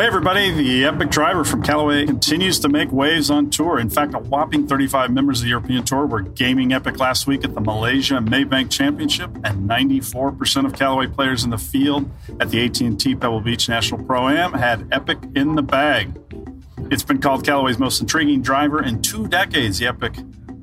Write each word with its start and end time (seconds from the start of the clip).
Hey, 0.00 0.06
everybody. 0.06 0.50
The 0.50 0.86
Epic 0.86 1.10
driver 1.10 1.44
from 1.44 1.62
Callaway 1.62 2.06
continues 2.06 2.58
to 2.60 2.70
make 2.70 2.90
waves 2.90 3.28
on 3.30 3.50
tour. 3.50 3.78
In 3.78 3.90
fact, 3.90 4.14
a 4.14 4.18
whopping 4.18 4.66
35 4.66 5.10
members 5.10 5.40
of 5.40 5.42
the 5.42 5.50
European 5.50 5.84
Tour 5.84 6.06
were 6.06 6.22
gaming 6.22 6.72
Epic 6.72 6.98
last 6.98 7.26
week 7.26 7.44
at 7.44 7.52
the 7.52 7.60
Malaysia 7.60 8.14
Maybank 8.14 8.70
Championship, 8.70 9.30
and 9.44 9.68
94% 9.68 10.64
of 10.64 10.72
Callaway 10.72 11.06
players 11.06 11.44
in 11.44 11.50
the 11.50 11.58
field 11.58 12.10
at 12.40 12.48
the 12.48 12.64
AT&T 12.64 13.14
Pebble 13.16 13.42
Beach 13.42 13.68
National 13.68 14.02
Pro-Am 14.02 14.54
had 14.54 14.88
Epic 14.90 15.18
in 15.34 15.54
the 15.54 15.62
bag. 15.62 16.18
It's 16.90 17.02
been 17.02 17.20
called 17.20 17.44
Callaway's 17.44 17.78
most 17.78 18.00
intriguing 18.00 18.40
driver 18.40 18.82
in 18.82 19.02
two 19.02 19.28
decades. 19.28 19.80
The 19.80 19.88
Epic 19.88 20.14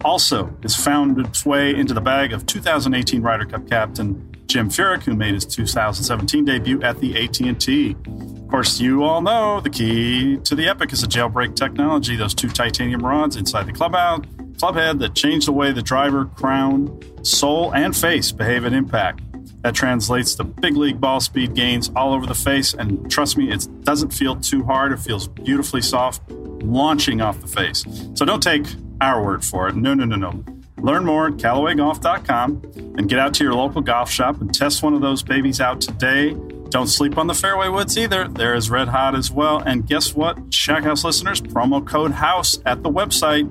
also 0.03 0.51
has 0.63 0.75
found 0.75 1.23
its 1.23 1.45
way 1.45 1.75
into 1.75 1.93
the 1.93 2.01
bag 2.01 2.33
of 2.33 2.47
2018 2.47 3.21
Ryder 3.21 3.45
Cup 3.45 3.69
captain 3.69 4.35
Jim 4.47 4.69
Furyk, 4.69 5.03
who 5.03 5.13
made 5.13 5.33
his 5.33 5.45
2017 5.45 6.45
debut 6.45 6.81
at 6.81 6.99
the 6.99 7.23
AT&T. 7.23 7.95
Of 8.41 8.47
course, 8.47 8.79
you 8.79 9.03
all 9.03 9.21
know 9.21 9.59
the 9.59 9.69
key 9.69 10.37
to 10.37 10.55
the 10.55 10.67
Epic 10.69 10.93
is 10.93 11.03
a 11.03 11.07
jailbreak 11.07 11.55
technology, 11.55 12.15
those 12.15 12.33
two 12.33 12.49
titanium 12.49 13.05
rods 13.05 13.35
inside 13.35 13.65
the 13.65 13.73
clubhead 13.73 14.99
that 14.99 15.13
change 15.13 15.45
the 15.45 15.51
way 15.51 15.71
the 15.71 15.81
driver, 15.81 16.25
crown, 16.25 16.97
sole, 17.23 17.73
and 17.75 17.95
face 17.95 18.31
behave 18.31 18.65
at 18.65 18.73
impact. 18.73 19.21
That 19.63 19.75
translates 19.75 20.35
to 20.35 20.45
big 20.45 20.77
league 20.77 21.01
ball 21.01 21.19
speed 21.19 21.53
gains 21.53 21.91
all 21.95 22.13
over 22.13 22.25
the 22.25 22.35
face, 22.35 22.73
and 22.73 23.11
trust 23.11 23.37
me, 23.37 23.51
it 23.51 23.67
doesn't 23.83 24.11
feel 24.11 24.37
too 24.37 24.63
hard. 24.63 24.93
It 24.93 24.99
feels 24.99 25.27
beautifully 25.27 25.81
soft, 25.81 26.21
launching 26.31 27.19
off 27.19 27.41
the 27.41 27.47
face. 27.47 27.83
So 28.13 28.23
don't 28.23 28.41
take 28.41 28.65
our 29.01 29.21
word 29.23 29.43
for 29.43 29.67
it. 29.67 29.75
No, 29.75 29.93
no, 29.93 30.05
no, 30.05 30.15
no. 30.15 30.43
Learn 30.77 31.05
more 31.05 31.27
at 31.27 31.33
CallawayGolf.com 31.33 32.61
and 32.97 33.09
get 33.09 33.19
out 33.19 33.33
to 33.35 33.43
your 33.43 33.53
local 33.53 33.81
golf 33.81 34.11
shop 34.11 34.39
and 34.41 34.53
test 34.53 34.83
one 34.83 34.93
of 34.93 35.01
those 35.01 35.23
babies 35.23 35.59
out 35.59 35.81
today. 35.81 36.35
Don't 36.69 36.87
sleep 36.87 37.17
on 37.17 37.27
the 37.27 37.33
fairway 37.33 37.69
woods 37.69 37.97
either. 37.97 38.27
They're 38.27 38.53
as 38.53 38.69
red 38.69 38.89
hot 38.89 39.15
as 39.15 39.31
well. 39.31 39.59
And 39.59 39.87
guess 39.87 40.13
what, 40.13 40.53
Shack 40.53 40.83
House 40.83 41.03
listeners? 41.03 41.41
Promo 41.41 41.85
code 41.85 42.11
HOUSE 42.11 42.61
at 42.65 42.83
the 42.83 42.89
website. 42.89 43.49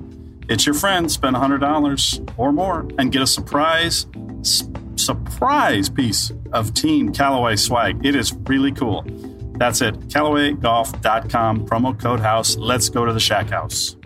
It's 0.49 0.65
your 0.65 0.75
friend. 0.75 1.11
Spend 1.11 1.35
$100 1.35 2.33
or 2.37 2.51
more 2.53 2.87
and 2.97 3.11
get 3.11 3.21
a 3.21 3.27
surprise, 3.27 4.05
surprise 4.95 5.89
piece 5.89 6.31
of 6.53 6.73
Team 6.73 7.11
Callaway 7.11 7.55
swag. 7.55 8.05
It 8.05 8.15
is 8.15 8.33
really 8.33 8.71
cool. 8.71 9.03
That's 9.57 9.81
it. 9.81 9.95
CallawayGolf.com, 10.07 11.67
promo 11.67 11.99
code 11.99 12.19
HOUSE. 12.19 12.57
Let's 12.57 12.89
go 12.89 13.05
to 13.05 13.11
the 13.11 13.19
Shack 13.19 13.49
House. 13.49 13.97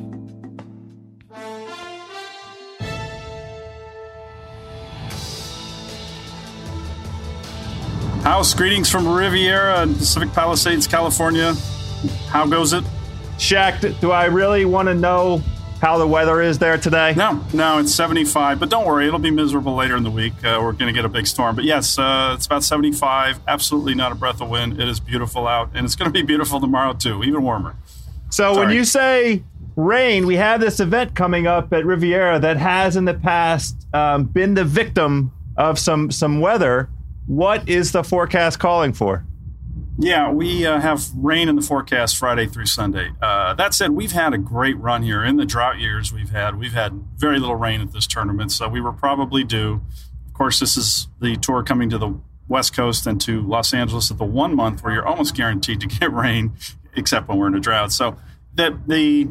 House, 8.24 8.54
greetings 8.54 8.88
from 8.88 9.08
Riviera 9.08 9.80
and 9.80 9.98
Pacific 9.98 10.32
Palisades, 10.32 10.86
California. 10.86 11.56
How 12.28 12.46
goes 12.46 12.72
it? 12.72 12.84
Shack, 13.40 13.82
do 14.00 14.12
I 14.12 14.26
really 14.26 14.64
want 14.64 14.90
to 14.90 14.94
know 14.94 15.42
how 15.82 15.98
the 15.98 16.06
weather 16.06 16.40
is 16.40 16.60
there 16.60 16.78
today? 16.78 17.16
No, 17.18 17.44
no, 17.52 17.80
it's 17.80 17.92
75, 17.96 18.60
but 18.60 18.70
don't 18.70 18.86
worry, 18.86 19.08
it'll 19.08 19.18
be 19.18 19.32
miserable 19.32 19.74
later 19.74 19.98
in 19.98 20.04
the 20.04 20.12
week. 20.12 20.34
Uh, 20.44 20.60
we're 20.62 20.74
going 20.74 20.86
to 20.86 20.94
get 20.94 21.04
a 21.04 21.10
big 21.10 21.26
storm. 21.26 21.56
But 21.56 21.66
yes, 21.66 21.98
uh, 21.98 22.36
it's 22.36 22.46
about 22.46 22.64
75, 22.64 23.40
absolutely 23.48 23.96
not 23.96 24.12
a 24.12 24.16
breath 24.16 24.40
of 24.40 24.50
wind. 24.52 24.80
It 24.80 24.88
is 24.88 25.00
beautiful 25.00 25.48
out, 25.48 25.72
and 25.74 25.84
it's 25.84 25.96
going 25.96 26.08
to 26.08 26.14
be 26.14 26.22
beautiful 26.22 26.62
tomorrow, 26.62 26.94
too, 26.94 27.24
even 27.24 27.42
warmer. 27.42 27.76
So 28.30 28.54
Sorry. 28.54 28.68
when 28.68 28.76
you 28.76 28.84
say 28.84 29.44
rain, 29.76 30.28
we 30.28 30.36
have 30.36 30.62
this 30.62 30.80
event 30.80 31.16
coming 31.16 31.48
up 31.48 31.74
at 31.74 31.88
Riviera 31.88 32.38
that 32.40 32.58
has 32.58 32.96
in 32.96 33.06
the 33.06 33.16
past 33.16 33.88
um, 33.96 34.26
been 34.26 34.54
the 34.54 34.64
victim 34.64 35.32
of 35.58 35.80
some, 35.80 36.12
some 36.12 36.40
weather. 36.40 36.88
What 37.28 37.68
is 37.70 37.92
the 37.92 38.04
forecast 38.04 38.60
calling 38.60 38.94
for? 38.94 39.26
Yeah, 39.98 40.32
we 40.32 40.66
uh, 40.66 40.80
have 40.80 41.04
rain 41.16 41.48
in 41.48 41.56
the 41.56 41.62
forecast 41.62 42.18
Friday 42.18 42.48
through 42.48 42.66
Sunday. 42.66 43.12
Uh, 43.22 43.54
that 43.54 43.74
said, 43.74 43.92
we've 43.92 44.14
had 44.14 44.34
a 44.34 44.38
great 44.38 44.78
run 44.78 45.04
here 45.04 45.24
in 45.24 45.36
the 45.36 45.46
drought 45.46 45.80
years 45.80 46.12
we've 46.12 46.32
had. 46.32 46.58
We've 46.58 46.74
had 46.74 46.94
very 47.18 47.40
little 47.40 47.56
rain 47.56 47.82
at 47.82 47.92
this 47.92 48.08
tournament, 48.08 48.52
so 48.52 48.68
we 48.68 48.82
were 48.82 48.94
probably 48.94 49.44
due. 49.44 49.82
Of 50.28 50.34
course, 50.34 50.60
this 50.60 50.76
is 50.78 51.08
the 51.20 51.36
tour 51.36 51.62
coming 51.62 51.90
to 51.90 51.98
the 51.98 52.20
West 52.48 52.76
Coast 52.76 53.06
and 53.06 53.22
to 53.22 53.42
Los 53.42 53.74
Angeles 53.74 54.10
at 54.10 54.18
the 54.18 54.26
one 54.26 54.56
month 54.56 54.84
where 54.84 54.94
you're 54.94 55.08
almost 55.08 55.36
guaranteed 55.36 55.82
to 55.82 55.88
get 55.88 56.12
rain, 56.14 56.54
except 56.96 57.28
when 57.28 57.38
we're 57.38 57.48
in 57.48 57.56
a 57.56 57.60
drought. 57.60 57.92
So 57.92 58.18
that 58.56 58.88
the 58.88 59.30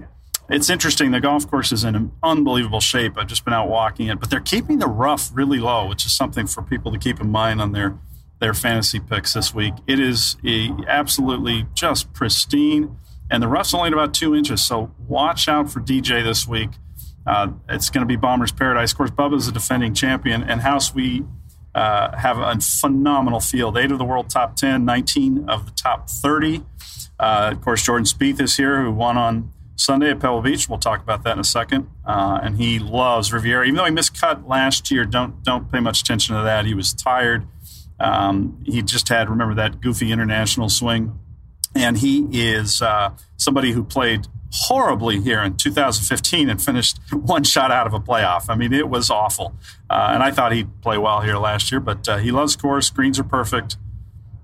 it's 0.51 0.69
interesting. 0.69 1.11
The 1.11 1.21
golf 1.21 1.49
course 1.49 1.73
is 1.73 1.85
in 1.85 1.95
an 1.95 2.13
unbelievable 2.23 2.81
shape. 2.81 3.17
I've 3.17 3.29
just 3.29 3.45
been 3.45 3.55
out 3.55 3.69
walking 3.69 4.09
it, 4.09 4.19
but 4.19 4.31
they're 4.31 4.41
keeping 4.41 4.79
the 4.79 4.89
rough 4.89 5.31
really 5.33 5.59
low, 5.59 5.89
which 5.89 6.05
is 6.05 6.15
something 6.15 6.47
for 6.47 6.63
people 6.63 6.93
to 6.93 6.99
keep 6.99 7.21
in 7.21 7.31
mind 7.31 7.61
on 7.61 7.73
their 7.73 7.99
their 8.41 8.55
fantasy 8.55 8.99
picks 8.99 9.35
this 9.35 9.55
week. 9.55 9.75
It 9.87 10.01
is 10.01 10.37
a, 10.47 10.71
absolutely 10.89 11.67
just 11.75 12.13
pristine, 12.15 12.97
and 13.31 13.43
the 13.43 13.49
rough's 13.49 13.75
only 13.75 13.93
about 13.93 14.15
two 14.15 14.35
inches. 14.35 14.65
So 14.65 14.91
watch 15.07 15.47
out 15.47 15.71
for 15.71 15.81
DJ 15.81 16.25
this 16.25 16.49
week. 16.49 16.71
Uh, 17.27 17.53
it's 17.69 17.91
going 17.91 18.01
to 18.01 18.07
be 18.07 18.17
Bomber's 18.17 18.51
Paradise. 18.51 18.93
Of 18.93 18.97
course, 18.97 19.11
Bubba's 19.11 19.47
a 19.47 19.53
defending 19.53 19.95
champion, 19.95 20.43
and 20.43 20.63
House 20.63 20.95
we 20.95 21.25
uh, 21.75 22.17
have 22.17 22.39
a 22.39 22.59
phenomenal 22.61 23.41
field. 23.41 23.77
Eight 23.77 23.93
of 23.93 23.99
the 23.99 24.05
world 24.05 24.31
top 24.31 24.57
10, 24.57 24.85
19 24.85 25.49
of 25.49 25.67
the 25.67 25.73
top 25.73 26.09
30. 26.09 26.65
Uh, 27.19 27.51
of 27.53 27.61
course, 27.61 27.85
Jordan 27.85 28.07
Spieth 28.07 28.41
is 28.41 28.57
here, 28.57 28.83
who 28.83 28.91
won 28.91 29.17
on 29.19 29.53
Sunday 29.81 30.11
at 30.11 30.21
Pebble 30.21 30.43
Beach. 30.43 30.69
We'll 30.69 30.79
talk 30.79 31.03
about 31.03 31.25
that 31.25 31.33
in 31.33 31.39
a 31.39 31.45
second. 31.45 31.89
Uh, 32.05 32.39
and 32.43 32.59
he 32.59 32.79
loves 32.79 33.33
Riviera, 33.33 33.65
even 33.65 33.77
though 33.77 33.87
he 33.87 33.91
missed 33.91 34.21
cut 34.21 34.47
last 34.47 34.91
year. 34.91 35.07
Don't 35.07 35.43
don't 35.43 35.73
pay 35.73 35.81
much 35.81 36.03
attention 36.03 36.37
to 36.37 36.43
that. 36.43 36.67
He 36.67 36.75
was 36.75 36.93
tired. 36.93 37.47
Um, 37.99 38.63
he 38.65 38.83
just 38.83 39.09
had 39.09 39.31
remember 39.31 39.55
that 39.55 39.81
goofy 39.81 40.13
international 40.13 40.69
swing, 40.69 41.19
and 41.75 41.97
he 41.97 42.27
is 42.31 42.83
uh, 42.83 43.11
somebody 43.39 43.73
who 43.73 43.83
played 43.83 44.27
horribly 44.53 45.21
here 45.21 45.41
in 45.41 45.57
2015 45.57 46.51
and 46.51 46.61
finished 46.61 46.99
one 47.13 47.45
shot 47.45 47.71
out 47.71 47.87
of 47.87 47.95
a 47.95 48.01
playoff. 48.01 48.51
I 48.51 48.57
mean, 48.57 48.73
it 48.73 48.89
was 48.89 49.09
awful. 49.09 49.55
Uh, 49.89 50.11
and 50.13 50.23
I 50.23 50.31
thought 50.31 50.53
he'd 50.53 50.83
play 50.83 50.99
well 50.99 51.21
here 51.21 51.39
last 51.39 51.71
year, 51.73 51.81
but 51.81 52.07
uh, 52.09 52.19
he 52.19 52.33
loves 52.33 52.57
course. 52.57 52.91
Greens 52.91 53.19
are 53.19 53.25
perfect. 53.25 53.77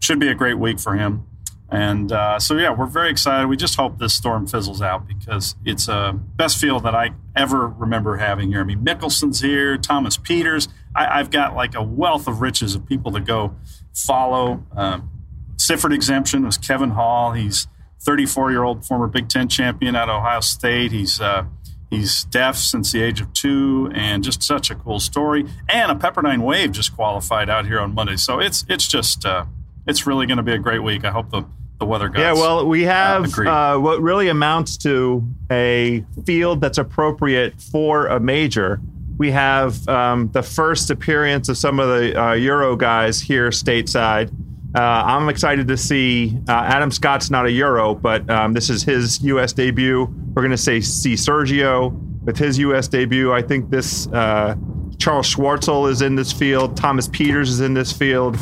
Should 0.01 0.21
be 0.21 0.29
a 0.29 0.35
great 0.35 0.59
week 0.59 0.79
for 0.79 0.95
him. 0.95 1.27
And 1.69 2.13
uh, 2.13 2.39
so, 2.39 2.57
yeah, 2.57 2.71
we're 2.71 2.87
very 2.87 3.11
excited. 3.11 3.49
We 3.49 3.57
just 3.57 3.75
hope 3.75 3.99
this 3.99 4.15
storm 4.15 4.47
fizzles 4.47 4.81
out 4.81 5.09
because 5.09 5.57
it's 5.65 5.89
a 5.89 6.13
best 6.15 6.59
field 6.59 6.85
that 6.85 6.95
I 6.95 7.11
ever 7.35 7.67
remember 7.67 8.17
having 8.17 8.51
here. 8.53 8.61
I 8.61 8.65
mean, 8.65 8.85
Mickelson's 8.85 9.41
here, 9.41 9.77
Thomas 9.77 10.17
Pieters. 10.17 10.69
I, 10.95 11.19
have 11.19 11.31
got 11.31 11.55
like 11.55 11.75
a 11.75 11.83
wealth 11.83 12.29
of 12.29 12.41
riches 12.41 12.75
of 12.75 12.87
people 12.87 13.11
to 13.13 13.21
go 13.21 13.57
follow. 13.93 14.65
Um, 14.75 15.11
Sifford 15.57 15.93
exemption 15.93 16.45
was 16.45 16.57
Kevin 16.57 16.91
Hall. 16.91 17.33
He's 17.33 17.67
34 18.01 18.53
year 18.53 18.63
old 18.63 18.87
former 18.87 19.09
Big 19.09 19.29
Ten 19.29 19.49
champion 19.49 19.97
at 19.97 20.09
Ohio 20.09 20.41
State. 20.41 20.93
He's 20.93 21.21
uh, 21.21 21.45
he's 21.91 22.25
deaf 22.25 22.57
since 22.57 22.93
the 22.93 23.03
age 23.03 23.21
of 23.21 23.33
two, 23.33 23.91
and 23.95 24.23
just 24.23 24.43
such 24.43 24.71
a 24.71 24.75
cool 24.75 25.01
story. 25.01 25.45
And 25.69 25.91
a 25.91 25.95
Pepperdine 25.95 26.43
Wave 26.43 26.73
just 26.73 26.95
qualified 26.95 27.51
out 27.51 27.67
here 27.67 27.81
on 27.81 27.95
Monday, 27.95 28.17
so 28.17 28.39
it's 28.39 28.65
it's 28.69 28.87
just 28.87 29.27
uh, 29.27 29.47
it's 29.87 30.07
really 30.07 30.27
going 30.27 30.39
to 30.39 30.43
be 30.43 30.53
a 30.53 30.59
great 30.59 30.83
week. 30.83 31.05
I 31.05 31.11
hope 31.11 31.31
the 31.31 31.45
the 31.79 31.87
weather 31.87 32.09
gods. 32.09 32.21
Yeah, 32.21 32.33
well, 32.33 32.67
we 32.67 32.85
have 32.85 33.39
uh, 33.39 33.77
what 33.79 34.01
really 34.01 34.29
amounts 34.29 34.77
to 34.79 35.27
a 35.51 36.05
field 36.25 36.61
that's 36.61 36.79
appropriate 36.79 37.61
for 37.61 38.07
a 38.07 38.19
major. 38.19 38.81
We 39.19 39.31
have 39.31 39.87
um, 39.89 40.31
the 40.33 40.43
first 40.43 40.91
appearance 40.91 41.49
of 41.49 41.59
some 41.59 41.81
of 41.81 41.89
the 41.89 42.21
uh, 42.21 42.33
Euro 42.33 42.77
guys 42.77 43.21
here 43.21 43.51
stateside. 43.51 44.31
Uh, 44.75 44.81
I'm 44.81 45.29
excited 45.31 45.69
to 45.69 45.77
see 45.77 46.39
uh, 46.49 46.53
Adam 46.53 46.91
Scott's 46.91 47.31
not 47.31 47.47
a 47.47 47.51
Euro, 47.51 47.95
but 47.95 48.29
um, 48.29 48.53
this 48.53 48.69
is 48.69 48.83
his 48.83 49.23
U.S. 49.23 49.53
debut. 49.53 50.05
We're 50.35 50.43
going 50.43 50.51
to 50.51 50.57
say 50.59 50.81
see 50.81 51.15
Sergio 51.15 51.99
with 52.25 52.37
his 52.37 52.59
U.S. 52.59 52.89
debut. 52.89 53.33
I 53.33 53.41
think 53.41 53.71
this 53.71 54.07
uh, 54.09 54.55
Charles 54.99 55.35
Schwartzel 55.35 55.91
is 55.91 56.03
in 56.03 56.15
this 56.15 56.33
field. 56.33 56.77
Thomas 56.77 57.09
Pieters 57.09 57.49
is 57.49 57.61
in 57.61 57.73
this 57.73 57.93
field. 57.93 58.37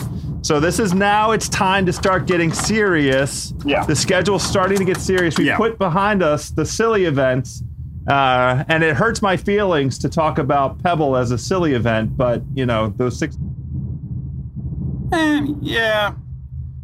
So 0.45 0.61
this 0.61 0.79
is 0.79 0.93
now 0.93 1.31
it's 1.31 1.49
time 1.49 1.87
to 1.87 1.93
start 1.93 2.27
getting 2.27 2.53
serious. 2.53 3.55
Yeah. 3.65 3.87
The 3.87 3.97
schedule's 3.97 4.43
starting 4.43 4.77
to 4.77 4.85
get 4.85 4.99
serious. 4.99 5.39
We 5.39 5.47
yeah. 5.47 5.57
put 5.57 5.79
behind 5.79 6.23
us 6.23 6.51
the 6.51 6.67
silly 6.67 7.07
events. 7.07 7.63
Uh, 8.07 8.63
and 8.69 8.85
it 8.85 8.95
hurts 8.95 9.23
my 9.23 9.39
feelings 9.39 9.99
to 10.01 10.11
talk 10.11 10.37
about 10.37 10.83
Pebble 10.83 11.17
as 11.17 11.31
a 11.31 11.39
silly 11.39 11.73
event, 11.73 12.19
but 12.19 12.43
you 12.55 12.67
know 12.67 12.93
those 12.95 13.19
six. 13.19 13.39
Eh, 15.15 15.47
yeah, 15.63 16.13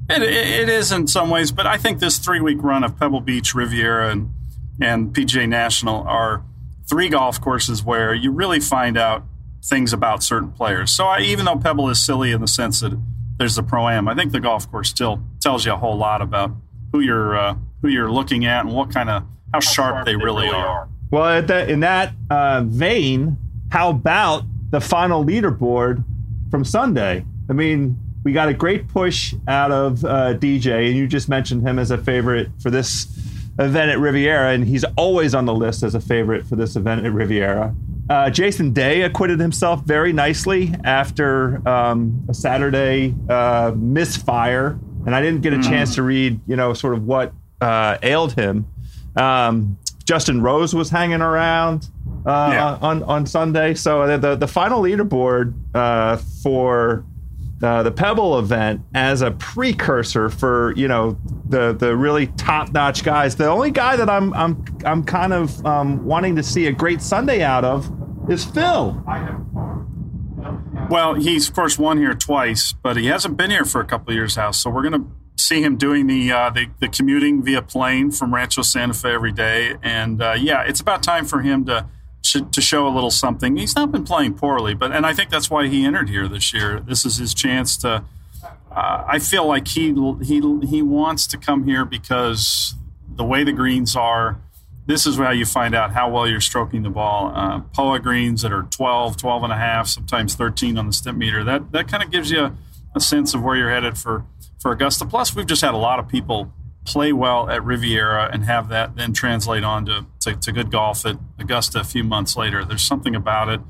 it, 0.08 0.22
it 0.22 0.70
is 0.70 0.90
in 0.90 1.06
some 1.06 1.28
ways, 1.28 1.52
but 1.52 1.66
I 1.66 1.76
think 1.76 1.98
this 1.98 2.16
three-week 2.16 2.62
run 2.62 2.82
of 2.82 2.98
Pebble 2.98 3.20
Beach, 3.20 3.54
Riviera, 3.54 4.10
and 4.10 4.32
and 4.80 5.12
PGA 5.12 5.46
National 5.46 6.02
are 6.04 6.42
three 6.88 7.10
golf 7.10 7.38
courses 7.38 7.84
where 7.84 8.14
you 8.14 8.30
really 8.30 8.60
find 8.60 8.96
out 8.96 9.24
things 9.62 9.92
about 9.92 10.22
certain 10.22 10.50
players. 10.50 10.90
So 10.90 11.04
I, 11.04 11.20
even 11.20 11.44
though 11.44 11.56
Pebble 11.56 11.90
is 11.90 12.02
silly 12.02 12.32
in 12.32 12.40
the 12.40 12.48
sense 12.48 12.80
that 12.80 12.98
there's 13.40 13.56
the 13.56 13.62
pro 13.62 13.88
am. 13.88 14.06
I 14.06 14.14
think 14.14 14.32
the 14.32 14.38
golf 14.38 14.70
course 14.70 14.90
still 14.90 15.22
tells 15.40 15.64
you 15.64 15.72
a 15.72 15.76
whole 15.76 15.96
lot 15.96 16.20
about 16.20 16.52
who 16.92 17.00
you're 17.00 17.36
uh, 17.36 17.56
who 17.80 17.88
you're 17.88 18.12
looking 18.12 18.44
at 18.44 18.66
and 18.66 18.74
what 18.74 18.92
kind 18.92 19.08
of 19.08 19.24
how, 19.52 19.60
sharp, 19.60 19.94
sharp 19.94 20.06
they, 20.06 20.12
they 20.12 20.16
really, 20.16 20.44
really 20.44 20.54
are. 20.54 20.66
are. 20.66 20.88
Well, 21.10 21.42
that, 21.42 21.70
in 21.70 21.80
that 21.80 22.12
uh, 22.28 22.62
vein, 22.66 23.38
how 23.72 23.90
about 23.90 24.44
the 24.70 24.80
final 24.80 25.24
leaderboard 25.24 26.04
from 26.50 26.64
Sunday? 26.64 27.24
I 27.48 27.52
mean, 27.54 27.98
we 28.24 28.32
got 28.32 28.48
a 28.48 28.54
great 28.54 28.88
push 28.88 29.34
out 29.48 29.72
of 29.72 30.04
uh, 30.04 30.34
DJ, 30.34 30.88
and 30.88 30.96
you 30.96 31.08
just 31.08 31.28
mentioned 31.30 31.66
him 31.66 31.78
as 31.78 31.90
a 31.90 31.96
favorite 31.96 32.50
for 32.62 32.70
this 32.70 33.06
event 33.58 33.90
at 33.90 33.98
Riviera, 33.98 34.52
and 34.52 34.66
he's 34.66 34.84
always 34.96 35.34
on 35.34 35.46
the 35.46 35.54
list 35.54 35.82
as 35.82 35.94
a 35.94 36.00
favorite 36.00 36.46
for 36.46 36.56
this 36.56 36.76
event 36.76 37.06
at 37.06 37.12
Riviera. 37.12 37.74
Uh, 38.10 38.28
Jason 38.28 38.72
Day 38.72 39.02
acquitted 39.02 39.38
himself 39.38 39.84
very 39.84 40.12
nicely 40.12 40.74
after 40.82 41.66
um, 41.66 42.26
a 42.28 42.34
Saturday 42.34 43.14
uh, 43.28 43.72
misfire, 43.76 44.80
and 45.06 45.14
I 45.14 45.22
didn't 45.22 45.42
get 45.42 45.52
a 45.52 45.58
mm. 45.58 45.62
chance 45.62 45.94
to 45.94 46.02
read, 46.02 46.40
you 46.48 46.56
know, 46.56 46.74
sort 46.74 46.94
of 46.94 47.06
what 47.06 47.32
uh, 47.60 47.98
ailed 48.02 48.32
him. 48.32 48.66
Um, 49.14 49.78
Justin 50.04 50.42
Rose 50.42 50.74
was 50.74 50.90
hanging 50.90 51.20
around 51.20 51.88
uh, 52.26 52.50
yeah. 52.52 52.78
on 52.82 53.04
on 53.04 53.26
Sunday, 53.26 53.74
so 53.74 54.04
the 54.08 54.18
the, 54.18 54.34
the 54.34 54.48
final 54.48 54.82
leaderboard 54.82 55.54
uh, 55.72 56.16
for 56.42 57.04
uh, 57.62 57.82
the 57.82 57.92
Pebble 57.92 58.38
event 58.38 58.82
as 58.94 59.22
a 59.22 59.30
precursor 59.32 60.30
for 60.30 60.72
you 60.76 60.88
know 60.88 61.18
the 61.48 61.72
the 61.72 61.96
really 61.96 62.28
top 62.28 62.72
notch 62.72 63.04
guys. 63.04 63.36
The 63.36 63.48
only 63.48 63.70
guy 63.70 63.96
that 63.96 64.08
I'm 64.08 64.32
I'm 64.34 64.64
I'm 64.84 65.04
kind 65.04 65.32
of 65.32 65.64
um, 65.66 66.04
wanting 66.04 66.36
to 66.36 66.42
see 66.42 66.66
a 66.66 66.72
great 66.72 67.02
Sunday 67.02 67.42
out 67.42 67.64
of 67.64 67.90
is 68.30 68.44
Phil. 68.44 69.02
Well, 70.88 71.14
he's 71.14 71.48
of 71.48 71.54
course 71.54 71.78
won 71.78 71.98
here 71.98 72.14
twice, 72.14 72.72
but 72.72 72.96
he 72.96 73.06
hasn't 73.06 73.36
been 73.36 73.50
here 73.50 73.64
for 73.64 73.80
a 73.80 73.84
couple 73.84 74.12
years 74.14 74.36
now. 74.36 74.50
So 74.50 74.70
we're 74.70 74.88
to 74.90 75.06
see 75.36 75.62
him 75.62 75.76
doing 75.76 76.06
the, 76.06 76.30
uh, 76.30 76.50
the, 76.50 76.66
the 76.80 76.88
commuting 76.88 77.42
via 77.42 77.62
plane 77.62 78.10
from 78.10 78.34
Rancho 78.34 78.62
Santa 78.62 78.94
Fe 78.94 79.12
every 79.12 79.32
day, 79.32 79.76
and 79.82 80.20
uh, 80.20 80.34
yeah, 80.38 80.62
it's 80.62 80.80
about 80.80 81.02
time 81.02 81.24
for 81.24 81.40
him 81.40 81.64
to 81.66 81.86
to 82.32 82.60
show 82.60 82.86
a 82.86 82.92
little 82.92 83.10
something. 83.10 83.56
He's 83.56 83.74
not 83.74 83.92
been 83.92 84.04
playing 84.04 84.34
poorly, 84.34 84.74
but 84.74 84.92
and 84.92 85.06
I 85.06 85.12
think 85.12 85.30
that's 85.30 85.50
why 85.50 85.68
he 85.68 85.84
entered 85.84 86.08
here 86.08 86.28
this 86.28 86.52
year. 86.52 86.80
This 86.80 87.04
is 87.04 87.16
his 87.16 87.34
chance 87.34 87.76
to. 87.78 88.04
Uh, 88.70 89.04
I 89.06 89.18
feel 89.18 89.46
like 89.46 89.68
he 89.68 89.92
he 90.22 90.40
he 90.66 90.82
wants 90.82 91.26
to 91.28 91.38
come 91.38 91.64
here 91.64 91.84
because 91.84 92.74
the 93.16 93.24
way 93.24 93.42
the 93.42 93.52
greens 93.52 93.96
are 93.96 94.40
this 94.90 95.06
is 95.06 95.16
how 95.16 95.30
you 95.30 95.46
find 95.46 95.74
out 95.74 95.92
how 95.92 96.10
well 96.10 96.26
you're 96.26 96.40
stroking 96.40 96.82
the 96.82 96.90
ball. 96.90 97.32
Uh, 97.34 97.60
POA 97.74 98.00
greens 98.00 98.42
that 98.42 98.52
are 98.52 98.64
12, 98.64 99.16
12 99.16 99.44
and 99.44 99.52
a 99.52 99.56
half, 99.56 99.86
sometimes 99.86 100.34
13 100.34 100.76
on 100.76 100.86
the 100.86 100.92
Stimpmeter. 100.92 101.44
That 101.44 101.70
that 101.72 101.86
kind 101.86 102.02
of 102.02 102.10
gives 102.10 102.30
you 102.30 102.40
a, 102.40 102.56
a, 102.96 103.00
sense 103.00 103.32
of 103.32 103.42
where 103.42 103.54
you're 103.56 103.70
headed 103.70 103.96
for, 103.96 104.24
for 104.60 104.72
Augusta. 104.72 105.06
Plus, 105.06 105.34
we've 105.34 105.46
just 105.46 105.62
had 105.62 105.74
a 105.74 105.78
lot 105.78 106.00
of 106.00 106.08
people 106.08 106.52
play 106.84 107.12
well 107.12 107.48
at 107.50 107.62
Riviera 107.62 108.30
and 108.32 108.44
have 108.44 108.68
that 108.68 108.96
then 108.96 109.12
translate 109.12 109.64
on 109.64 109.86
to, 109.86 110.06
to, 110.20 110.34
to 110.34 110.52
good 110.52 110.70
golf 110.70 111.04
at 111.04 111.18
Augusta 111.38 111.80
a 111.80 111.84
few 111.84 112.04
months 112.04 112.36
later. 112.36 112.64
There's 112.64 112.82
something 112.82 113.14
about 113.14 113.48
it. 113.48 113.60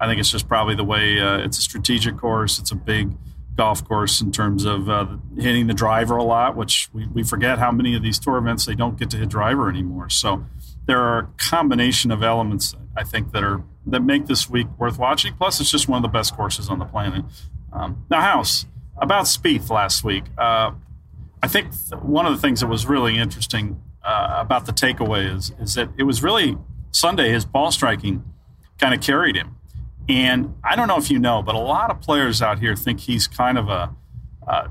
I 0.00 0.06
think 0.06 0.20
it's 0.20 0.30
just 0.30 0.46
probably 0.46 0.74
the 0.74 0.84
way 0.84 1.20
uh, 1.20 1.38
it's 1.38 1.58
a 1.58 1.62
strategic 1.62 2.16
course. 2.16 2.58
It's 2.58 2.70
a 2.70 2.76
big 2.76 3.16
golf 3.56 3.84
course 3.84 4.20
in 4.20 4.30
terms 4.30 4.64
of 4.64 4.88
uh, 4.88 5.06
hitting 5.36 5.66
the 5.66 5.74
driver 5.74 6.16
a 6.16 6.22
lot, 6.22 6.56
which 6.56 6.88
we, 6.92 7.08
we 7.08 7.24
forget 7.24 7.58
how 7.58 7.72
many 7.72 7.96
of 7.96 8.02
these 8.02 8.18
tour 8.18 8.36
events 8.38 8.64
they 8.64 8.76
don't 8.76 8.96
get 8.96 9.10
to 9.10 9.16
hit 9.16 9.28
driver 9.28 9.68
anymore. 9.68 10.08
So 10.08 10.44
there 10.86 11.00
are 11.00 11.18
a 11.18 11.28
combination 11.38 12.12
of 12.12 12.22
elements 12.22 12.76
I 12.96 13.02
think 13.02 13.32
that 13.32 13.42
are 13.42 13.64
that 13.86 14.00
make 14.00 14.26
this 14.26 14.48
week 14.48 14.66
worth 14.78 14.98
watching. 14.98 15.34
Plus, 15.34 15.60
it's 15.60 15.70
just 15.70 15.88
one 15.88 15.96
of 15.96 16.02
the 16.02 16.08
best 16.08 16.36
courses 16.36 16.68
on 16.68 16.78
the 16.78 16.84
planet. 16.84 17.24
Um, 17.72 18.04
now, 18.10 18.20
House 18.20 18.66
about 18.96 19.24
Spieth 19.24 19.70
last 19.70 20.04
week. 20.04 20.24
Uh, 20.36 20.72
I 21.42 21.48
think 21.48 21.72
one 22.02 22.26
of 22.26 22.32
the 22.32 22.38
things 22.38 22.60
that 22.60 22.66
was 22.66 22.86
really 22.86 23.16
interesting 23.16 23.80
uh, 24.02 24.36
about 24.38 24.66
the 24.66 24.72
takeaway 24.72 25.34
is 25.34 25.52
is 25.60 25.74
that 25.74 25.90
it 25.96 26.04
was 26.04 26.22
really 26.22 26.56
Sunday. 26.90 27.30
His 27.30 27.44
ball 27.44 27.70
striking 27.70 28.24
kind 28.78 28.94
of 28.94 29.00
carried 29.00 29.36
him, 29.36 29.56
and 30.08 30.54
I 30.64 30.76
don't 30.76 30.88
know 30.88 30.96
if 30.96 31.10
you 31.10 31.18
know, 31.18 31.42
but 31.42 31.54
a 31.54 31.60
lot 31.60 31.90
of 31.90 32.00
players 32.00 32.40
out 32.42 32.58
here 32.58 32.74
think 32.74 33.00
he's 33.00 33.26
kind 33.28 33.58
of 33.58 33.68
a, 33.68 33.94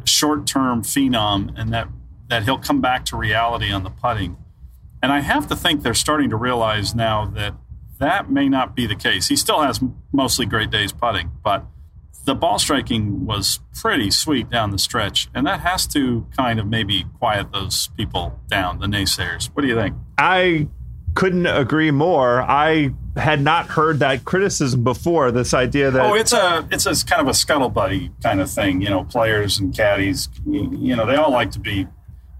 short 0.05 0.47
term 0.47 0.81
phenom, 0.81 1.53
and 1.55 1.71
that 1.71 1.87
that 2.29 2.43
he'll 2.43 2.57
come 2.57 2.81
back 2.81 3.05
to 3.05 3.15
reality 3.15 3.71
on 3.71 3.83
the 3.83 3.91
putting. 3.91 4.37
And 5.03 5.11
I 5.11 5.19
have 5.19 5.47
to 5.47 5.55
think 5.55 5.83
they're 5.83 5.93
starting 5.93 6.31
to 6.31 6.35
realize 6.35 6.95
now 6.95 7.25
that 7.27 7.53
that 7.99 8.29
may 8.29 8.49
not 8.49 8.75
be 8.75 8.87
the 8.87 8.95
case. 8.95 9.27
He 9.27 9.35
still 9.35 9.61
has 9.61 9.79
mostly 10.11 10.45
great 10.45 10.71
days 10.71 10.91
putting, 10.91 11.31
but 11.43 11.65
the 12.25 12.35
ball 12.35 12.59
striking 12.59 13.25
was 13.25 13.59
pretty 13.73 14.11
sweet 14.11 14.49
down 14.49 14.71
the 14.71 14.77
stretch, 14.77 15.29
and 15.33 15.47
that 15.47 15.61
has 15.61 15.87
to 15.87 16.27
kind 16.35 16.59
of 16.59 16.67
maybe 16.67 17.05
quiet 17.19 17.51
those 17.51 17.87
people 17.97 18.39
down, 18.49 18.79
the 18.79 18.87
naysayers. 18.87 19.47
What 19.53 19.61
do 19.61 19.67
you 19.67 19.75
think? 19.75 19.95
I 20.17 20.67
couldn't 21.17 21.47
agree 21.47 21.89
more. 21.89 22.43
I 22.43 22.91
had 23.15 23.41
not 23.41 23.67
heard 23.69 23.99
that 23.99 24.23
criticism 24.23 24.83
before. 24.83 25.31
This 25.31 25.53
idea 25.53 25.89
that 25.89 26.05
oh, 26.05 26.13
it's 26.13 26.31
a 26.33 26.67
it's 26.69 26.85
a 26.85 27.05
kind 27.05 27.21
of 27.21 27.27
a 27.27 27.31
scuttlebutt 27.31 28.21
kind 28.21 28.39
of 28.39 28.51
thing. 28.51 28.81
You 28.81 28.89
know, 28.89 29.03
players 29.03 29.57
and 29.57 29.75
caddies. 29.75 30.29
You, 30.45 30.69
you 30.77 30.95
know, 30.95 31.05
they 31.05 31.15
all 31.15 31.31
like 31.31 31.51
to 31.51 31.59
be 31.59 31.87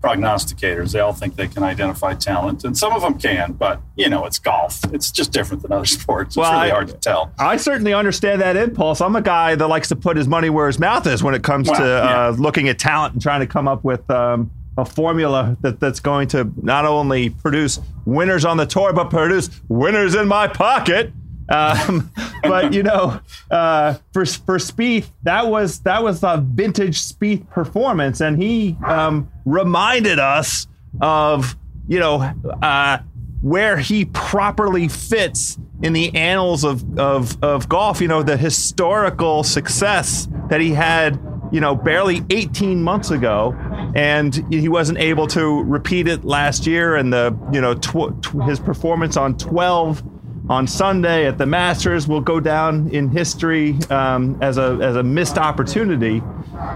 prognosticators. 0.02 0.92
They 0.94 1.00
all 1.00 1.14
think 1.14 1.36
they 1.36 1.48
can 1.48 1.64
identify 1.64 2.14
talent, 2.14 2.64
and 2.64 2.78
some 2.78 2.94
of 2.94 3.02
them 3.02 3.18
can, 3.18 3.54
but 3.54 3.82
you 3.96 4.10
know, 4.10 4.26
it's 4.26 4.40
golf. 4.40 4.80
It's 4.94 5.12
just 5.12 5.32
different 5.32 5.64
than 5.64 5.72
other 5.72 5.86
sports. 5.98 6.30
It's 6.30 6.38
well, 6.38 6.52
really 6.54 6.72
I, 6.72 6.74
hard 6.74 6.88
to 6.90 6.94
tell. 6.94 7.32
I 7.40 7.58
certainly 7.58 7.94
understand 7.94 8.42
that 8.42 8.56
impulse. 8.56 9.02
I'm 9.02 9.16
a 9.16 9.22
guy 9.22 9.56
that 9.56 9.68
likes 9.68 9.90
to 9.90 9.96
put 9.96 10.18
his 10.18 10.28
money 10.28 10.50
where 10.50 10.68
his 10.68 10.80
mouth 10.80 11.08
is 11.08 11.24
when 11.24 11.34
it 11.34 11.44
comes 11.44 11.70
well, 11.70 11.80
to 11.80 11.86
yeah. 11.86 12.28
uh, 12.28 12.32
looking 12.32 12.70
at 12.70 12.80
talent 12.80 13.14
and 13.14 13.22
trying 13.22 13.42
to 13.42 13.48
come 13.48 13.68
up 13.68 13.84
with 13.84 14.10
um, 14.10 14.52
a 14.78 14.86
formula 14.86 15.58
that, 15.62 15.80
that's 15.80 16.00
going 16.00 16.28
to 16.30 16.52
not 16.62 16.86
only 16.86 17.30
produce 17.30 17.80
winners 18.06 18.46
on 18.46 18.58
the 18.58 18.66
tour, 18.66 18.94
but 18.94 19.10
produce 19.10 19.50
winners 19.68 20.16
in 20.16 20.28
my 20.28 20.48
pocket. 20.48 21.12
Um, 21.50 22.12
but 22.44 22.74
you 22.74 22.84
know, 22.84 23.20
uh, 23.50 23.96
for 24.14 24.26
for 24.26 24.58
Spieth, 24.58 25.10
that 25.24 25.48
was 25.48 25.80
that 25.82 26.04
was 26.04 26.24
a 26.24 26.44
vintage 26.46 27.02
Spieth 27.02 27.50
performance, 27.50 28.22
and 28.22 28.42
he 28.42 28.78
um, 28.86 29.30
reminded 29.46 30.20
us 30.20 30.68
of 31.02 31.56
you 31.88 32.00
know 32.00 32.34
uh, 32.62 33.00
where 33.42 33.78
he 33.78 34.06
properly 34.06 34.88
fits 34.88 35.58
in 35.82 35.94
the 35.94 36.14
annals 36.16 36.64
of, 36.64 37.00
of 37.00 37.42
of 37.44 37.70
golf. 37.70 38.02
You 38.02 38.08
know, 38.08 38.24
the 38.24 38.38
historical 38.38 39.44
success 39.44 40.28
that 40.50 40.62
he 40.62 40.72
had. 40.72 41.20
You 41.50 41.62
know, 41.62 41.76
barely 41.76 42.24
18 42.30 42.84
months 42.84 43.10
ago, 43.10 43.56
and 43.96 44.36
he 44.52 44.68
wasn't 44.68 44.98
able 44.98 45.28
to 45.28 45.64
repeat 45.64 46.10
it 46.10 46.26
last 46.26 46.68
year. 46.68 46.98
And 46.98 47.14
the 47.14 47.34
you 47.54 47.62
know 47.62 47.74
tw- 47.74 48.22
tw- 48.22 48.44
his 48.44 48.60
performance 48.60 49.16
on 49.16 49.38
12 49.38 50.04
on 50.50 50.68
Sunday 50.68 51.26
at 51.28 51.38
the 51.38 51.46
Masters 51.46 52.08
will 52.08 52.22
go 52.22 52.40
down 52.40 52.90
in 52.90 53.10
history 53.10 53.78
um, 53.90 54.38
as 54.42 54.58
a 54.58 54.80
as 54.82 54.96
a 54.96 55.04
missed 55.04 55.38
opportunity. 55.38 56.22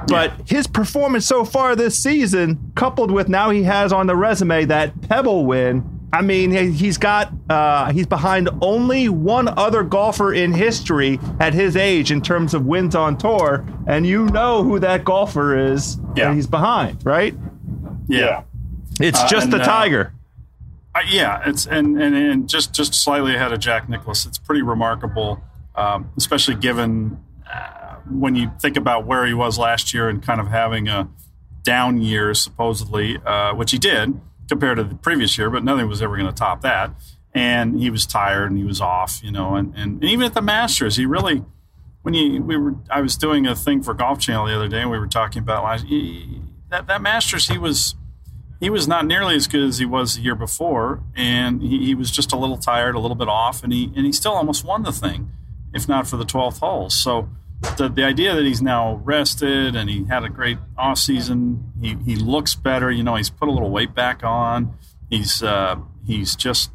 But 0.07 0.33
his 0.45 0.67
performance 0.67 1.25
so 1.25 1.43
far 1.45 1.75
this 1.75 1.97
season, 1.97 2.71
coupled 2.75 3.11
with 3.11 3.29
now 3.29 3.49
he 3.49 3.63
has 3.63 3.91
on 3.93 4.07
the 4.07 4.15
resume 4.15 4.65
that 4.65 4.99
Pebble 5.09 5.45
win. 5.45 5.83
I 6.13 6.21
mean, 6.21 6.51
he's 6.51 6.97
got 6.97 7.31
uh, 7.49 7.91
he's 7.93 8.05
behind 8.05 8.49
only 8.61 9.07
one 9.07 9.47
other 9.57 9.81
golfer 9.81 10.33
in 10.33 10.51
history 10.51 11.19
at 11.39 11.53
his 11.53 11.77
age 11.77 12.11
in 12.11 12.21
terms 12.21 12.53
of 12.53 12.65
wins 12.65 12.95
on 12.95 13.17
tour, 13.17 13.65
and 13.87 14.05
you 14.05 14.25
know 14.25 14.61
who 14.61 14.77
that 14.79 15.05
golfer 15.05 15.57
is. 15.57 15.97
Yeah. 16.17 16.33
he's 16.33 16.47
behind, 16.47 17.05
right? 17.05 17.33
Yeah. 18.07 18.43
It's 18.99 19.21
Uh, 19.21 19.27
just 19.29 19.45
and, 19.45 19.53
the 19.53 19.61
uh, 19.61 19.65
Tiger. 19.65 20.13
Uh, 20.93 21.01
yeah, 21.07 21.41
it's 21.45 21.65
and, 21.65 22.01
and 22.01 22.15
and 22.15 22.49
just 22.49 22.73
just 22.73 22.93
slightly 22.93 23.35
ahead 23.35 23.53
of 23.53 23.59
Jack 23.59 23.87
Nicklaus. 23.87 24.25
It's 24.25 24.37
pretty 24.37 24.61
remarkable, 24.61 25.41
um, 25.75 26.11
especially 26.17 26.55
given 26.55 27.23
uh, 27.51 27.95
when 28.09 28.35
you 28.35 28.51
think 28.59 28.75
about 28.75 29.05
where 29.05 29.25
he 29.25 29.33
was 29.33 29.57
last 29.57 29.93
year 29.93 30.09
and 30.09 30.21
kind 30.21 30.41
of 30.41 30.47
having 30.47 30.89
a 30.89 31.09
down 31.63 32.01
year 32.01 32.33
supposedly, 32.33 33.17
uh, 33.25 33.53
which 33.55 33.71
he 33.71 33.77
did 33.77 34.19
compared 34.49 34.77
to 34.77 34.83
the 34.83 34.95
previous 34.95 35.37
year, 35.37 35.49
but 35.49 35.63
nothing 35.63 35.87
was 35.87 36.01
ever 36.01 36.17
going 36.17 36.27
to 36.27 36.35
top 36.35 36.61
that. 36.61 36.91
And 37.33 37.79
he 37.79 37.89
was 37.89 38.05
tired 38.05 38.51
and 38.51 38.57
he 38.57 38.65
was 38.65 38.81
off, 38.81 39.21
you 39.23 39.31
know, 39.31 39.55
and, 39.55 39.73
and 39.75 40.03
even 40.03 40.25
at 40.25 40.33
the 40.33 40.41
Masters, 40.41 40.97
he 40.97 41.05
really 41.05 41.45
when 42.01 42.13
you 42.13 42.41
we 42.41 42.57
were 42.57 42.75
I 42.89 43.01
was 43.01 43.15
doing 43.15 43.47
a 43.47 43.55
thing 43.55 43.83
for 43.83 43.93
Golf 43.93 44.19
Channel 44.19 44.47
the 44.47 44.55
other 44.55 44.67
day 44.67 44.81
and 44.81 44.91
we 44.91 44.99
were 44.99 45.07
talking 45.07 45.41
about 45.41 45.63
last 45.63 45.85
that 46.69 46.87
that 46.87 47.01
Masters 47.01 47.47
he 47.47 47.57
was 47.57 47.95
he 48.61 48.69
was 48.69 48.87
not 48.87 49.07
nearly 49.07 49.35
as 49.35 49.47
good 49.47 49.63
as 49.63 49.79
he 49.79 49.85
was 49.85 50.15
the 50.15 50.21
year 50.21 50.35
before, 50.35 51.03
and 51.15 51.63
he, 51.63 51.83
he 51.87 51.95
was 51.95 52.11
just 52.11 52.31
a 52.31 52.37
little 52.37 52.57
tired, 52.57 52.93
a 52.93 52.99
little 52.99 53.15
bit 53.15 53.27
off, 53.27 53.63
and 53.63 53.73
he 53.73 53.91
and 53.95 54.05
he 54.05 54.11
still 54.11 54.33
almost 54.33 54.63
won 54.63 54.83
the 54.83 54.91
thing, 54.91 55.31
if 55.73 55.89
not 55.89 56.07
for 56.07 56.15
the 56.15 56.23
twelfth 56.23 56.59
hole. 56.59 56.89
So 56.91 57.27
the 57.77 57.89
the 57.89 58.03
idea 58.03 58.35
that 58.35 58.45
he's 58.45 58.61
now 58.61 59.01
rested 59.03 59.75
and 59.75 59.89
he 59.89 60.05
had 60.05 60.23
a 60.23 60.29
great 60.29 60.59
off 60.77 60.99
season, 60.99 61.71
he 61.81 61.97
he 62.05 62.15
looks 62.15 62.53
better. 62.53 62.91
You 62.91 63.03
know, 63.03 63.15
he's 63.15 63.31
put 63.31 63.49
a 63.49 63.51
little 63.51 63.71
weight 63.71 63.95
back 63.95 64.23
on. 64.23 64.77
He's 65.09 65.41
uh, 65.41 65.77
he's 66.05 66.35
just 66.35 66.71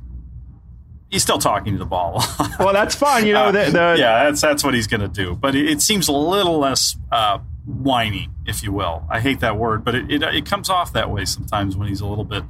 he's 1.09 1.23
still 1.23 1.39
talking 1.39 1.75
to 1.75 1.79
the 1.79 1.87
ball. 1.87 2.23
Well, 2.59 2.73
that's 2.73 2.95
fine. 2.97 3.27
You 3.27 3.35
know, 3.35 3.53
the, 3.53 3.71
the, 3.71 3.97
yeah, 3.97 4.25
that's 4.25 4.41
that's 4.41 4.65
what 4.65 4.75
he's 4.75 4.89
going 4.89 5.03
to 5.03 5.09
do. 5.09 5.37
But 5.37 5.55
it, 5.55 5.69
it 5.71 5.83
seems 5.83 6.09
a 6.09 6.13
little 6.13 6.59
less 6.59 6.97
uh, 7.13 7.39
whiny, 7.67 8.31
if 8.47 8.63
you 8.63 8.73
will. 8.73 9.05
I 9.11 9.21
hate 9.21 9.41
that 9.41 9.57
word, 9.59 9.85
but 9.85 9.95
it, 9.95 10.11
it, 10.11 10.23
it 10.23 10.47
comes 10.47 10.71
off 10.71 10.93
that 10.95 11.11
way 11.11 11.25
sometimes 11.25 11.77
when 11.77 11.89
he's 11.89 12.01
a 12.01 12.07
little 12.07 12.25
bit 12.25 12.45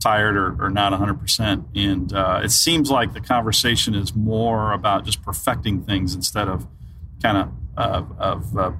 tired 0.00 0.36
or, 0.36 0.56
or 0.62 0.70
not 0.70 0.92
100%. 0.92 1.64
And 1.74 2.12
uh, 2.12 2.40
it 2.44 2.50
seems 2.50 2.90
like 2.90 3.12
the 3.14 3.20
conversation 3.20 3.94
is 3.94 4.14
more 4.14 4.72
about 4.72 5.04
just 5.04 5.22
perfecting 5.22 5.82
things 5.82 6.14
instead 6.14 6.48
of 6.48 6.66
kind 7.22 7.36
of 7.38 7.52
uh, 7.76 8.04
of 8.18 8.58
uh, 8.58 8.72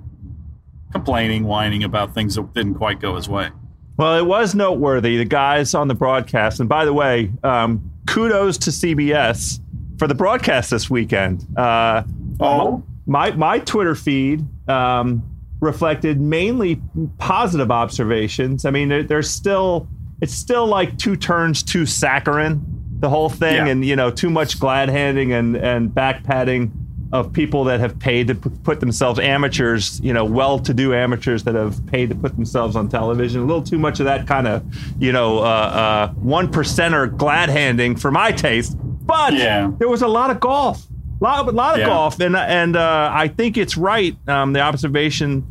complaining, 0.93 1.45
whining 1.45 1.85
about 1.85 2.15
things 2.15 2.35
that 2.35 2.53
didn't 2.55 2.75
quite 2.75 3.01
go 3.01 3.17
his 3.17 3.29
way. 3.29 3.51
Well, 3.97 4.17
it 4.19 4.27
was 4.27 4.55
noteworthy. 4.55 5.17
The 5.19 5.25
guys 5.25 5.75
on 5.75 5.89
the 5.89 5.95
broadcast, 5.95 6.61
and 6.61 6.69
by 6.69 6.85
the 6.85 6.93
way, 6.93 7.31
um, 7.43 7.91
kudos 8.07 8.57
to 8.59 8.71
CBS 8.71 9.61
for 9.99 10.07
the 10.09 10.15
broadcast 10.15 10.71
this 10.71 10.89
weekend. 10.91 11.47
Uh, 11.57 12.03
Oh. 12.43 12.83
my 13.07 13.33
my 13.33 13.59
Twitter 13.59 13.95
feed 13.95 14.43
um, 14.67 15.23
reflected 15.61 16.21
mainly 16.21 16.81
positive 17.19 17.71
observations. 17.71 18.65
I 18.65 18.71
mean, 18.71 18.89
there, 18.89 19.03
there's 19.03 19.31
still 19.31 19.89
it's 20.21 20.35
still 20.35 20.67
like 20.67 20.99
two 20.99 21.17
turns 21.17 21.63
too 21.63 21.87
saccharine, 21.87 22.61
the 23.01 23.09
whole 23.09 23.29
thing, 23.31 23.55
Yeah. 23.57 23.67
and 23.67 23.85
you 23.85 23.97
know 23.97 24.11
too 24.11 24.31
much 24.31 24.59
glad 24.59 24.89
handing 24.89 25.33
and 25.33 25.57
and 25.57 25.95
back 25.95 26.25
patting 26.25 26.73
of 27.13 27.33
people 27.33 27.65
that 27.65 27.81
have 27.81 27.99
paid 27.99 28.29
to 28.29 28.37
put 28.37 28.79
themselves 28.79 29.19
amateurs, 29.19 30.01
you 30.01 30.13
know, 30.13 30.25
well-to-do 30.25 30.95
amateurs 30.95 31.43
that 31.43 31.57
have 31.57 31.85
paid 31.89 32.09
to 32.09 32.15
put 32.15 32.37
themselves 32.37 32.77
on 32.77 32.89
television. 32.89 33.41
A 33.41 33.45
little 33.45 33.65
too 33.65 33.81
much 33.81 33.99
of 33.99 34.07
that 34.07 34.29
kind 34.29 34.47
of, 34.47 34.63
you 35.01 35.11
know, 35.11 35.39
uh, 35.39 35.43
uh, 35.43 36.09
one 36.13 36.47
percenter 36.47 37.15
glad 37.17 37.49
handing 37.49 37.97
for 37.97 38.13
my 38.13 38.31
taste. 38.31 38.77
But 38.81 39.33
Yeah. 39.35 39.73
there 39.81 39.89
was 39.89 40.03
a 40.03 40.07
lot 40.07 40.31
of 40.31 40.39
golf, 40.39 40.87
a 41.21 41.25
lot, 41.25 41.49
a 41.49 41.51
lot 41.51 41.73
of 41.75 41.81
Yeah. 41.81 41.87
golf, 41.87 42.21
and 42.21 42.37
and 42.37 42.77
uh, 42.77 43.11
I 43.13 43.27
think 43.27 43.57
it's 43.59 43.77
right. 43.77 44.17
Um, 44.29 44.53
the 44.53 44.61
observation 44.61 45.45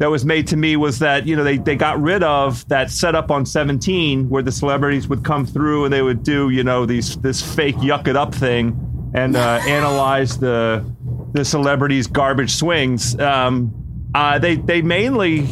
that 0.00 0.10
was 0.10 0.24
made 0.24 0.46
to 0.48 0.56
me 0.56 0.76
was 0.76 0.98
that 0.98 1.26
you 1.26 1.36
know 1.36 1.44
they, 1.44 1.58
they 1.58 1.76
got 1.76 2.00
rid 2.00 2.22
of 2.24 2.66
that 2.68 2.90
setup 2.90 3.30
on 3.30 3.46
17 3.46 4.28
where 4.30 4.42
the 4.42 4.50
celebrities 4.50 5.06
would 5.08 5.22
come 5.24 5.46
through 5.46 5.84
and 5.84 5.92
they 5.92 6.02
would 6.02 6.22
do 6.22 6.48
you 6.48 6.64
know 6.64 6.86
these 6.86 7.16
this 7.18 7.40
fake 7.54 7.76
yuck 7.76 8.08
it 8.08 8.16
up 8.16 8.34
thing 8.34 8.76
and 9.14 9.36
uh, 9.36 9.60
analyze 9.68 10.38
the 10.38 10.84
the 11.32 11.44
celebrities 11.44 12.06
garbage 12.06 12.50
swings 12.50 13.18
um, 13.20 13.72
uh, 14.14 14.38
they 14.38 14.56
they 14.56 14.82
mainly 14.82 15.46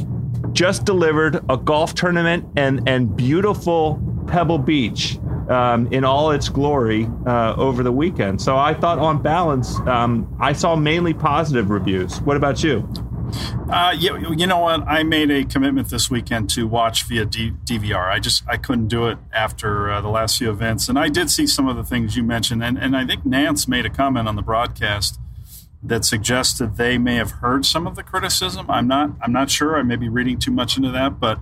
just 0.52 0.84
delivered 0.84 1.44
a 1.50 1.56
golf 1.56 1.94
tournament 1.94 2.44
and 2.56 2.88
and 2.88 3.16
beautiful 3.16 4.02
Pebble 4.26 4.58
Beach 4.58 5.18
um, 5.48 5.86
in 5.92 6.04
all 6.04 6.30
its 6.30 6.48
glory 6.48 7.08
uh, 7.26 7.54
over 7.56 7.82
the 7.82 7.92
weekend. 7.92 8.42
So 8.42 8.58
I 8.58 8.74
thought, 8.74 8.98
on 8.98 9.22
balance, 9.22 9.78
um, 9.86 10.36
I 10.38 10.52
saw 10.52 10.76
mainly 10.76 11.14
positive 11.14 11.70
reviews. 11.70 12.20
What 12.20 12.36
about 12.36 12.62
you? 12.62 12.86
Uh, 13.70 13.94
you, 13.96 14.34
you 14.34 14.46
know 14.46 14.58
what? 14.58 14.86
I 14.86 15.02
made 15.02 15.30
a 15.30 15.44
commitment 15.44 15.88
this 15.90 16.10
weekend 16.10 16.50
to 16.50 16.66
watch 16.66 17.04
via 17.04 17.24
D- 17.24 17.52
DVR. 17.64 18.10
I 18.10 18.18
just 18.18 18.42
I 18.48 18.56
couldn't 18.56 18.88
do 18.88 19.06
it 19.08 19.18
after 19.32 19.90
uh, 19.90 20.00
the 20.00 20.08
last 20.08 20.38
few 20.38 20.50
events, 20.50 20.88
and 20.88 20.98
I 20.98 21.08
did 21.08 21.30
see 21.30 21.46
some 21.46 21.68
of 21.68 21.76
the 21.76 21.84
things 21.84 22.16
you 22.16 22.22
mentioned, 22.22 22.62
and 22.62 22.78
and 22.78 22.96
I 22.96 23.04
think 23.06 23.24
Nantz 23.24 23.68
made 23.68 23.86
a 23.86 23.90
comment 23.90 24.28
on 24.28 24.36
the 24.36 24.42
broadcast 24.42 25.18
that 25.82 26.04
suggested 26.04 26.76
they 26.76 26.98
may 26.98 27.14
have 27.14 27.30
heard 27.30 27.64
some 27.64 27.86
of 27.86 27.94
the 27.94 28.02
criticism. 28.02 28.70
I'm 28.70 28.88
not 28.88 29.10
I'm 29.20 29.32
not 29.32 29.50
sure. 29.50 29.76
I 29.76 29.82
may 29.82 29.96
be 29.96 30.08
reading 30.08 30.38
too 30.38 30.50
much 30.50 30.76
into 30.76 30.90
that, 30.90 31.20
but 31.20 31.38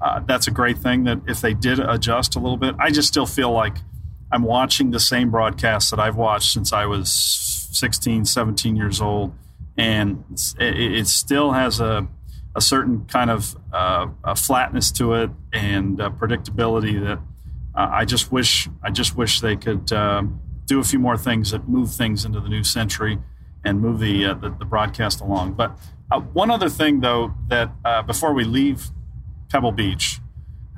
uh, 0.00 0.20
that's 0.20 0.46
a 0.46 0.50
great 0.50 0.78
thing 0.78 1.04
that 1.04 1.20
if 1.26 1.40
they 1.40 1.54
did 1.54 1.78
adjust 1.78 2.36
a 2.36 2.38
little 2.38 2.56
bit, 2.56 2.74
I 2.78 2.90
just 2.90 3.08
still 3.08 3.26
feel 3.26 3.50
like 3.50 3.76
I'm 4.32 4.42
watching 4.42 4.92
the 4.92 5.00
same 5.00 5.30
broadcast 5.30 5.90
that 5.90 5.98
I've 5.98 6.16
watched 6.16 6.52
since 6.52 6.72
I 6.72 6.86
was 6.86 7.12
16, 7.72 8.24
17 8.24 8.76
years 8.76 9.00
old, 9.00 9.34
and 9.76 10.24
it, 10.58 10.76
it 10.76 11.06
still 11.06 11.52
has 11.52 11.80
a 11.80 12.06
a 12.56 12.60
certain 12.60 13.04
kind 13.04 13.30
of 13.30 13.56
uh, 13.72 14.08
flatness 14.34 14.90
to 14.90 15.14
it 15.14 15.30
and 15.52 15.98
predictability 15.98 17.00
that 17.00 17.20
uh, 17.74 17.88
I 17.92 18.04
just 18.04 18.32
wish 18.32 18.68
I 18.82 18.90
just 18.90 19.16
wish 19.16 19.40
they 19.40 19.56
could 19.56 19.92
um, 19.92 20.40
do 20.66 20.80
a 20.80 20.84
few 20.84 20.98
more 20.98 21.16
things 21.16 21.50
that 21.52 21.68
move 21.68 21.92
things 21.92 22.24
into 22.24 22.40
the 22.40 22.48
new 22.48 22.64
century 22.64 23.18
and 23.64 23.80
move 23.80 24.00
the 24.00 24.26
uh, 24.26 24.34
the, 24.34 24.50
the 24.50 24.64
broadcast 24.64 25.20
along. 25.20 25.54
But 25.54 25.78
uh, 26.10 26.20
one 26.20 26.50
other 26.50 26.68
thing 26.68 27.00
though 27.00 27.34
that 27.48 27.70
uh, 27.84 28.02
before 28.02 28.32
we 28.32 28.44
leave 28.44 28.90
Pebble 29.50 29.72
Beach 29.72 30.20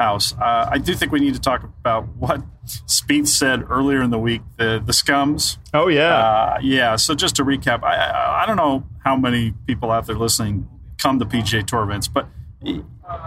house, 0.03 0.33
uh, 0.35 0.69
I 0.71 0.79
do 0.79 0.95
think 0.95 1.13
we 1.13 1.21
need 1.21 1.35
to 1.35 1.41
talk 1.41 1.63
about 1.63 2.09
what 2.17 2.43
Spieth 2.67 3.29
said 3.29 3.65
earlier 3.71 4.03
in 4.03 4.11
the 4.11 4.19
week. 4.19 4.43
The 4.57 4.83
the 4.85 4.93
scums. 4.93 5.59
Oh 5.73 5.89
yeah, 5.89 6.15
Uh, 6.17 6.59
yeah. 6.63 6.97
So 6.97 7.15
just 7.15 7.37
to 7.37 7.45
recap, 7.45 7.83
I, 7.83 7.95
I 7.97 8.43
I 8.43 8.47
don't 8.47 8.57
know 8.57 8.85
how 9.05 9.17
many 9.17 9.53
people 9.67 9.91
out 9.91 10.07
there 10.07 10.17
listening 10.17 10.69
come 10.99 11.19
to 11.19 11.25
PGA 11.25 11.67
Tour 11.67 11.83
events, 11.83 12.09
but 12.09 12.29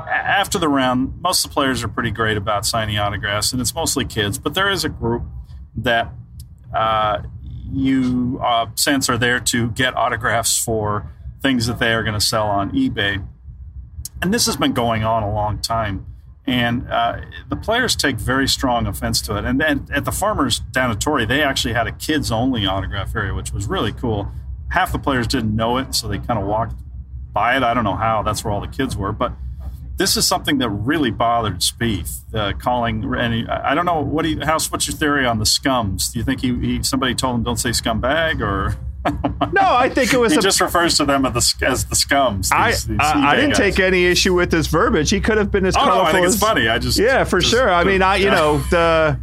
after 0.09 0.57
the 0.57 0.69
round, 0.69 1.21
most 1.21 1.43
of 1.45 1.51
the 1.51 1.53
players 1.53 1.83
are 1.83 1.87
pretty 1.87 2.11
great 2.11 2.37
about 2.37 2.65
signing 2.65 2.97
autographs, 2.97 3.51
and 3.51 3.61
it's 3.61 3.73
mostly 3.75 4.05
kids. 4.05 4.37
But 4.37 4.53
there 4.53 4.69
is 4.69 4.83
a 4.85 4.89
group 4.89 5.23
that 5.75 6.11
uh, 6.73 7.21
you 7.71 8.39
uh, 8.43 8.67
sense 8.75 9.09
are 9.09 9.17
there 9.17 9.39
to 9.39 9.69
get 9.71 9.95
autographs 9.95 10.57
for 10.57 11.11
things 11.41 11.67
that 11.67 11.79
they 11.79 11.93
are 11.93 12.03
going 12.03 12.17
to 12.17 12.25
sell 12.25 12.47
on 12.47 12.71
eBay, 12.71 13.25
and 14.21 14.33
this 14.33 14.45
has 14.45 14.57
been 14.57 14.73
going 14.73 15.03
on 15.03 15.23
a 15.23 15.31
long 15.31 15.59
time. 15.59 16.05
And 16.47 16.87
uh, 16.89 17.21
the 17.49 17.55
players 17.55 17.95
take 17.95 18.17
very 18.17 18.47
strong 18.47 18.85
offense 18.85 19.19
to 19.21 19.35
it. 19.37 19.45
And 19.45 19.59
then 19.59 19.87
at 19.91 20.05
the 20.05 20.11
Farmers 20.11 20.59
down 20.59 20.91
at 20.91 21.01
Torrey, 21.01 21.25
they 21.25 21.41
actually 21.41 21.73
had 21.73 21.87
a 21.87 21.91
kids 21.91 22.31
only 22.31 22.65
autograph 22.65 23.15
area, 23.15 23.33
which 23.33 23.51
was 23.51 23.67
really 23.67 23.91
cool. 23.91 24.31
Half 24.69 24.91
the 24.91 24.99
players 24.99 25.27
didn't 25.27 25.55
know 25.55 25.77
it, 25.77 25.95
so 25.95 26.07
they 26.07 26.19
kind 26.19 26.39
of 26.39 26.45
walked 26.45 26.75
by 27.33 27.57
it. 27.57 27.63
I 27.63 27.73
don't 27.73 27.83
know 27.83 27.95
how. 27.95 28.21
That's 28.21 28.43
where 28.43 28.53
all 28.53 28.61
the 28.61 28.67
kids 28.67 28.95
were, 28.95 29.11
but 29.11 29.33
this 29.97 30.17
is 30.17 30.27
something 30.27 30.57
that 30.57 30.69
really 30.69 31.11
bothered 31.11 31.59
Spieth. 31.59 32.21
Uh, 32.33 32.53
calling, 32.53 33.03
and 33.15 33.49
I 33.49 33.73
don't 33.73 33.85
know 33.85 34.01
what 34.01 34.23
do 34.23 34.29
you, 34.29 34.41
how's 34.43 34.69
what's 34.69 34.87
your 34.87 34.95
theory 34.97 35.25
on 35.25 35.39
the 35.39 35.45
scums? 35.45 36.11
Do 36.11 36.19
you 36.19 36.25
think 36.25 36.41
he, 36.41 36.53
he 36.59 36.83
somebody 36.83 37.15
told 37.15 37.35
him 37.35 37.43
don't 37.43 37.57
say 37.57 37.69
scumbag, 37.69 38.41
or 38.41 38.75
no, 39.53 39.61
I 39.61 39.89
think 39.89 40.13
it 40.13 40.17
was 40.17 40.33
he 40.33 40.39
a 40.39 40.41
just 40.41 40.59
refers 40.61 40.97
to 40.97 41.05
them 41.05 41.25
as 41.25 41.53
the, 41.53 41.67
as 41.67 41.85
the 41.85 41.95
scums? 41.95 42.51
I, 42.51 42.71
these- 42.71 42.87
these 42.87 42.97
I, 42.99 43.31
I 43.31 43.35
didn't 43.35 43.51
guys. 43.51 43.57
take 43.59 43.79
any 43.79 44.05
issue 44.05 44.33
with 44.33 44.51
his 44.51 44.67
verbiage. 44.67 45.09
He 45.09 45.19
could 45.21 45.37
have 45.37 45.51
been 45.51 45.65
as 45.65 45.75
Oh 45.77 45.85
no, 45.85 46.01
I 46.01 46.11
think 46.11 46.25
it's 46.25 46.37
funny. 46.39 46.67
I 46.67 46.79
just 46.79 46.97
yeah, 46.99 47.23
for 47.23 47.39
just- 47.39 47.51
sure. 47.51 47.71
I 47.71 47.83
mean, 47.83 48.01
I 48.01 48.17
you 48.17 48.25
yeah. 48.25 48.35
know 48.35 48.57
the 48.69 49.19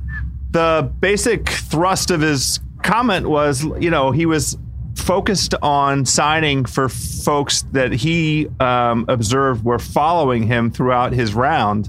the 0.50 0.92
basic 1.00 1.48
thrust 1.48 2.10
of 2.10 2.20
his 2.20 2.60
comment 2.82 3.28
was 3.28 3.64
you 3.80 3.90
know 3.90 4.10
he 4.10 4.26
was 4.26 4.56
focused 4.94 5.54
on 5.62 6.04
signing 6.04 6.64
for 6.64 6.88
folks 6.88 7.62
that 7.72 7.92
he 7.92 8.46
um, 8.60 9.04
observed 9.08 9.64
were 9.64 9.78
following 9.78 10.46
him 10.46 10.70
throughout 10.70 11.12
his 11.12 11.34
round. 11.34 11.88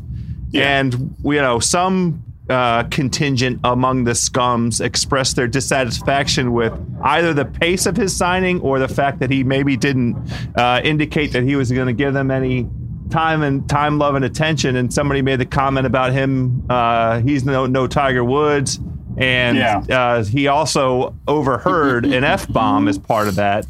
Yeah. 0.50 0.80
And, 0.80 1.16
you 1.24 1.34
know, 1.42 1.60
some 1.60 2.24
uh, 2.50 2.84
contingent 2.86 3.60
among 3.64 4.04
the 4.04 4.12
scums 4.12 4.84
expressed 4.84 5.36
their 5.36 5.48
dissatisfaction 5.48 6.52
with 6.52 6.74
either 7.04 7.34
the 7.34 7.46
pace 7.46 7.86
of 7.86 7.96
his 7.96 8.16
signing 8.16 8.60
or 8.62 8.80
the 8.80 8.88
fact 8.88 9.20
that 9.20 9.30
he 9.30 9.44
maybe 9.44 9.78
didn't 9.78 10.16
uh, 10.58 10.82
indicate 10.84 11.32
that 11.32 11.44
he 11.44 11.56
was 11.56 11.72
going 11.72 11.88
to 11.88 11.94
give 11.94 12.14
them 12.14 12.30
any 12.32 12.68
time 13.10 13.44
and 13.44 13.70
time, 13.70 13.98
love, 13.98 14.16
and 14.16 14.26
attention. 14.26 14.76
And 14.76 14.94
somebody 14.94 15.22
made 15.22 15.40
the 15.40 15.46
comment 15.46 15.86
about 15.88 16.12
him. 16.12 16.66
Uh, 16.70 17.20
he's 17.22 17.46
no 17.46 17.66
no 17.66 17.88
Tiger 17.88 18.24
Woods, 18.24 18.80
and 19.18 19.58
Yeah. 19.58 19.84
uh, 19.90 20.24
he 20.24 20.48
also 20.48 21.16
overheard 21.28 22.06
an 22.06 22.24
f 22.24 22.48
bomb 22.50 22.88
as 22.88 22.98
part 22.98 23.28
of 23.28 23.36
that. 23.36 23.66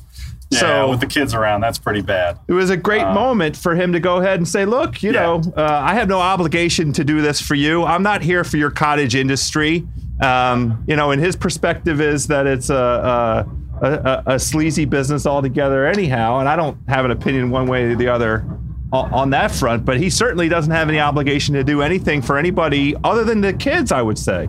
Yeah, 0.53 0.60
so 0.60 0.89
with 0.89 1.00
the 1.00 1.05
kids 1.05 1.33
around, 1.33 1.62
that's 1.62 1.77
pretty 1.77 2.01
bad. 2.01 2.38
it 2.48 2.53
was 2.53 2.69
a 2.69 2.77
great 2.77 3.05
moment 3.07 3.57
for 3.57 3.75
him 3.75 3.93
to 3.93 4.00
go 4.00 4.17
ahead 4.17 4.38
and 4.39 4.48
say, 4.48 4.65
"Look, 4.65 5.03
you 5.03 5.12
Yeah. 5.13 5.22
know, 5.22 5.41
uh, 5.57 5.62
I 5.83 5.93
have 5.95 6.07
no 6.07 6.19
obligation 6.19 6.93
to 6.93 7.03
do 7.03 7.22
this 7.22 7.41
for 7.41 7.55
you. 7.55 7.83
I'm 7.83 8.03
not 8.03 8.22
here 8.22 8.43
for 8.43 8.57
your 8.57 8.72
cottage 8.72 9.15
industry." 9.15 9.86
Um, 10.22 10.83
you 10.88 10.95
know, 10.95 11.12
and 11.12 11.22
his 11.22 11.36
perspective 11.36 12.00
is 12.00 12.27
that 12.27 12.48
it's 12.48 12.69
a, 12.69 13.45
a, 13.81 13.86
a, 13.86 14.24
a 14.36 14.39
sleazy 14.39 14.86
business 14.86 15.25
altogether, 15.25 15.86
anyhow. 15.86 16.39
And 16.39 16.48
I 16.48 16.55
don't 16.55 16.77
have 16.88 17.03
an 17.03 17.12
opinion 17.12 17.50
one 17.50 17.67
way 17.67 17.86
or 17.86 17.95
the 17.95 18.07
other 18.07 18.45
on, 18.93 19.12
on 19.12 19.29
that 19.31 19.51
front. 19.51 19.83
But 19.86 19.98
he 19.98 20.10
certainly 20.10 20.48
doesn't 20.48 20.72
have 20.72 20.88
any 20.88 21.00
obligation 21.00 21.55
to 21.55 21.63
do 21.63 21.81
anything 21.81 22.22
for 22.22 22.38
anybody 22.38 22.95
other 23.03 23.24
than 23.24 23.41
the 23.41 23.53
kids. 23.53 23.91
I 23.91 24.01
would 24.01 24.17
say. 24.19 24.48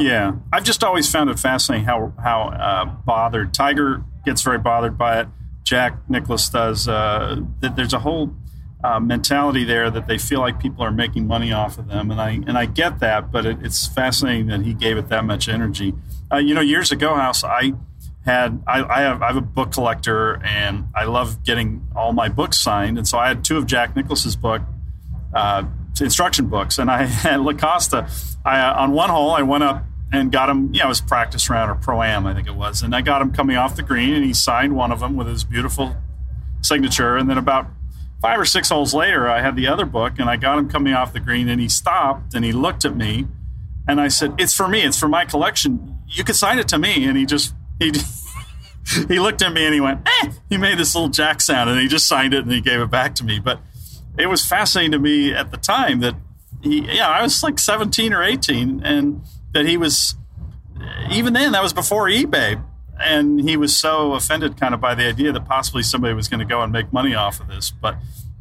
Yeah, 0.00 0.32
I've 0.52 0.64
just 0.64 0.82
always 0.82 1.10
found 1.10 1.28
it 1.28 1.38
fascinating 1.38 1.84
how 1.86 2.12
how 2.22 2.44
uh, 2.48 2.84
bothered 3.04 3.52
Tiger 3.52 4.02
gets 4.26 4.42
very 4.42 4.58
bothered 4.58 4.98
by 4.98 5.20
it. 5.20 5.28
Jack 5.62 5.98
Nicklaus 6.08 6.50
does. 6.50 6.86
Uh, 6.86 7.40
there's 7.60 7.94
a 7.94 7.98
whole 7.98 8.34
uh, 8.84 9.00
mentality 9.00 9.64
there 9.64 9.90
that 9.90 10.06
they 10.06 10.18
feel 10.18 10.40
like 10.40 10.60
people 10.60 10.84
are 10.84 10.92
making 10.92 11.26
money 11.26 11.52
off 11.52 11.78
of 11.78 11.88
them, 11.88 12.10
and 12.10 12.20
I 12.20 12.30
and 12.46 12.58
I 12.58 12.66
get 12.66 13.00
that, 13.00 13.32
but 13.32 13.46
it, 13.46 13.58
it's 13.62 13.86
fascinating 13.86 14.48
that 14.48 14.60
he 14.60 14.74
gave 14.74 14.98
it 14.98 15.08
that 15.08 15.24
much 15.24 15.48
energy. 15.48 15.94
Uh, 16.30 16.36
you 16.36 16.54
know, 16.54 16.60
years 16.60 16.92
ago, 16.92 17.14
House, 17.14 17.42
I 17.42 17.72
had 18.24 18.62
I, 18.66 18.84
I 18.84 19.00
have 19.00 19.22
I 19.22 19.28
have 19.28 19.36
a 19.36 19.40
book 19.40 19.72
collector, 19.72 20.40
and 20.44 20.88
I 20.94 21.04
love 21.04 21.42
getting 21.42 21.86
all 21.96 22.12
my 22.12 22.28
books 22.28 22.62
signed, 22.62 22.98
and 22.98 23.08
so 23.08 23.18
I 23.18 23.28
had 23.28 23.44
two 23.44 23.56
of 23.56 23.66
Jack 23.66 23.96
Nicklaus's 23.96 24.36
book 24.36 24.62
uh, 25.34 25.64
instruction 26.00 26.48
books, 26.48 26.78
and 26.78 26.90
I 26.90 27.04
had 27.06 27.40
La 27.40 27.54
Costa. 27.54 28.08
I 28.44 28.60
uh, 28.60 28.82
on 28.82 28.92
one 28.92 29.10
hole, 29.10 29.30
I 29.30 29.42
went 29.42 29.64
up 29.64 29.84
and 30.12 30.30
got 30.30 30.48
him. 30.48 30.72
You 30.72 30.80
know, 30.80 30.88
was 30.88 31.00
practice 31.00 31.48
round 31.50 31.70
or 31.70 31.74
pro 31.74 32.02
am, 32.02 32.26
I 32.26 32.34
think 32.34 32.48
it 32.48 32.54
was, 32.54 32.82
and 32.82 32.94
I 32.94 33.00
got 33.00 33.22
him 33.22 33.32
coming 33.32 33.56
off 33.56 33.76
the 33.76 33.82
green, 33.82 34.14
and 34.14 34.24
he 34.24 34.32
signed 34.32 34.74
one 34.74 34.92
of 34.92 35.00
them 35.00 35.16
with 35.16 35.26
his 35.26 35.44
beautiful 35.44 35.96
signature. 36.62 37.16
And 37.16 37.28
then 37.28 37.38
about 37.38 37.66
five 38.20 38.40
or 38.40 38.44
six 38.44 38.68
holes 38.68 38.94
later, 38.94 39.28
I 39.28 39.40
had 39.40 39.56
the 39.56 39.66
other 39.66 39.84
book, 39.84 40.14
and 40.18 40.28
I 40.28 40.36
got 40.36 40.58
him 40.58 40.68
coming 40.68 40.92
off 40.92 41.12
the 41.12 41.20
green, 41.20 41.48
and 41.48 41.60
he 41.60 41.68
stopped 41.68 42.34
and 42.34 42.44
he 42.44 42.52
looked 42.52 42.84
at 42.84 42.96
me, 42.96 43.26
and 43.88 44.00
I 44.00 44.08
said, 44.08 44.34
"It's 44.38 44.54
for 44.54 44.68
me. 44.68 44.82
It's 44.82 44.98
for 44.98 45.08
my 45.08 45.24
collection. 45.24 45.98
You 46.08 46.24
can 46.24 46.34
sign 46.34 46.58
it 46.58 46.68
to 46.68 46.78
me." 46.78 47.04
And 47.06 47.16
he 47.16 47.26
just 47.26 47.54
he. 47.78 47.92
He 49.08 49.18
looked 49.18 49.42
at 49.42 49.52
me 49.52 49.64
and 49.64 49.74
he 49.74 49.80
went, 49.80 50.06
eh! 50.06 50.30
He 50.48 50.56
made 50.56 50.78
this 50.78 50.94
little 50.94 51.08
jack 51.08 51.40
sound 51.40 51.68
and 51.68 51.80
he 51.80 51.88
just 51.88 52.06
signed 52.06 52.32
it 52.32 52.44
and 52.44 52.52
he 52.52 52.60
gave 52.60 52.80
it 52.80 52.88
back 52.88 53.16
to 53.16 53.24
me. 53.24 53.40
But 53.40 53.58
it 54.18 54.26
was 54.26 54.44
fascinating 54.44 54.92
to 54.92 54.98
me 54.98 55.32
at 55.34 55.50
the 55.50 55.56
time 55.56 55.98
that 56.00 56.14
he, 56.62 56.80
yeah, 56.80 57.08
I 57.08 57.22
was 57.22 57.42
like 57.42 57.58
17 57.58 58.12
or 58.12 58.22
18, 58.22 58.82
and 58.82 59.22
that 59.52 59.66
he 59.66 59.76
was, 59.76 60.14
even 61.10 61.32
then, 61.32 61.52
that 61.52 61.62
was 61.62 61.72
before 61.72 62.06
eBay. 62.06 62.62
And 62.98 63.46
he 63.46 63.56
was 63.56 63.76
so 63.76 64.14
offended 64.14 64.58
kind 64.58 64.72
of 64.72 64.80
by 64.80 64.94
the 64.94 65.06
idea 65.06 65.30
that 65.32 65.44
possibly 65.44 65.82
somebody 65.82 66.14
was 66.14 66.28
going 66.28 66.40
to 66.40 66.46
go 66.46 66.62
and 66.62 66.72
make 66.72 66.92
money 66.92 67.14
off 67.14 67.40
of 67.40 67.48
this. 67.48 67.70
But 67.70 67.96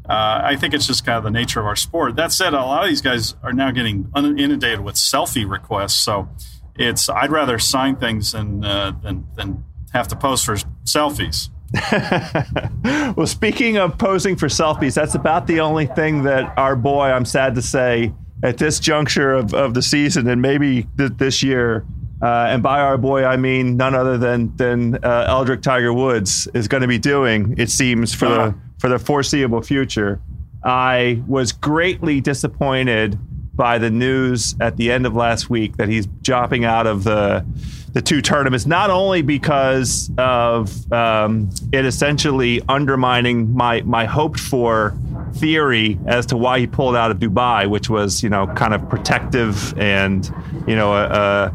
uh, 0.08 0.42
I 0.44 0.56
think 0.56 0.74
it's 0.74 0.88
just 0.88 1.06
kind 1.06 1.18
of 1.18 1.24
the 1.24 1.32
nature 1.32 1.60
of 1.60 1.66
our 1.66 1.76
sport. 1.76 2.16
That 2.16 2.32
said, 2.32 2.54
a 2.54 2.58
lot 2.58 2.84
of 2.84 2.90
these 2.90 3.02
guys 3.02 3.36
are 3.44 3.52
now 3.52 3.72
getting 3.72 4.10
inundated 4.16 4.80
with 4.80 4.96
selfie 4.96 5.50
requests. 5.50 5.96
So 5.96 6.30
it's, 6.76 7.10
I'd 7.10 7.32
rather 7.32 7.60
sign 7.60 7.98
things 7.98 8.32
than, 8.32 8.64
uh, 8.64 8.94
than, 9.02 9.28
than 9.36 9.66
have 9.94 10.08
to 10.10 10.16
post 10.16 10.46
for 10.46 10.56
selfies. 10.86 11.50
well, 13.18 13.28
speaking 13.28 13.78
of 13.78 13.98
posing 13.98 14.36
for 14.36 14.48
selfies, 14.48 14.94
that's 14.94 15.16
about 15.16 15.48
the 15.48 15.60
only 15.60 15.88
thing 15.88 16.24
that 16.24 16.54
our 16.58 16.76
boy, 16.76 17.06
I'm 17.08 17.26
sad 17.26 17.56
to 17.56 17.62
say, 17.62 18.14
at 18.44 18.58
this 18.58 18.80
juncture 18.80 19.34
of, 19.34 19.54
of 19.54 19.74
the 19.74 19.82
season 19.82 20.28
and 20.28 20.42
maybe 20.42 20.88
th- 20.98 21.12
this 21.18 21.42
year, 21.44 21.86
uh, 22.22 22.48
and 22.50 22.62
by 22.64 22.80
our 22.80 22.98
boy, 22.98 23.26
I 23.26 23.38
mean 23.38 23.78
none 23.78 23.94
other 23.96 24.18
than 24.18 24.56
than 24.58 24.96
uh, 25.04 25.26
Eldrick 25.28 25.62
Tiger 25.62 25.94
Woods 25.94 26.48
is 26.54 26.68
going 26.68 26.82
to 26.82 26.88
be 26.88 26.98
doing. 27.00 27.56
It 27.58 27.70
seems 27.70 28.14
for 28.14 28.26
Uh-huh. 28.28 28.46
the 28.50 28.56
for 28.80 28.90
the 28.90 29.00
foreseeable 29.00 29.62
future. 29.62 30.20
I 30.64 31.22
was 31.28 31.52
greatly 31.52 32.22
disappointed 32.22 33.18
by 33.56 33.78
the 33.78 33.90
news 33.90 34.56
at 34.60 34.76
the 34.78 34.92
end 34.92 35.06
of 35.06 35.16
last 35.16 35.50
week 35.50 35.78
that 35.78 35.88
he's 35.88 36.08
dropping 36.22 36.66
out 36.66 36.88
of 36.88 37.04
the 37.04 37.46
the 37.94 38.02
two 38.02 38.22
tournaments, 38.22 38.66
not 38.66 38.90
only 38.90 39.22
because 39.22 40.12
of 40.18 40.92
um, 40.92 41.50
it 41.72 41.86
essentially 41.86 42.62
undermining 42.68 43.54
my 43.56 43.82
my 43.84 44.04
hoped 44.06 44.40
for 44.40 44.94
theory 45.36 46.00
as 46.06 46.26
to 46.28 46.38
why 46.38 46.60
he 46.60 46.68
pulled 46.68 46.96
out 46.96 47.12
of 47.12 47.18
Dubai, 47.20 47.70
which 47.70 47.90
was 47.90 48.24
you 48.24 48.30
know 48.30 48.48
kind 48.48 48.74
of 48.74 48.88
protective 48.90 49.78
and 49.78 50.32
you 50.68 50.76
know 50.76 50.94
uh, 50.94 51.52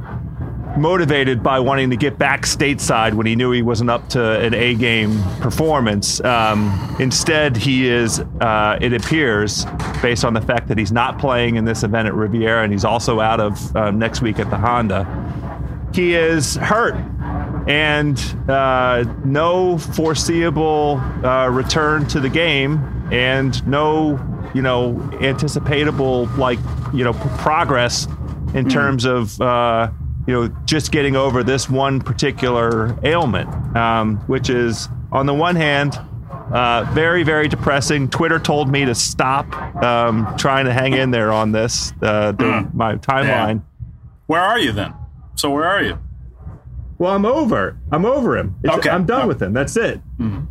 motivated 0.77 1.43
by 1.43 1.59
wanting 1.59 1.90
to 1.90 1.97
get 1.97 2.19
back 2.19 2.43
stateside 2.43 3.14
when 3.14 3.27
he 3.27 3.35
knew 3.35 3.51
he 3.51 3.62
wasn't 3.62 3.90
up 3.90 4.09
to 4.11 4.40
an 4.40 4.55
A 4.55 4.75
game 4.75 5.23
performance. 5.40 6.23
Um, 6.23 6.97
instead, 6.99 7.57
he 7.57 7.88
is, 7.88 8.21
uh, 8.40 8.79
it 8.81 8.93
appears, 8.93 9.66
based 10.03 10.25
on 10.25 10.35
the 10.35 10.40
fact 10.40 10.69
that 10.69 10.79
he's 10.79 10.93
not 10.93 11.19
playing 11.19 11.57
in 11.57 11.64
this 11.64 11.83
event 11.83 12.09
at 12.09 12.14
Riviera 12.14 12.62
and 12.62 12.73
he's 12.73 12.85
also 12.85 13.21
out 13.21 13.40
of 13.40 13.77
uh, 13.77 13.90
next 13.90 14.23
week 14.23 14.38
at 14.38 14.51
the 14.51 14.57
Honda. 14.57 15.07
He 15.93 16.14
is 16.14 16.57
hurt 16.57 16.95
and 17.69 18.19
uh, 18.49 19.05
no 19.25 19.77
foreseeable 19.77 20.99
uh, 21.25 21.49
return 21.49 22.07
to 22.09 22.21
the 22.21 22.29
game 22.29 22.99
and 23.11 23.66
no, 23.66 24.18
you 24.55 24.62
know, 24.62 24.94
anticipatable 25.20 26.37
like, 26.37 26.59
you 26.92 27.05
know, 27.05 27.12
p- 27.12 27.29
progress 27.38 28.07
in 28.55 28.68
terms 28.68 29.05
of, 29.05 29.40
uh, 29.40 29.90
you 30.27 30.35
know, 30.35 30.49
just 30.64 30.92
getting 30.92 31.16
over 31.16 31.42
this 31.42 31.68
one 31.70 32.01
particular 32.01 32.96
ailment, 33.05 33.49
um, 33.77 34.16
which 34.27 34.51
is 34.51 34.88
on 35.12 35.27
the 35.27 35.35
one 35.35 35.57
hand, 35.57 35.99
uh, 36.53 36.85
very, 36.92 37.23
very 37.23 37.49
depressing. 37.49 38.09
Twitter 38.09 38.38
told 38.38 38.68
me 38.68 38.85
to 38.85 38.94
stop 38.94 39.55
um, 39.83 40.35
trying 40.37 40.64
to 40.66 40.73
hang 40.73 40.92
in 40.94 41.11
there 41.11 41.33
on 41.33 41.53
this, 41.53 41.92
uh, 42.03 42.33
the, 42.33 42.68
my 42.75 42.96
timeline. 42.96 43.62
Where 44.27 44.40
are 44.40 44.59
you 44.59 44.73
then? 44.73 44.94
So 45.37 45.51
where 45.51 45.64
are 45.64 45.83
you? 45.83 45.99
Well, 46.99 47.14
I'm 47.14 47.25
over. 47.25 47.79
I'm 47.90 48.05
over 48.05 48.37
him. 48.37 48.57
It's, 48.62 48.75
Okay. 48.75 48.90
I'm 48.90 49.07
done 49.07 49.23
Oh. 49.23 49.29
with 49.29 49.40
him. 49.40 49.53
That's 49.53 49.77
it. 49.77 50.01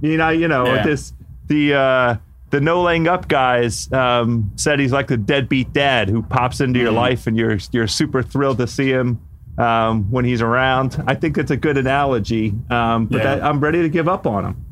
You 0.01 0.17
know, 0.17 0.29
you 0.29 0.47
know, 0.47 0.65
Yeah. 0.65 0.83
this 0.83 1.13
the 1.47 1.73
uh, 1.75 2.15
the 2.49 2.59
no 2.61 2.81
laying 2.81 3.07
up 3.07 3.27
guys 3.27 3.91
um, 3.91 4.51
said 4.55 4.79
he's 4.79 4.91
like 4.91 5.07
the 5.07 5.17
deadbeat 5.17 5.71
dad 5.73 6.09
who 6.09 6.21
pops 6.23 6.61
into 6.61 6.79
your 6.79 6.91
life 6.91 7.27
and 7.27 7.37
you're 7.37 7.57
you're 7.71 7.87
super 7.87 8.21
thrilled 8.23 8.57
to 8.57 8.67
see 8.67 8.89
him 8.89 9.19
um, 9.57 10.09
when 10.11 10.25
he's 10.25 10.41
around. 10.41 11.01
I 11.07 11.15
think 11.15 11.35
that's 11.35 11.51
a 11.51 11.57
good 11.57 11.77
analogy. 11.77 12.53
Um, 12.69 13.05
but 13.07 13.17
Yeah. 13.17 13.35
that, 13.35 13.43
I'm 13.43 13.59
ready 13.59 13.81
to 13.81 13.89
give 13.89 14.07
up 14.07 14.25
on 14.25 14.45
him. 14.45 14.65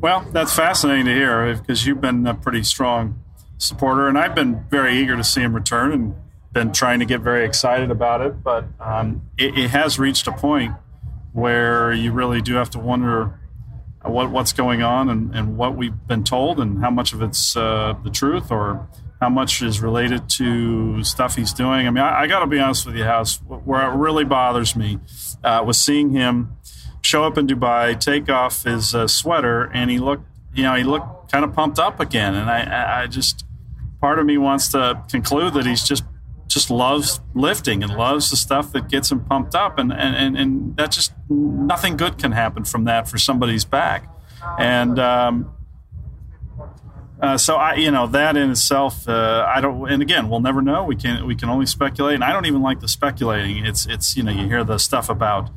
Well, 0.00 0.24
that's 0.32 0.54
fascinating 0.54 1.06
to 1.06 1.14
hear 1.14 1.54
because 1.56 1.86
you've 1.86 2.00
been 2.00 2.26
a 2.26 2.34
pretty 2.34 2.62
strong 2.62 3.20
supporter, 3.58 4.08
and 4.08 4.18
I've 4.18 4.34
been 4.34 4.64
very 4.70 4.98
eager 4.98 5.16
to 5.16 5.22
see 5.24 5.42
him 5.42 5.54
return 5.54 5.92
and 5.92 6.14
been 6.52 6.72
trying 6.72 6.98
to 6.98 7.04
get 7.04 7.20
very 7.20 7.44
excited 7.44 7.90
about 7.90 8.20
it. 8.20 8.42
But 8.42 8.64
um, 8.80 9.22
it, 9.38 9.56
it 9.56 9.70
has 9.70 9.98
reached 9.98 10.26
a 10.26 10.32
point 10.32 10.72
where 11.32 11.92
you 11.92 12.12
really 12.12 12.42
do 12.42 12.54
have 12.54 12.68
to 12.70 12.78
wonder 12.78 13.38
what 14.04 14.30
what's 14.30 14.52
going 14.52 14.82
on 14.82 15.08
and, 15.08 15.34
and 15.34 15.56
what 15.56 15.76
we've 15.76 16.06
been 16.06 16.24
told 16.24 16.60
and 16.60 16.80
how 16.80 16.90
much 16.90 17.12
of 17.12 17.22
it's 17.22 17.56
uh, 17.56 17.94
the 18.04 18.10
truth 18.10 18.50
or 18.50 18.88
how 19.20 19.28
much 19.28 19.62
is 19.62 19.80
related 19.80 20.28
to 20.28 21.04
stuff 21.04 21.36
he's 21.36 21.52
doing. 21.52 21.86
I 21.86 21.90
mean, 21.90 22.02
I, 22.02 22.22
I 22.22 22.26
got 22.26 22.40
to 22.40 22.46
be 22.46 22.58
honest 22.58 22.84
with 22.86 22.96
you, 22.96 23.04
House. 23.04 23.36
Where 23.46 23.82
it 23.88 23.94
really 23.96 24.24
bothers 24.24 24.74
me 24.74 24.98
uh, 25.44 25.62
was 25.64 25.78
seeing 25.78 26.10
him 26.10 26.56
show 27.02 27.24
up 27.24 27.38
in 27.38 27.46
Dubai, 27.46 27.98
take 27.98 28.28
off 28.28 28.64
his 28.64 28.94
uh, 28.94 29.06
sweater, 29.06 29.70
and 29.72 29.90
he 29.90 29.98
looked, 29.98 30.24
you 30.54 30.62
know, 30.64 30.74
he 30.74 30.82
looked 30.84 31.30
kind 31.32 31.44
of 31.44 31.52
pumped 31.54 31.78
up 31.78 32.00
again. 32.00 32.34
And 32.34 32.50
I, 32.50 32.62
I- 32.64 33.02
I 33.02 33.06
just, 33.06 33.44
part 34.00 34.18
of 34.18 34.26
me 34.26 34.38
wants 34.38 34.68
to 34.72 35.02
conclude 35.10 35.54
that 35.54 35.66
he's 35.66 35.82
just, 35.84 36.04
just 36.52 36.70
loves 36.70 37.20
lifting 37.34 37.82
and 37.82 37.94
loves 37.94 38.30
the 38.30 38.36
stuff 38.36 38.72
that 38.72 38.88
gets 38.88 39.10
him 39.10 39.24
pumped 39.24 39.54
up, 39.54 39.78
and 39.78 39.92
and 39.92 40.14
and, 40.16 40.36
and 40.36 40.76
that 40.76 40.90
just 40.90 41.12
nothing 41.28 41.96
good 41.96 42.18
can 42.18 42.32
happen 42.32 42.64
from 42.64 42.84
that 42.84 43.08
for 43.08 43.18
somebody's 43.18 43.64
back, 43.64 44.08
and. 44.58 44.98
Um, 44.98 45.52
uh, 47.20 47.38
so 47.38 47.54
I, 47.54 47.74
you 47.76 47.92
know, 47.92 48.08
that 48.08 48.36
in 48.36 48.50
itself, 48.50 49.08
uh, 49.08 49.46
I 49.46 49.60
don't. 49.60 49.88
And 49.88 50.02
again, 50.02 50.28
we'll 50.28 50.40
never 50.40 50.60
know. 50.60 50.82
We 50.82 50.96
can 50.96 51.24
we 51.24 51.36
can 51.36 51.48
only 51.48 51.66
speculate, 51.66 52.16
and 52.16 52.24
I 52.24 52.32
don't 52.32 52.46
even 52.46 52.62
like 52.62 52.80
the 52.80 52.88
speculating. 52.88 53.64
It's 53.64 53.86
it's 53.86 54.16
you 54.16 54.24
know, 54.24 54.32
you 54.32 54.48
hear 54.48 54.64
the 54.64 54.76
stuff 54.76 55.08
about 55.08 55.48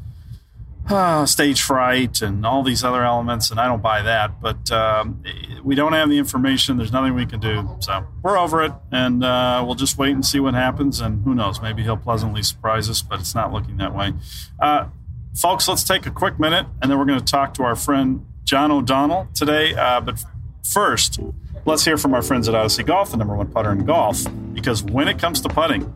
uh, 0.90 1.26
stage 1.26 1.62
fright 1.62 2.22
and 2.22 2.46
all 2.46 2.64
these 2.64 2.84
other 2.84 3.04
elements, 3.04 3.52
and 3.52 3.60
I 3.60 3.68
don't 3.68 3.82
buy 3.82 4.02
that. 4.04 4.42
But 4.42 4.72
um, 4.72 5.24
we 5.64 5.76
don't 5.76 5.94
have 5.94 6.10
the 6.10 6.18
information. 6.18 6.78
There's 6.78 6.92
nothing 6.92 7.16
we 7.16 7.26
can 7.26 7.40
do. 7.40 7.78
So 7.80 8.06
we're 8.22 8.38
over 8.38 8.64
it, 8.64 8.72
and 8.92 9.24
uh, 9.24 9.64
we'll 9.66 9.76
just 9.76 9.98
wait 9.98 10.12
and 10.12 10.26
see 10.26 10.40
what 10.40 10.54
happens. 10.54 11.00
And 11.00 11.24
who 11.24 11.34
knows? 11.34 11.62
Maybe 11.62 11.84
he'll 11.84 11.98
pleasantly 11.98 12.44
surprise 12.44 12.90
us, 12.90 13.02
but 13.02 13.20
it's 13.20 13.36
not 13.36 13.52
looking 13.52 13.78
that 13.78 13.96
way. 13.96 14.14
Uh, 14.60 14.88
folks, 15.36 15.68
let's 15.68 15.84
take 15.84 16.06
a 16.06 16.12
quick 16.12 16.40
minute, 16.40 16.68
and 16.82 16.92
then 16.92 16.98
we're 17.00 17.06
going 17.06 17.20
to 17.20 17.26
talk 17.26 17.54
to 17.56 17.64
our 17.64 17.76
friend 17.76 18.26
John 18.44 18.72
O'Donnell 18.72 19.28
today. 19.34 19.74
Uh, 19.74 20.02
but 20.02 20.24
first, 20.64 21.20
let's 21.66 21.84
hear 21.84 21.98
from 21.98 22.14
our 22.14 22.22
friends 22.22 22.48
at 22.48 22.56
Odyssey 22.56 22.84
Golf, 22.84 23.12
the 23.12 23.18
number 23.18 23.36
one 23.36 23.48
putter 23.48 23.72
in 23.72 23.86
golf, 23.86 24.24
because 24.54 24.84
when 24.84 25.08
it 25.08 25.20
comes 25.20 25.42
to 25.42 25.50
putting, 25.50 25.92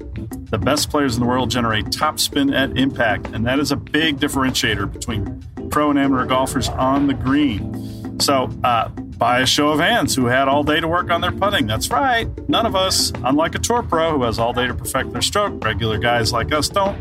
the 0.50 0.58
best 0.58 0.90
players 0.90 1.16
in 1.16 1.22
the 1.22 1.28
world 1.28 1.50
generate 1.50 1.92
top 1.92 2.20
spin 2.20 2.54
at 2.54 2.78
impact, 2.78 3.28
and 3.28 3.46
that 3.46 3.60
is 3.60 3.72
a 3.72 3.76
big 3.76 4.18
differentiator 4.18 4.92
between 4.92 5.44
pro 5.70 5.92
and 5.92 6.00
amateur 6.00 6.26
golfers 6.26 6.70
on 6.70 7.08
the 7.08 7.14
green. 7.14 8.20
So, 8.20 8.50
uh, 8.64 8.90
by 8.90 9.42
a 9.42 9.46
show 9.46 9.70
of 9.70 9.80
hands, 9.80 10.16
who 10.16 10.26
had 10.26 10.48
all 10.48 10.64
day 10.64 10.80
to 10.80 10.88
work 10.88 11.12
on 11.12 11.22
their 11.22 11.32
putting? 11.32 11.68
That's 11.68 11.90
right, 11.90 12.28
none 12.50 12.66
of 12.66 12.76
us. 12.76 13.12
Unlike 13.24 13.56
a 13.56 13.60
tour 13.60 13.84
pro 13.84 14.18
who 14.18 14.24
has 14.24 14.40
all 14.40 14.54
day 14.54 14.68
to 14.68 14.74
perfect 14.74 15.12
their 15.14 15.22
stroke, 15.22 15.64
regular 15.64 15.98
guys 15.98 16.34
like 16.34 16.54
us 16.54 16.68
don't. 16.68 16.98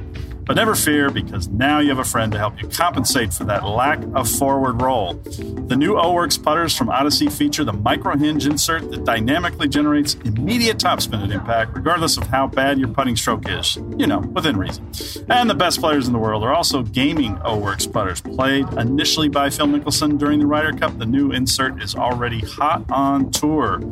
But 0.48 0.56
never 0.56 0.74
fear, 0.74 1.11
because 1.11 1.46
now 1.48 1.78
you 1.78 1.90
have 1.90 1.98
a 1.98 2.04
friend 2.04 2.32
to 2.32 2.38
help 2.38 2.58
you 2.58 2.68
compensate 2.68 3.34
for 3.34 3.44
that 3.44 3.66
lack 3.66 3.98
of 4.14 4.26
forward 4.30 4.80
roll. 4.80 5.12
The 5.12 5.76
new 5.76 5.98
O-Works 5.98 6.38
putters 6.38 6.74
from 6.74 6.88
Odyssey 6.88 7.28
feature 7.28 7.64
the 7.64 7.74
micro 7.74 8.16
hinge 8.16 8.46
insert 8.46 8.90
that 8.90 9.04
dynamically 9.04 9.68
generates 9.68 10.14
immediate 10.14 10.78
topspin 10.78 11.22
at 11.22 11.32
impact, 11.32 11.76
regardless 11.76 12.16
of 12.16 12.28
how 12.28 12.46
bad 12.46 12.78
your 12.78 12.88
putting 12.88 13.14
stroke 13.14 13.46
is. 13.46 13.76
You 13.76 14.06
know, 14.06 14.20
within 14.20 14.56
reason. 14.56 14.90
And 15.28 15.50
the 15.50 15.54
best 15.54 15.80
players 15.80 16.06
in 16.06 16.14
the 16.14 16.18
world 16.18 16.42
are 16.42 16.54
also 16.54 16.82
gaming 16.82 17.38
O-Works 17.44 17.87
putters. 17.87 18.22
Played 18.22 18.72
initially 18.72 19.28
by 19.28 19.50
Phil 19.50 19.66
Mickelson 19.66 20.16
during 20.16 20.38
the 20.38 20.46
Ryder 20.46 20.72
Cup, 20.78 20.96
the 20.96 21.04
new 21.04 21.30
insert 21.30 21.82
is 21.82 21.94
already 21.94 22.40
hot 22.40 22.90
on 22.90 23.30
tour. 23.32 23.82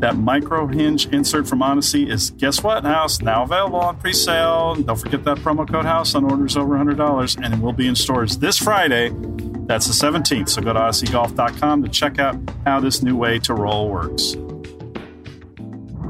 That 0.00 0.16
micro 0.16 0.66
hinge 0.66 1.08
insert 1.08 1.46
from 1.46 1.62
Odyssey 1.62 2.08
is 2.08 2.30
guess 2.30 2.62
what, 2.62 2.84
House? 2.84 3.20
Now 3.20 3.42
available 3.42 3.80
on 3.80 3.98
pre 3.98 4.14
sale. 4.14 4.74
Don't 4.74 4.96
forget 4.96 5.24
that 5.24 5.36
promo 5.38 5.70
code 5.70 5.84
House 5.90 6.14
on 6.14 6.22
orders 6.22 6.56
over 6.56 6.76
$100, 6.76 7.44
and 7.44 7.52
it 7.52 7.60
will 7.60 7.72
be 7.72 7.88
in 7.88 7.96
stores 7.96 8.38
this 8.38 8.56
Friday. 8.56 9.08
That's 9.66 9.88
the 9.88 9.92
17th. 9.92 10.48
So 10.50 10.62
go 10.62 10.72
to 10.72 10.78
odysseygolf.com 10.78 11.82
to 11.82 11.88
check 11.88 12.20
out 12.20 12.36
how 12.64 12.78
this 12.78 13.02
new 13.02 13.16
way 13.16 13.40
to 13.40 13.54
roll 13.54 13.90
works. 13.90 14.36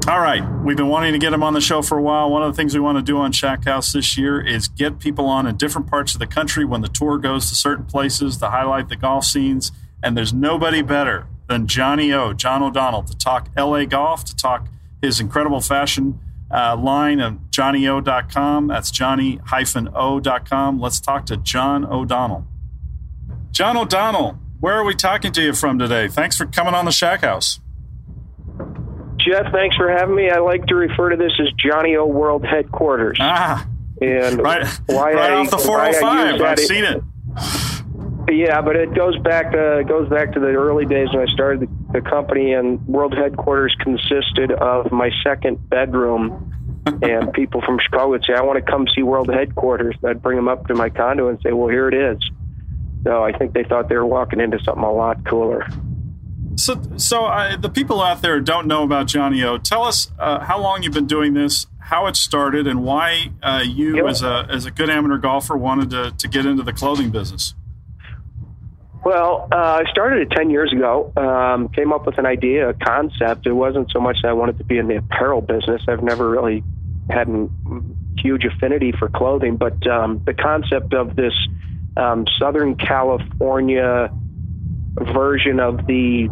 All 0.07 0.19
right, 0.19 0.43
we've 0.63 0.77
been 0.77 0.87
wanting 0.87 1.13
to 1.13 1.19
get 1.19 1.33
him 1.33 1.41
on 1.41 1.53
the 1.53 1.61
show 1.61 1.81
for 1.81 1.97
a 1.97 2.01
while. 2.01 2.29
One 2.29 2.43
of 2.43 2.53
the 2.53 2.55
things 2.55 2.75
we 2.75 2.79
want 2.79 2.99
to 2.99 3.01
do 3.01 3.17
on 3.17 3.31
Shack 3.31 3.65
House 3.65 3.91
this 3.91 4.19
year 4.19 4.39
is 4.39 4.67
get 4.67 4.99
people 4.99 5.25
on 5.25 5.47
in 5.47 5.57
different 5.57 5.87
parts 5.87 6.13
of 6.13 6.19
the 6.19 6.27
country 6.27 6.63
when 6.63 6.81
the 6.81 6.87
tour 6.87 7.17
goes 7.17 7.49
to 7.49 7.55
certain 7.55 7.85
places 7.85 8.37
to 8.37 8.51
highlight 8.51 8.87
the 8.87 8.95
golf 8.95 9.25
scenes. 9.25 9.71
And 10.03 10.15
there's 10.15 10.31
nobody 10.31 10.83
better 10.83 11.25
than 11.49 11.65
Johnny 11.65 12.13
O, 12.13 12.33
John 12.33 12.61
O'Donnell, 12.61 13.01
to 13.03 13.17
talk 13.17 13.49
LA 13.57 13.85
golf, 13.85 14.25
to 14.25 14.35
talk 14.35 14.67
his 15.01 15.19
incredible 15.19 15.59
fashion 15.59 16.19
uh, 16.51 16.75
line 16.77 17.19
of 17.19 17.33
johnnyo.com. 17.51 18.67
That's 18.67 18.91
johnny-o.com. 18.91 20.79
Let's 20.79 20.99
talk 20.99 21.25
to 21.27 21.37
John 21.37 21.85
O'Donnell. 21.85 22.45
John 23.51 23.77
O'Donnell, 23.77 24.39
where 24.59 24.75
are 24.75 24.83
we 24.83 24.95
talking 24.95 25.31
to 25.33 25.41
you 25.41 25.53
from 25.53 25.79
today? 25.79 26.07
Thanks 26.07 26.37
for 26.37 26.45
coming 26.45 26.73
on 26.73 26.85
the 26.85 26.91
Shack 26.91 27.21
House. 27.21 27.59
Jeff, 29.17 29.51
thanks 29.51 29.75
for 29.75 29.89
having 29.89 30.15
me. 30.15 30.29
I 30.29 30.39
like 30.39 30.65
to 30.67 30.75
refer 30.75 31.09
to 31.09 31.17
this 31.17 31.31
as 31.39 31.47
Johnny 31.53 31.95
O 31.95 32.05
World 32.05 32.43
Headquarters. 32.45 33.17
Ah, 33.21 33.67
and 34.01 34.39
right, 34.41 34.65
why 34.87 35.13
right 35.13 35.31
I, 35.31 35.35
off 35.35 35.51
the 35.51 35.57
why 35.69 35.85
I 35.85 35.89
use 35.89 35.99
405. 35.99 36.41
I've 36.41 36.59
is- 36.59 36.67
seen 36.67 36.83
it. 36.83 37.03
Yeah, 38.29 38.61
but 38.61 38.75
it 38.77 38.93
goes 38.95 39.17
back 39.19 39.51
to 39.51 39.79
it 39.79 39.87
goes 39.87 40.07
back 40.09 40.33
to 40.33 40.39
the 40.39 40.47
early 40.47 40.85
days 40.85 41.09
when 41.13 41.27
I 41.27 41.33
started 41.33 41.67
the, 41.93 42.01
company, 42.01 42.53
and 42.53 42.85
World 42.87 43.13
Headquarters 43.13 43.75
consisted 43.79 44.51
of 44.51 44.91
my 44.91 45.09
second 45.23 45.69
bedroom, 45.69 46.53
and 47.01 47.31
people 47.41 47.61
from 47.61 47.79
Chicago 47.79 48.09
would 48.09 48.23
say, 48.25 48.33
"I 48.33 48.41
want 48.41 48.63
to 48.63 48.71
come 48.71 48.87
see 48.95 49.03
World 49.03 49.29
Headquarters." 49.29 49.95
And 50.01 50.09
I'd 50.11 50.21
bring 50.21 50.35
them 50.35 50.47
up 50.47 50.67
to 50.67 50.75
my 50.75 50.89
condo 50.89 51.27
and 51.29 51.39
say, 51.41 51.51
"Well, 51.51 51.69
here 51.69 51.87
it 51.87 51.93
is." 51.93 52.19
So 53.03 53.23
I 53.23 53.31
think 53.37 53.53
they 53.53 53.63
thought 53.63 53.89
they 53.89 53.95
were 53.95 54.05
walking 54.05 54.39
into 54.39 54.59
something 54.63 54.83
a 54.83 54.91
lot 54.91 55.25
cooler. 55.25 55.67
So, 56.55 56.79
so 56.97 57.25
uh, 57.25 57.57
the 57.57 57.69
people 57.69 58.01
out 58.01 58.21
there 58.21 58.39
don't 58.39 58.67
know 58.67 58.83
about 58.83 59.07
Johnny 59.07 59.41
O. 59.43 59.57
Tell 59.57 59.83
us 59.83 60.11
uh, 60.19 60.39
how 60.39 60.59
long 60.61 60.83
you've 60.83 60.93
been 60.93 61.07
doing 61.07 61.33
this, 61.33 61.65
how 61.79 62.05
it 62.07 62.15
started, 62.15 62.67
and 62.67 62.83
why 62.83 63.31
uh, 63.41 63.63
you, 63.65 63.97
Yeah. 63.97 64.09
as 64.09 64.21
a 64.21 64.45
as 64.49 64.65
a 64.65 64.71
good 64.71 64.89
amateur 64.89 65.17
golfer, 65.17 65.55
wanted 65.57 65.89
to 65.91 66.11
to 66.17 66.27
get 66.27 66.45
into 66.45 66.61
the 66.63 66.73
clothing 66.73 67.09
business. 67.09 67.55
Well, 69.03 69.47
uh, 69.51 69.81
I 69.81 69.83
started 69.89 70.21
it 70.21 70.35
10 70.35 70.51
years 70.51 70.71
ago. 70.71 71.11
Um, 71.17 71.69
came 71.69 71.91
up 71.91 72.05
with 72.05 72.19
an 72.19 72.27
idea, 72.27 72.69
a 72.69 72.73
concept. 72.73 73.47
It 73.47 73.53
wasn't 73.53 73.91
so 73.91 73.99
much 73.99 74.17
that 74.21 74.29
I 74.29 74.33
wanted 74.33 74.59
to 74.59 74.63
be 74.63 74.77
in 74.77 74.87
the 74.87 74.97
apparel 74.97 75.41
business. 75.41 75.81
I've 75.87 76.03
never 76.03 76.29
really 76.29 76.63
had 77.09 77.27
a 77.27 77.49
huge 78.17 78.45
affinity 78.45 78.91
for 78.91 79.09
clothing, 79.09 79.57
but 79.57 79.85
um, 79.87 80.21
the 80.25 80.35
concept 80.35 80.93
of 80.93 81.15
this 81.15 81.33
um, 81.97 82.25
Southern 82.39 82.75
California 82.75 84.11
version 84.93 85.59
of 85.59 85.87
the 85.87 86.29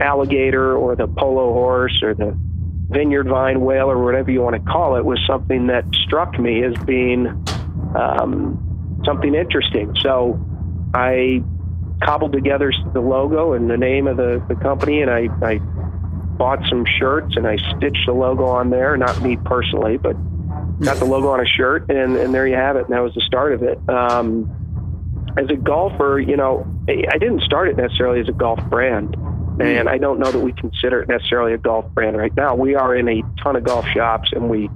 alligator 0.00 0.76
or 0.76 0.94
the 0.94 1.08
polo 1.08 1.52
horse 1.52 2.02
or 2.02 2.14
the 2.14 2.38
vineyard 2.88 3.26
vine 3.26 3.60
whale 3.62 3.90
or 3.90 4.04
whatever 4.04 4.30
you 4.30 4.40
want 4.40 4.54
to 4.54 4.70
call 4.70 4.96
it 4.96 5.04
was 5.04 5.18
something 5.26 5.66
that 5.66 5.84
struck 5.92 6.38
me 6.38 6.62
as 6.62 6.74
being 6.84 7.26
um, 7.96 9.02
something 9.04 9.34
interesting. 9.34 9.92
So 10.02 10.38
I 10.94 11.42
cobbled 12.02 12.32
together 12.32 12.72
the 12.92 13.00
logo 13.00 13.52
and 13.52 13.70
the 13.70 13.76
name 13.76 14.06
of 14.06 14.16
the, 14.16 14.44
the 14.48 14.54
company, 14.56 15.02
and 15.02 15.10
I, 15.10 15.28
I 15.42 15.58
bought 16.36 16.60
some 16.68 16.84
shirts 16.98 17.36
and 17.36 17.46
I 17.46 17.56
stitched 17.76 18.06
the 18.06 18.12
logo 18.12 18.44
on 18.44 18.70
there. 18.70 18.96
Not 18.96 19.22
me 19.22 19.36
personally, 19.44 19.96
but 19.96 20.16
got 20.80 20.98
the 20.98 21.06
logo 21.06 21.28
on 21.28 21.40
a 21.40 21.46
shirt, 21.46 21.90
and, 21.90 22.16
and 22.16 22.34
there 22.34 22.46
you 22.46 22.56
have 22.56 22.76
it. 22.76 22.84
And 22.84 22.92
that 22.92 23.02
was 23.02 23.14
the 23.14 23.22
start 23.22 23.54
of 23.54 23.62
it. 23.62 23.78
Um, 23.88 24.50
as 25.38 25.48
a 25.50 25.56
golfer, 25.56 26.18
you 26.18 26.36
know, 26.36 26.66
I 26.88 27.04
I 27.12 27.18
didn't 27.18 27.42
start 27.42 27.68
it 27.68 27.76
necessarily 27.76 28.20
as 28.20 28.28
a 28.28 28.32
golf 28.32 28.60
brand. 28.68 29.16
And 29.58 29.88
I 29.88 29.96
don't 29.96 30.18
know 30.18 30.30
that 30.30 30.38
we 30.38 30.52
consider 30.52 31.00
it 31.00 31.08
necessarily 31.08 31.54
a 31.54 31.58
golf 31.58 31.86
brand 31.94 32.14
right 32.14 32.34
now. 32.36 32.54
We 32.54 32.74
are 32.74 32.94
in 32.94 33.08
a 33.08 33.22
ton 33.42 33.56
of 33.56 33.64
golf 33.64 33.86
shops, 33.88 34.28
and 34.34 34.50
we, 34.50 34.68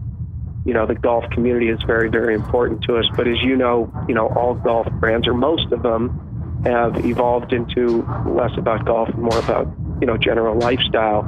you 0.65 0.73
know, 0.73 0.87
the 0.87 0.95
golf 0.95 1.25
community 1.33 1.69
is 1.69 1.79
very, 1.87 2.09
very 2.09 2.35
important 2.35 2.83
to 2.85 2.97
us. 2.97 3.05
But 3.15 3.29
as 3.29 3.37
you 3.43 3.57
know, 3.57 3.93
you 4.09 4.15
know, 4.15 4.29
all 4.29 4.55
golf 4.55 4.91
brands, 4.93 5.29
or 5.29 5.35
most 5.35 5.71
of 5.71 5.83
them, 5.83 6.30
have 6.65 7.05
evolved 7.05 7.53
into 7.53 8.07
less 8.27 8.53
about 8.57 8.85
golf 8.85 9.09
and 9.09 9.23
more 9.23 9.39
about, 9.39 9.67
you 10.01 10.07
know, 10.07 10.17
general 10.17 10.59
lifestyle. 10.59 11.23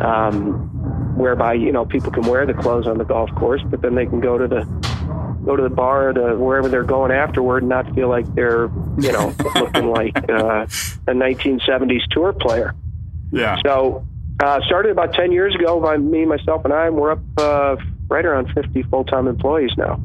Um, 0.00 0.72
whereby 1.16 1.54
you 1.54 1.72
know 1.72 1.86
people 1.86 2.12
can 2.12 2.24
wear 2.24 2.44
the 2.44 2.52
clothes 2.52 2.86
on 2.86 2.98
the 2.98 3.04
golf 3.04 3.34
course, 3.34 3.62
but 3.66 3.80
then 3.80 3.94
they 3.94 4.06
can 4.06 4.20
go 4.20 4.36
to 4.36 4.46
the 4.46 4.64
go 5.44 5.56
to 5.56 5.62
the 5.62 5.70
bar 5.70 6.10
or 6.10 6.12
the 6.12 6.36
wherever 6.36 6.68
they're 6.68 6.84
going 6.84 7.10
afterward 7.10 7.62
and 7.62 7.70
not 7.70 7.92
feel 7.94 8.08
like 8.08 8.26
they're 8.34 8.68
you 8.98 9.12
know 9.12 9.34
looking 9.54 9.90
like 9.90 10.16
uh, 10.28 10.66
a 11.06 11.12
1970s 11.12 12.02
tour 12.10 12.32
player. 12.32 12.74
Yeah. 13.32 13.56
So 13.64 14.06
uh, 14.40 14.60
started 14.66 14.92
about 14.92 15.14
10 15.14 15.32
years 15.32 15.54
ago 15.54 15.80
by 15.80 15.96
me, 15.96 16.26
myself, 16.26 16.64
and 16.64 16.72
I. 16.72 16.86
And 16.86 16.96
we're 16.96 17.12
up 17.12 17.20
uh, 17.38 17.76
right 18.08 18.24
around 18.24 18.52
50 18.52 18.82
full-time 18.84 19.26
employees 19.26 19.70
now. 19.76 20.00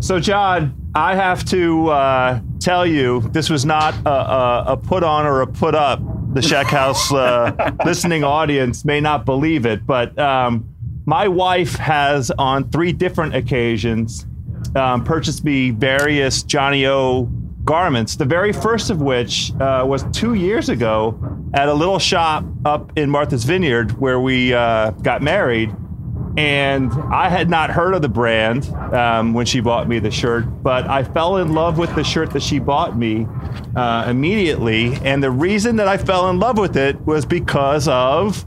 So, 0.00 0.18
John, 0.18 0.74
I 0.94 1.14
have 1.14 1.44
to 1.46 1.88
uh, 1.88 2.40
tell 2.58 2.86
you, 2.86 3.20
this 3.32 3.50
was 3.50 3.66
not 3.66 3.94
a, 4.06 4.10
a, 4.10 4.64
a 4.68 4.76
put 4.76 5.04
on 5.04 5.26
or 5.26 5.42
a 5.42 5.46
put 5.46 5.74
up. 5.74 6.00
The 6.32 6.40
Shack 6.40 6.68
House 6.68 7.12
uh, 7.12 7.72
listening 7.84 8.24
audience 8.24 8.84
may 8.84 9.00
not 9.00 9.26
believe 9.26 9.66
it, 9.66 9.86
but 9.86 10.18
um, 10.18 10.66
my 11.04 11.28
wife 11.28 11.74
has, 11.74 12.30
on 12.30 12.70
three 12.70 12.92
different 12.92 13.34
occasions, 13.34 14.26
um, 14.74 15.04
purchased 15.04 15.44
me 15.44 15.70
various 15.70 16.44
Johnny 16.44 16.86
O 16.86 17.24
garments. 17.64 18.16
The 18.16 18.24
very 18.24 18.54
first 18.54 18.88
of 18.88 19.02
which 19.02 19.52
uh, 19.60 19.84
was 19.86 20.04
two 20.12 20.32
years 20.32 20.70
ago 20.70 21.18
at 21.52 21.68
a 21.68 21.74
little 21.74 21.98
shop 21.98 22.44
up 22.64 22.96
in 22.96 23.10
Martha's 23.10 23.44
Vineyard 23.44 24.00
where 24.00 24.20
we 24.20 24.54
uh, 24.54 24.92
got 25.02 25.20
married 25.20 25.74
and 26.40 26.90
I 27.12 27.28
had 27.28 27.50
not 27.50 27.68
heard 27.68 27.92
of 27.92 28.00
the 28.00 28.08
brand 28.08 28.66
um, 28.94 29.34
when 29.34 29.44
she 29.44 29.60
bought 29.60 29.86
me 29.86 29.98
the 29.98 30.10
shirt, 30.10 30.44
but 30.62 30.88
I 30.88 31.04
fell 31.04 31.36
in 31.36 31.52
love 31.52 31.76
with 31.76 31.94
the 31.94 32.02
shirt 32.02 32.30
that 32.30 32.42
she 32.42 32.58
bought 32.58 32.96
me 32.96 33.26
uh, 33.76 34.06
immediately. 34.08 34.94
And 35.04 35.22
the 35.22 35.30
reason 35.30 35.76
that 35.76 35.86
I 35.86 35.98
fell 35.98 36.30
in 36.30 36.38
love 36.38 36.56
with 36.56 36.78
it 36.78 36.98
was 37.02 37.26
because 37.26 37.88
of 37.88 38.42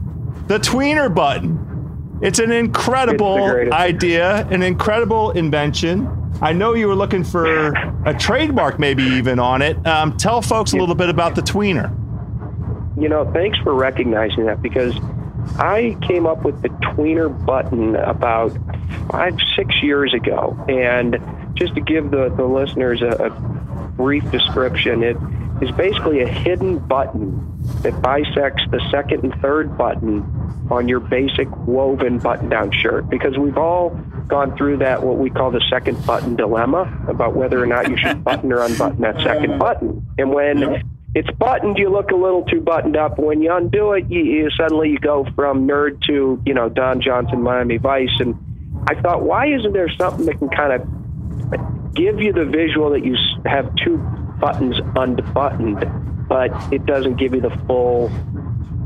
the 0.48 0.58
tweener 0.58 1.14
button. 1.14 2.18
It's 2.20 2.40
an 2.40 2.50
incredible 2.50 3.46
It's 3.46 3.70
idea, 3.72 4.44
an 4.48 4.64
incredible 4.64 5.30
invention. 5.30 6.08
I 6.42 6.52
know 6.52 6.74
you 6.74 6.88
were 6.88 6.96
looking 6.96 7.22
for 7.22 7.68
a 8.06 8.14
trademark, 8.18 8.80
maybe 8.80 9.04
even 9.04 9.38
on 9.38 9.62
it. 9.62 9.86
Um, 9.86 10.16
tell 10.16 10.42
folks 10.42 10.72
a 10.72 10.78
little 10.78 10.96
bit 10.96 11.10
about 11.10 11.36
the 11.36 11.42
tweener. 11.42 11.94
You 13.00 13.08
know, 13.08 13.30
thanks 13.32 13.56
for 13.58 13.72
recognizing 13.72 14.46
that 14.46 14.62
because 14.62 14.96
I 15.58 15.96
came 16.02 16.26
up 16.26 16.44
with 16.44 16.62
the 16.62 16.68
tweener 16.68 17.28
button 17.44 17.96
about 17.96 18.56
five, 19.10 19.36
six 19.56 19.82
years 19.82 20.12
ago, 20.14 20.56
and 20.68 21.18
just 21.54 21.74
to 21.74 21.80
give 21.80 22.10
the, 22.10 22.32
the 22.36 22.44
listeners 22.44 23.02
a, 23.02 23.26
a 23.26 23.30
brief 23.96 24.28
description, 24.30 25.02
it 25.02 25.16
is 25.62 25.70
basically 25.72 26.20
a 26.22 26.26
hidden 26.26 26.78
button 26.78 27.40
that 27.82 28.00
bisects 28.02 28.62
the 28.70 28.80
second 28.90 29.24
and 29.24 29.40
third 29.40 29.78
button 29.78 30.22
on 30.70 30.88
your 30.88 31.00
basic 31.00 31.48
woven 31.66 32.18
button 32.18 32.48
down 32.48 32.72
shirt. 32.72 33.08
Because 33.08 33.38
we've 33.38 33.58
all 33.58 33.90
gone 34.28 34.56
through 34.56 34.78
that 34.78 35.02
what 35.02 35.18
we 35.18 35.30
call 35.30 35.50
the 35.50 35.64
second 35.70 36.04
button 36.06 36.34
dilemma 36.34 37.04
about 37.08 37.36
whether 37.36 37.62
or 37.62 37.66
not 37.66 37.88
you 37.88 37.96
should 37.96 38.24
button 38.24 38.52
or 38.52 38.60
unbutton 38.60 39.00
that 39.02 39.20
second 39.20 39.58
button. 39.58 40.06
And 40.18 40.32
when 40.32 40.82
it's 41.14 41.30
buttoned 41.38 41.78
you 41.78 41.88
look 41.90 42.10
a 42.10 42.16
little 42.16 42.42
too 42.44 42.60
buttoned 42.60 42.96
up 42.96 43.18
when 43.18 43.40
you 43.40 43.52
undo 43.52 43.92
it 43.92 44.04
you, 44.10 44.22
you 44.22 44.50
suddenly 44.50 44.90
you 44.90 44.98
go 44.98 45.26
from 45.34 45.66
nerd 45.66 46.00
to 46.02 46.40
you 46.44 46.54
know 46.54 46.68
don 46.68 47.00
johnson 47.00 47.42
miami 47.42 47.76
vice 47.76 48.10
and 48.18 48.34
i 48.88 49.00
thought 49.00 49.22
why 49.22 49.46
isn't 49.46 49.72
there 49.72 49.88
something 49.90 50.26
that 50.26 50.38
can 50.38 50.48
kind 50.48 50.72
of 50.72 51.94
give 51.94 52.20
you 52.20 52.32
the 52.32 52.44
visual 52.44 52.90
that 52.90 53.04
you 53.04 53.16
have 53.46 53.72
two 53.76 53.98
buttons 54.40 54.76
unbuttoned 54.96 55.84
but 56.28 56.50
it 56.72 56.84
doesn't 56.86 57.16
give 57.16 57.34
you 57.34 57.40
the 57.40 57.56
full 57.66 58.10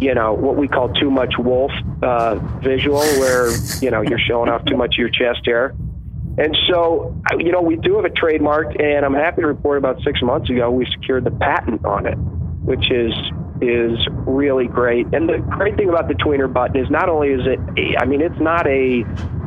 you 0.01 0.14
know 0.14 0.33
what 0.33 0.57
we 0.57 0.69
call 0.69 0.93
too 0.93 1.11
much 1.11 1.35
wolf 1.38 1.73
uh, 2.03 2.37
visual, 2.62 3.01
where 3.01 3.51
you 3.81 3.91
know 3.91 4.01
you're 4.03 4.19
showing 4.19 4.49
off 4.49 4.64
too 4.64 4.77
much 4.77 4.95
of 4.95 4.99
your 4.99 5.09
chest 5.09 5.45
hair. 5.45 5.75
And 6.38 6.57
so, 6.70 7.20
you 7.38 7.51
know, 7.51 7.62
we 7.62 7.77
do 7.77 7.96
have 7.96 8.05
a 8.05 8.11
trademark, 8.11 8.79
and 8.81 9.05
I'm 9.05 9.14
happy 9.14 9.42
to 9.42 9.48
report 9.48 9.79
about 9.79 10.01
six 10.03 10.22
months 10.22 10.48
ago 10.51 10.70
we 10.70 10.87
secured 10.92 11.24
the 11.24 11.33
patent 11.33 11.85
on 11.85 12.07
it, 12.07 12.14
which 12.14 12.90
is 12.90 13.12
is 13.61 13.98
really 14.24 14.68
great. 14.68 15.07
And 15.12 15.29
the 15.29 15.38
great 15.38 15.77
thing 15.77 15.88
about 15.88 16.07
the 16.07 16.14
tweener 16.14 16.53
button 16.53 16.77
is 16.77 16.88
not 16.90 17.09
only 17.09 17.31
is 17.31 17.40
it, 17.44 17.59
a, 17.77 18.01
I 18.01 18.05
mean, 18.05 18.20
it's 18.20 18.38
not 18.38 18.68
a 18.68 19.03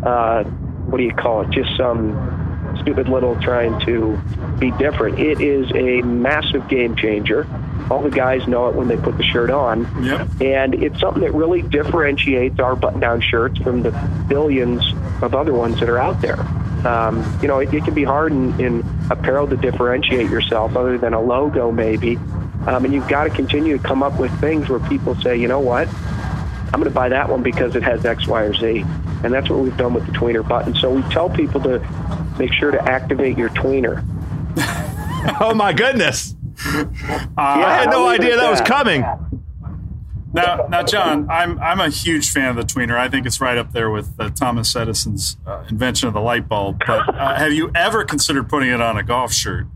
uh, 0.05 0.43
what 0.43 0.97
do 0.97 1.03
you 1.05 1.13
call 1.13 1.41
it? 1.41 1.51
Just 1.51 1.77
some 1.77 2.75
stupid 2.81 3.07
little 3.07 3.39
trying 3.41 3.79
to 3.85 4.19
be 4.59 4.71
different. 4.71 5.19
It 5.19 5.39
is 5.39 5.71
a 5.73 6.01
massive 6.01 6.67
game 6.67 6.97
changer. 6.97 7.47
All 7.89 8.01
the 8.01 8.09
guys 8.09 8.45
know 8.47 8.67
it 8.67 8.75
when 8.75 8.87
they 8.89 8.97
put 8.97 9.17
the 9.17 9.23
shirt 9.23 9.49
on. 9.49 10.03
Yep. 10.03 10.41
And 10.41 10.75
it's 10.75 10.99
something 10.99 11.23
that 11.23 11.33
really 11.33 11.61
differentiates 11.61 12.59
our 12.59 12.75
button 12.75 12.99
down 12.99 13.21
shirts 13.21 13.59
from 13.59 13.83
the 13.83 13.91
billions 14.27 14.83
of 15.21 15.35
other 15.35 15.53
ones 15.53 15.79
that 15.79 15.89
are 15.89 15.97
out 15.97 16.21
there. 16.21 16.45
Um, 16.85 17.39
you 17.41 17.47
know, 17.47 17.59
it, 17.59 17.73
it 17.73 17.83
can 17.83 17.93
be 17.93 18.03
hard 18.03 18.31
in, 18.31 18.59
in 18.59 19.07
apparel 19.09 19.47
to 19.47 19.57
differentiate 19.57 20.29
yourself 20.29 20.75
other 20.75 20.97
than 20.97 21.13
a 21.13 21.21
logo, 21.21 21.71
maybe. 21.71 22.17
Um, 22.67 22.85
and 22.85 22.93
you've 22.93 23.07
got 23.07 23.25
to 23.25 23.29
continue 23.29 23.77
to 23.77 23.83
come 23.83 24.03
up 24.03 24.19
with 24.19 24.31
things 24.39 24.69
where 24.69 24.79
people 24.79 25.15
say, 25.15 25.37
you 25.37 25.47
know 25.47 25.59
what, 25.59 25.87
I'm 25.87 26.79
going 26.79 26.85
to 26.85 26.89
buy 26.91 27.09
that 27.09 27.29
one 27.29 27.43
because 27.43 27.75
it 27.75 27.83
has 27.83 28.05
X, 28.05 28.27
Y, 28.27 28.41
or 28.41 28.53
Z. 28.53 28.85
And 29.23 29.33
that's 29.33 29.49
what 29.49 29.59
we've 29.59 29.75
done 29.77 29.93
with 29.93 30.05
the 30.05 30.11
tweener 30.13 30.47
button. 30.47 30.73
So 30.75 30.89
we 30.89 31.01
tell 31.11 31.29
people 31.29 31.61
to 31.61 31.79
make 32.39 32.53
sure 32.53 32.71
to 32.71 32.81
activate 32.83 33.37
your 33.37 33.49
tweener. 33.49 34.03
oh 35.41 35.53
my 35.53 35.73
goodness! 35.73 36.35
Uh, 36.65 36.85
I 37.37 37.73
had 37.73 37.89
no 37.89 38.05
I'll 38.05 38.11
leave 38.11 38.21
it 38.21 38.23
idea 38.23 38.33
at 38.33 38.41
that 38.41 38.49
was 38.49 38.59
that. 38.59 38.67
coming. 38.67 39.03
Now, 40.33 40.65
now, 40.69 40.81
John, 40.83 41.29
I'm 41.29 41.59
I'm 41.59 41.79
a 41.81 41.89
huge 41.89 42.31
fan 42.31 42.49
of 42.49 42.55
the 42.55 42.63
tweener. 42.63 42.95
I 42.97 43.09
think 43.09 43.25
it's 43.25 43.41
right 43.41 43.57
up 43.57 43.73
there 43.73 43.89
with 43.89 44.13
uh, 44.19 44.29
Thomas 44.29 44.73
Edison's 44.75 45.35
uh, 45.45 45.63
invention 45.69 46.07
of 46.07 46.13
the 46.13 46.21
light 46.21 46.47
bulb. 46.47 46.81
But 46.87 47.13
uh, 47.13 47.35
have 47.35 47.51
you 47.51 47.69
ever 47.75 48.05
considered 48.05 48.47
putting 48.47 48.69
it 48.69 48.79
on 48.81 48.97
a 48.97 49.03
golf 49.03 49.33
shirt? 49.33 49.67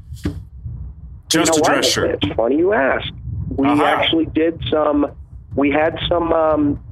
Just 1.27 1.33
you 1.33 1.39
know 1.39 1.57
a 1.57 1.61
what? 1.61 1.63
dress 1.65 1.85
shirt. 1.91 2.23
It's 2.23 2.33
funny 2.35 2.57
you 2.57 2.73
ask. 2.73 3.07
We 3.49 3.67
Uh-huh. 3.67 3.83
actually 3.83 4.25
did 4.27 4.61
some. 4.71 5.07
We 5.55 5.71
had 5.71 5.97
some 6.07 6.31
um, 6.31 6.83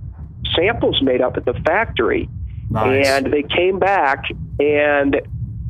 samples 0.55 1.01
made 1.01 1.21
up 1.21 1.37
at 1.37 1.45
the 1.45 1.53
factory, 1.65 2.29
Nice. 2.69 3.07
and 3.07 3.31
they 3.31 3.43
came 3.43 3.79
back, 3.79 4.25
and 4.59 5.21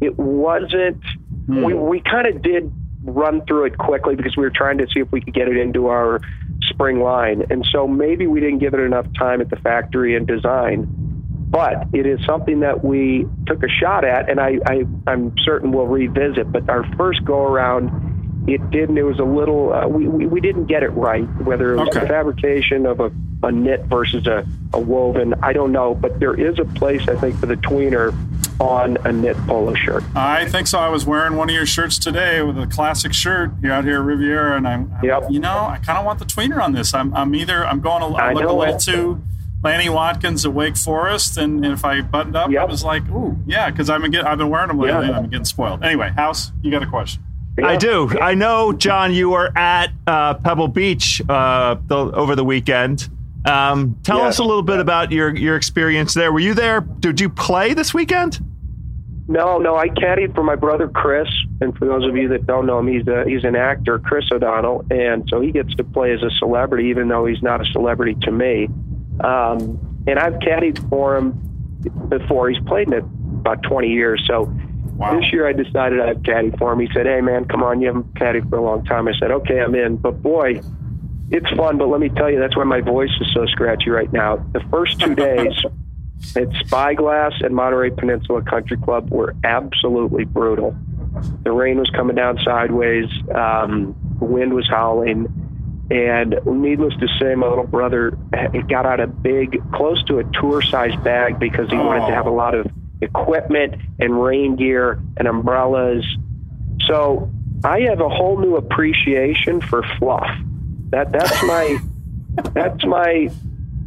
it 0.01 0.17
wasn't. 0.17 1.03
Hmm. 1.45 1.63
We 1.63 1.73
we 1.73 1.99
kind 2.01 2.25
of 2.27 2.41
did 2.41 2.71
run 3.03 3.45
through 3.45 3.65
it 3.65 3.77
quickly 3.77 4.15
because 4.15 4.35
we 4.37 4.43
were 4.43 4.49
trying 4.49 4.77
to 4.79 4.87
see 4.93 5.01
if 5.01 5.11
we 5.11 5.19
could 5.21 5.33
get 5.33 5.47
it 5.49 5.57
into 5.57 5.87
our 5.87 6.21
spring 6.73 6.99
line, 7.01 7.43
and 7.49 7.65
so 7.71 7.87
maybe 7.87 8.27
we 8.27 8.39
didn't 8.39 8.59
give 8.59 8.73
it 8.73 8.79
enough 8.79 9.05
time 9.17 9.41
at 9.41 9.49
the 9.49 9.55
factory 9.55 10.15
and 10.15 10.27
design. 10.27 10.87
But 11.51 11.87
it 11.93 12.07
is 12.07 12.19
something 12.27 12.61
that 12.61 12.83
we 12.83 13.27
took 13.47 13.61
a 13.63 13.67
shot 13.69 14.03
at, 14.03 14.29
and 14.29 14.39
I, 14.39 14.57
I 14.65 14.87
I'm 15.05 15.33
certain 15.43 15.71
we'll 15.71 15.87
revisit. 15.87 16.51
But 16.51 16.67
our 16.67 16.83
first 16.97 17.23
go 17.25 17.43
around 17.43 17.91
it 18.47 18.69
didn't. 18.71 18.97
It 18.97 19.03
was 19.03 19.19
a 19.19 19.23
little. 19.23 19.73
Uh, 19.73 19.87
we, 19.87 20.07
we 20.07 20.25
we 20.27 20.41
didn't 20.41 20.65
get 20.65 20.83
it 20.83 20.89
right. 20.89 21.23
Whether 21.43 21.73
it 21.73 21.79
was 21.79 21.87
Okay. 21.89 22.01
the 22.01 22.07
fabrication 22.07 22.85
of 22.85 22.99
a, 22.99 23.11
a 23.43 23.51
knit 23.51 23.85
versus 23.85 24.27
a, 24.27 24.45
a 24.73 24.79
woven, 24.79 25.33
I 25.41 25.53
don't 25.53 25.71
know. 25.71 25.93
But 25.95 26.19
there 26.19 26.33
is 26.33 26.59
a 26.59 26.65
place 26.65 27.07
I 27.07 27.15
think 27.15 27.39
for 27.39 27.45
the 27.45 27.55
tweener 27.55 28.13
on 28.59 28.97
a 29.05 29.11
knit 29.11 29.35
polo 29.47 29.73
shirt. 29.73 30.03
I 30.15 30.47
think 30.47 30.67
so. 30.67 30.77
I 30.79 30.89
was 30.89 31.05
wearing 31.05 31.35
one 31.35 31.49
of 31.49 31.55
your 31.55 31.65
shirts 31.65 31.97
today 31.97 32.41
with 32.43 32.57
a 32.59 32.67
classic 32.67 33.13
shirt. 33.13 33.51
You're 33.61 33.71
out 33.73 33.83
here 33.83 33.95
at 33.99 34.03
Riviera, 34.05 34.55
and 34.57 34.67
I'm, 34.67 34.91
I'm- 34.93 35.03
Yep. 35.05 35.23
you 35.31 35.39
know, 35.39 35.57
I 35.57 35.79
kind 35.83 35.97
of 35.97 36.05
want 36.05 36.19
the 36.19 36.25
tweener 36.25 36.61
on 36.61 36.71
this. 36.73 36.93
I'm, 36.93 37.13
I'm 37.15 37.33
either 37.35 37.65
I'm 37.65 37.79
going. 37.81 38.03
I 38.03 38.29
I 38.29 38.33
look 38.33 38.43
a 38.43 38.53
little 38.53 38.75
it. 38.75 38.79
too 38.79 39.21
Lanny 39.63 39.85
Wadkins 39.87 40.45
at 40.45 40.53
Wake 40.53 40.75
Forest, 40.75 41.37
and, 41.37 41.63
and 41.63 41.73
if 41.73 41.85
I 41.85 42.01
buttoned 42.01 42.35
up, 42.35 42.49
I 42.53 42.65
was 42.65 42.83
like, 42.83 43.07
ooh, 43.09 43.37
yeah, 43.45 43.69
because 43.69 43.89
I've 43.89 44.01
been 44.01 44.11
get, 44.11 44.27
I've 44.27 44.37
been 44.37 44.49
wearing 44.49 44.67
them 44.67 44.77
lately, 44.77 44.99
Yeah. 45.07 45.07
and 45.07 45.15
I'm 45.15 45.29
getting 45.29 45.45
spoiled. 45.45 45.83
Anyway, 45.83 46.09
House, 46.09 46.51
you 46.61 46.69
got 46.69 46.83
a 46.83 46.87
question? 46.87 47.23
I 47.61 47.73
Yeah. 47.73 47.77
do. 47.79 48.09
I 48.19 48.33
know, 48.33 48.73
John, 48.73 49.13
you 49.13 49.29
were 49.29 49.51
at 49.57 49.91
uh, 50.07 50.35
Pebble 50.35 50.67
Beach 50.69 51.21
uh, 51.29 51.75
the, 51.87 51.95
over 51.97 52.35
the 52.35 52.43
weekend. 52.43 53.09
Um, 53.45 53.97
tell 54.03 54.19
Yeah. 54.19 54.27
us 54.27 54.39
a 54.39 54.43
little 54.43 54.63
bit 54.63 54.79
about 54.79 55.11
your, 55.11 55.35
your 55.35 55.55
experience 55.55 56.13
there. 56.13 56.31
Were 56.31 56.39
you 56.39 56.53
there? 56.53 56.81
Did 56.81 57.19
you 57.19 57.29
play 57.29 57.73
this 57.73 57.93
weekend? 57.93 58.39
No, 59.27 59.57
no, 59.57 59.75
I 59.77 59.87
caddied 59.87 60.35
for 60.35 60.43
my 60.43 60.55
brother 60.55 60.89
Chris, 60.89 61.27
and 61.61 61.77
for 61.77 61.85
those 61.85 62.05
of 62.05 62.17
you 62.17 62.27
that 62.29 62.45
don't 62.45 62.65
know 62.65 62.79
him, 62.79 62.87
he's 62.87 63.07
a, 63.07 63.23
he's 63.25 63.45
an 63.45 63.55
actor, 63.55 63.97
Chris 63.99 64.25
O'Donnell, 64.33 64.85
and 64.91 65.23
so 65.29 65.39
he 65.39 65.51
gets 65.51 65.73
to 65.75 65.83
play 65.83 66.11
as 66.11 66.21
a 66.23 66.29
celebrity, 66.39 66.89
even 66.89 67.07
though 67.07 67.25
he's 67.25 67.41
not 67.41 67.61
a 67.61 67.65
celebrity 67.71 68.17
to 68.23 68.31
me. 68.31 68.67
Um, 69.23 69.79
and 70.07 70.19
I've 70.19 70.33
caddied 70.39 70.89
for 70.89 71.15
him 71.15 71.31
before. 72.09 72.49
He's 72.49 72.61
played 72.65 72.87
in 72.87 72.93
it 72.93 73.03
about 73.39 73.63
20 73.63 73.87
years, 73.89 74.21
so 74.27 74.53
Wow. 74.95 75.19
this 75.19 75.31
year 75.33 75.47
I 75.47 75.53
decided 75.53 75.99
I'd 75.99 76.23
caddy 76.23 76.51
for 76.57 76.73
him. 76.73 76.79
He 76.79 76.89
said, 76.93 77.05
"Hey, 77.05 77.21
man, 77.21 77.45
come 77.45 77.63
on, 77.63 77.81
you 77.81 77.87
haven't 77.87 78.13
caddied 78.13 78.49
for 78.49 78.57
a 78.57 78.61
long 78.61 78.85
time." 78.85 79.07
I 79.07 79.13
said, 79.19 79.31
"Okay, 79.31 79.59
I'm 79.59 79.73
in." 79.75 79.97
But 79.97 80.21
boy, 80.21 80.61
it's 81.29 81.49
fun. 81.51 81.77
But 81.77 81.87
let 81.87 81.99
me 81.99 82.09
tell 82.09 82.29
you, 82.29 82.39
that's 82.39 82.55
why 82.55 82.63
my 82.63 82.81
voice 82.81 83.09
is 83.19 83.31
so 83.33 83.45
scratchy 83.47 83.89
right 83.89 84.11
now. 84.13 84.37
The 84.53 84.61
first 84.69 84.99
two 84.99 85.15
days 85.15 85.53
at 86.35 86.47
Spyglass 86.65 87.33
and 87.41 87.55
Monterey 87.55 87.89
Peninsula 87.89 88.43
Country 88.43 88.77
Club 88.77 89.09
were 89.09 89.35
absolutely 89.43 90.25
brutal. 90.25 90.75
The 91.43 91.51
rain 91.51 91.77
was 91.77 91.89
coming 91.95 92.15
down 92.15 92.39
sideways. 92.43 93.05
Um, 93.33 93.95
the 94.19 94.25
wind 94.25 94.53
was 94.53 94.67
howling. 94.69 95.27
And 95.91 96.39
needless 96.45 96.93
to 96.99 97.07
say, 97.19 97.35
my 97.35 97.47
little 97.47 97.67
brother 97.67 98.17
got 98.69 98.85
out 98.85 98.99
a 98.99 99.07
big, 99.07 99.61
close 99.73 100.03
to 100.05 100.19
a 100.19 100.23
tour 100.39 100.61
size 100.61 100.95
bag 101.03 101.39
because 101.39 101.69
he 101.69 101.75
wanted 101.75 102.07
to 102.07 102.13
have 102.13 102.25
a 102.25 102.31
lot 102.31 102.55
of 102.55 102.65
equipment 103.03 103.75
and 103.99 104.21
rain 104.21 104.55
gear 104.55 105.01
and 105.17 105.27
umbrellas. 105.27 106.05
So 106.87 107.31
I 107.63 107.81
have 107.81 108.01
a 108.01 108.09
whole 108.09 108.39
new 108.39 108.55
appreciation 108.55 109.61
for 109.61 109.83
fluff. 109.99 110.29
That 110.89 111.11
that's 111.11 111.43
my 111.43 111.79
that's 112.53 112.85
my 112.85 113.29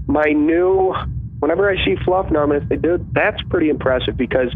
my 0.07 0.33
new. 0.33 0.95
Whenever 1.39 1.71
I 1.71 1.85
see 1.85 1.97
fluff, 2.05 2.31
now 2.31 2.45
I'm 2.45 2.51
to 2.51 2.67
say, 2.67 2.77
dude, 2.77 3.13
that's 3.13 3.43
pretty 3.51 3.69
impressive 3.69 4.17
because 4.17 4.55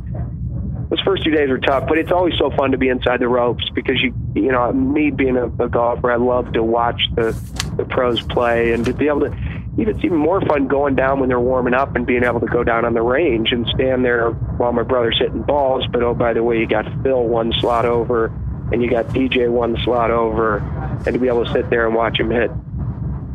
those 0.88 1.00
first 1.00 1.22
two 1.22 1.30
days 1.30 1.50
were 1.50 1.58
tough. 1.58 1.86
But 1.86 1.98
it's 1.98 2.10
always 2.10 2.38
so 2.38 2.50
fun 2.50 2.70
to 2.72 2.78
be 2.78 2.88
inside 2.88 3.20
the 3.20 3.28
ropes 3.28 3.68
because 3.74 4.00
you 4.00 4.14
you 4.34 4.50
know 4.50 4.72
me 4.72 5.10
being 5.10 5.36
a, 5.36 5.46
a 5.62 5.68
golfer, 5.68 6.10
I 6.10 6.16
love 6.16 6.52
to 6.54 6.62
watch 6.62 7.02
the 7.14 7.32
the 7.76 7.84
pros 7.84 8.22
play 8.22 8.72
and 8.72 8.84
to 8.84 8.92
be 8.92 9.08
able 9.08 9.20
to. 9.20 9.49
Even 9.78 9.96
it's 9.96 10.04
even 10.04 10.18
more 10.18 10.40
fun 10.42 10.66
going 10.66 10.94
down 10.94 11.20
when 11.20 11.28
they're 11.28 11.40
warming 11.40 11.74
up 11.74 11.94
and 11.96 12.06
being 12.06 12.24
able 12.24 12.40
to 12.40 12.46
go 12.46 12.64
down 12.64 12.84
on 12.84 12.94
the 12.94 13.02
range 13.02 13.52
and 13.52 13.66
stand 13.68 14.04
there 14.04 14.30
while 14.30 14.72
my 14.72 14.82
brother's 14.82 15.18
hitting 15.18 15.42
balls. 15.42 15.86
But 15.92 16.02
oh, 16.02 16.14
by 16.14 16.32
the 16.32 16.42
way, 16.42 16.58
you 16.58 16.66
got 16.66 16.86
Phil 17.02 17.22
one 17.22 17.52
slot 17.60 17.84
over, 17.84 18.26
and 18.72 18.82
you 18.82 18.90
got 18.90 19.06
DJ 19.08 19.48
one 19.48 19.76
slot 19.84 20.10
over, 20.10 20.58
and 21.06 21.14
to 21.14 21.18
be 21.18 21.28
able 21.28 21.44
to 21.44 21.52
sit 21.52 21.70
there 21.70 21.86
and 21.86 21.94
watch 21.94 22.18
him 22.18 22.30
hit 22.30 22.50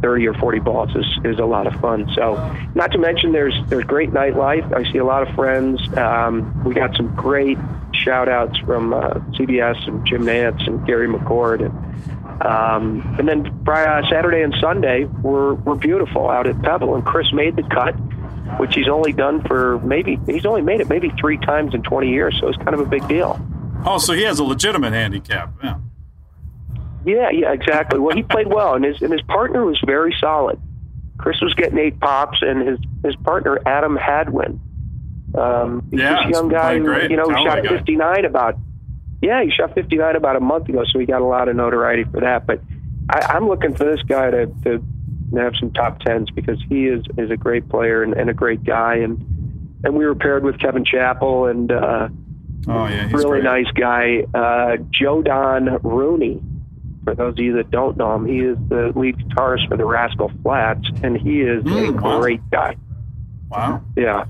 30 0.01 0.27
or 0.27 0.33
40 0.35 0.59
balls 0.59 0.89
is, 0.95 1.05
is 1.23 1.39
a 1.39 1.45
lot 1.45 1.67
of 1.67 1.79
fun. 1.81 2.07
So, 2.15 2.35
not 2.75 2.91
to 2.91 2.97
mention 2.99 3.31
there's 3.31 3.55
there's 3.69 3.85
great 3.85 4.11
nightlife. 4.11 4.71
I 4.71 4.91
see 4.91 4.99
a 4.99 5.05
lot 5.05 5.27
of 5.27 5.33
friends. 5.35 5.81
Um, 5.97 6.63
we 6.63 6.75
got 6.75 6.95
some 6.95 7.15
great 7.15 7.57
shout 7.93 8.29
outs 8.29 8.57
from 8.59 8.93
uh, 8.93 9.15
CBS 9.33 9.87
and 9.87 10.05
Jim 10.05 10.23
Nantz 10.23 10.67
and 10.67 10.85
Gary 10.85 11.07
McCord. 11.07 11.65
And, 11.65 12.14
um, 12.41 13.15
and 13.17 13.27
then 13.27 13.47
uh, 13.67 14.01
Saturday 14.09 14.41
and 14.41 14.53
Sunday 14.59 15.05
were, 15.05 15.55
were 15.55 15.75
beautiful 15.75 16.29
out 16.29 16.47
at 16.47 16.61
Pebble. 16.61 16.95
And 16.95 17.05
Chris 17.05 17.31
made 17.33 17.55
the 17.55 17.63
cut, 17.63 17.93
which 18.59 18.75
he's 18.75 18.89
only 18.89 19.13
done 19.13 19.41
for 19.43 19.79
maybe, 19.79 20.19
he's 20.25 20.45
only 20.45 20.61
made 20.61 20.81
it 20.81 20.89
maybe 20.89 21.11
three 21.19 21.37
times 21.37 21.73
in 21.73 21.81
20 21.83 22.09
years. 22.09 22.37
So 22.39 22.47
it's 22.47 22.57
kind 22.57 22.73
of 22.73 22.79
a 22.81 22.85
big 22.85 23.07
deal. 23.07 23.39
Oh, 23.85 23.97
so 23.97 24.13
he 24.13 24.23
has 24.23 24.39
a 24.39 24.43
legitimate 24.43 24.93
handicap. 24.93 25.53
Yeah. 25.63 25.77
Yeah, 27.05 27.29
yeah, 27.29 27.53
exactly. 27.53 27.99
Well, 27.99 28.15
he 28.15 28.23
played 28.23 28.47
well, 28.47 28.73
and 28.73 28.83
his 28.83 28.99
and 29.01 29.11
his 29.11 29.21
partner 29.21 29.63
was 29.63 29.79
very 29.85 30.15
solid. 30.19 30.59
Chris 31.19 31.39
was 31.39 31.53
getting 31.53 31.77
eight 31.77 31.99
pops, 31.99 32.39
and 32.41 32.67
his 32.67 32.79
his 33.03 33.15
partner 33.17 33.59
Adam 33.63 33.95
Hadwin. 33.95 34.59
Um, 35.37 35.87
he's 35.91 35.99
Yeah, 35.99 36.25
this 36.25 36.31
young 36.31 36.49
guy, 36.49 36.79
who, 36.79 37.01
you 37.07 37.15
know, 37.15 37.29
shot 37.29 37.61
59 37.63 38.25
about 38.25 38.57
Yeah, 39.21 39.43
he 39.43 39.51
shot 39.51 39.73
59 39.73 40.15
about 40.15 40.35
a 40.35 40.39
month 40.39 40.69
ago, 40.69 40.83
so 40.91 40.99
he 40.99 41.05
got 41.05 41.21
a 41.21 41.25
lot 41.25 41.47
of 41.47 41.55
notoriety 41.55 42.03
for 42.11 42.19
that. 42.21 42.45
But 42.45 42.61
I, 43.09 43.19
I'm 43.35 43.47
looking 43.47 43.73
for 43.75 43.83
this 43.85 44.01
guy 44.03 44.29
to, 44.31 44.45
to 44.63 44.83
have 45.37 45.53
some 45.59 45.71
top 45.71 45.99
tens 45.99 46.29
because 46.31 46.61
he 46.69 46.85
is 46.85 47.03
is 47.17 47.31
a 47.31 47.37
great 47.37 47.67
player 47.69 48.03
and, 48.03 48.13
and 48.13 48.29
a 48.29 48.33
great 48.33 48.63
guy, 48.63 48.95
and 48.97 49.17
and 49.83 49.95
we 49.95 50.05
were 50.05 50.15
paired 50.15 50.43
with 50.43 50.59
Kevin 50.59 50.85
Chappell 50.85 51.45
and 51.47 51.71
uh, 51.71 52.07
Oh 52.67 52.87
yeah, 52.87 53.07
really 53.11 53.41
great. 53.41 53.43
nice 53.43 53.71
guy, 53.75 54.25
uh, 54.33 54.77
Joe 54.91 55.21
Don 55.21 55.79
Rooney. 55.83 56.41
For 57.03 57.13
those 57.13 57.33
of 57.33 57.39
you 57.39 57.53
that 57.57 57.69
don't 57.69 57.95
know 57.97 58.15
him, 58.15 58.25
he 58.25 58.39
is 58.39 58.57
the 58.69 58.91
lead 58.95 59.17
guitarist 59.17 59.67
for 59.69 59.77
the 59.77 59.85
Rascal 59.85 60.31
Flatts, 60.41 60.87
and 61.03 61.15
he 61.15 61.41
is 61.41 61.63
Mm, 61.63 61.89
a 61.89 61.91
wow. 62.01 62.19
great 62.19 62.41
guy. 62.49 62.75
Wow. 63.49 63.83
Yeah. 63.95 64.25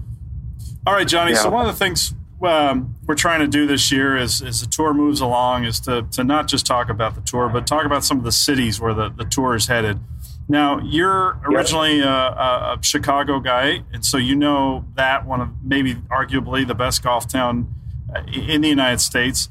All 0.85 0.93
right, 0.93 1.07
Johnny. 1.07 1.33
So 1.35 1.49
one 1.49 1.65
of 1.65 1.73
the 1.73 1.79
things 1.79 2.13
um, 2.45 2.95
we're 3.05 3.15
trying 3.15 3.41
to 3.41 3.47
do 3.47 3.65
this 3.65 3.91
year, 3.91 4.17
as, 4.17 4.41
as 4.41 4.61
the 4.61 4.67
tour 4.67 4.93
moves 4.93 5.21
along, 5.21 5.65
is 5.65 5.79
to, 5.81 6.03
to 6.11 6.23
not 6.23 6.47
just 6.47 6.65
talk 6.65 6.89
about 6.89 7.15
the 7.15 7.21
tour, 7.21 7.49
but 7.49 7.67
talk 7.67 7.85
about 7.85 8.03
some 8.03 8.17
of 8.17 8.23
the 8.23 8.31
cities 8.31 8.79
where 8.79 8.93
the, 8.93 9.09
the 9.09 9.25
tour 9.25 9.55
is 9.55 9.67
headed. 9.67 9.99
Now, 10.47 10.79
you're 10.79 11.39
originally 11.45 12.01
a, 12.01 12.07
a, 12.07 12.77
a 12.77 12.79
Chicago 12.81 13.39
guy, 13.39 13.83
and 13.91 14.05
so 14.05 14.17
you 14.17 14.35
know 14.35 14.85
that 14.95 15.25
one 15.25 15.41
of 15.41 15.49
maybe 15.63 15.95
arguably 15.95 16.67
the 16.67 16.75
best 16.75 17.01
golf 17.01 17.27
town 17.27 17.73
uh, 18.15 18.21
in 18.31 18.61
the 18.61 18.69
United 18.69 19.01
States. 19.01 19.49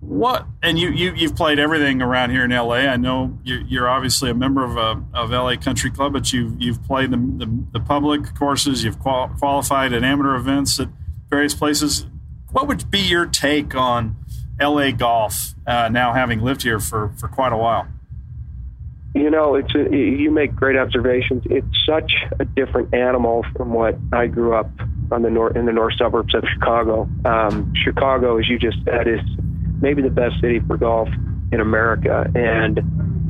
What 0.00 0.46
and 0.62 0.78
you, 0.78 0.90
you 0.90 1.14
you've 1.14 1.34
played 1.34 1.58
everything 1.58 2.00
around 2.00 2.30
here 2.30 2.44
in 2.44 2.52
LA. 2.52 2.74
I 2.74 2.96
know 2.96 3.36
you're, 3.42 3.62
you're 3.62 3.88
obviously 3.88 4.30
a 4.30 4.34
member 4.34 4.62
of 4.62 4.76
a, 4.76 5.02
of 5.14 5.30
LA 5.30 5.56
Country 5.56 5.90
Club, 5.90 6.12
but 6.12 6.32
you've 6.32 6.60
you've 6.62 6.84
played 6.84 7.10
the, 7.10 7.16
the, 7.16 7.64
the 7.72 7.80
public 7.80 8.36
courses. 8.36 8.84
You've 8.84 9.00
qual- 9.00 9.30
qualified 9.40 9.92
at 9.92 10.04
amateur 10.04 10.36
events 10.36 10.78
at 10.78 10.88
various 11.28 11.54
places. 11.54 12.06
What 12.52 12.68
would 12.68 12.90
be 12.90 13.00
your 13.00 13.26
take 13.26 13.74
on 13.74 14.16
LA 14.60 14.90
golf 14.92 15.54
uh, 15.66 15.88
now, 15.90 16.12
having 16.12 16.40
lived 16.40 16.62
here 16.62 16.80
for, 16.80 17.12
for 17.18 17.28
quite 17.28 17.52
a 17.52 17.56
while? 17.56 17.88
You 19.14 19.30
know, 19.30 19.54
it's 19.54 19.74
a, 19.74 19.94
you 19.94 20.30
make 20.30 20.54
great 20.54 20.76
observations. 20.76 21.42
It's 21.46 21.66
such 21.88 22.12
a 22.38 22.44
different 22.44 22.94
animal 22.94 23.44
from 23.56 23.72
what 23.72 23.96
I 24.12 24.26
grew 24.26 24.54
up 24.54 24.70
on 25.10 25.22
the 25.22 25.30
north 25.30 25.56
in 25.56 25.66
the 25.66 25.72
north 25.72 25.94
suburbs 25.98 26.34
of 26.34 26.44
Chicago. 26.52 27.08
Um, 27.24 27.72
Chicago, 27.82 28.38
as 28.38 28.48
you 28.48 28.58
just 28.58 28.76
said, 28.84 29.08
is 29.08 29.20
maybe 29.80 30.02
the 30.02 30.10
best 30.10 30.40
city 30.40 30.60
for 30.60 30.76
golf 30.76 31.08
in 31.50 31.60
America, 31.60 32.30
and 32.34 32.80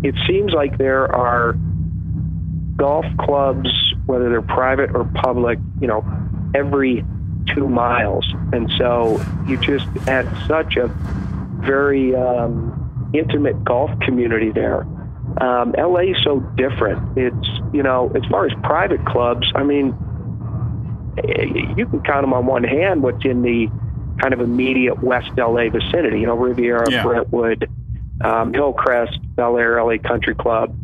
it 0.05 0.15
seems 0.27 0.53
like 0.53 0.77
there 0.79 1.15
are 1.15 1.57
golf 2.77 3.07
clubs, 3.21 3.71
whether 4.07 4.29
they're 4.29 4.43
private 4.43 4.95
or 4.95 5.05
public, 5.23 5.59
you 5.81 5.87
know, 5.87 6.05
every 6.55 7.05
two 7.55 7.69
miles, 7.69 8.27
and 8.53 8.71
so 8.79 9.21
you 9.47 9.57
just 9.59 9.87
had 10.07 10.27
such 10.47 10.77
a 10.77 10.89
very 11.61 12.15
um, 12.15 13.11
intimate 13.15 13.63
golf 13.65 13.91
community 14.01 14.51
there. 14.51 14.83
Um, 15.41 15.75
LA 15.77 16.01
is 16.01 16.17
so 16.25 16.41
different. 16.57 17.17
It's 17.19 17.49
you 17.73 17.83
know, 17.83 18.11
as 18.15 18.23
far 18.31 18.47
as 18.47 18.53
private 18.63 19.05
clubs, 19.05 19.47
I 19.55 19.63
mean, 19.63 19.95
you 21.77 21.87
can 21.87 22.01
count 22.03 22.23
them 22.23 22.33
on 22.33 22.47
one 22.47 22.65
hand. 22.65 23.03
What's 23.03 23.25
in 23.25 23.43
the 23.43 23.69
kind 24.21 24.33
of 24.33 24.41
immediate 24.41 25.03
West 25.03 25.31
LA 25.37 25.69
vicinity? 25.71 26.21
You 26.21 26.27
know, 26.27 26.37
Riviera, 26.37 26.91
Yeah. 26.91 27.03
Brentwood, 27.03 27.69
um, 28.23 28.53
Hillcrest, 28.53 29.19
Bel 29.35 29.59
Air, 29.59 29.83
LA 29.83 29.99
Country 29.99 30.35
Club, 30.35 30.75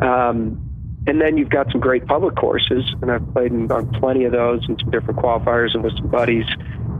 um, 0.00 0.58
and 1.06 1.20
then 1.20 1.36
you've 1.36 1.50
got 1.50 1.70
some 1.72 1.80
great 1.80 2.06
public 2.06 2.36
courses, 2.36 2.84
and 3.00 3.10
I've 3.10 3.32
played 3.32 3.52
in, 3.52 3.70
on 3.70 3.90
plenty 4.00 4.24
of 4.24 4.32
those 4.32 4.66
and 4.68 4.78
some 4.80 4.90
different 4.90 5.18
qualifiers 5.20 5.74
and 5.74 5.82
with 5.82 5.96
some 5.96 6.08
buddies. 6.08 6.46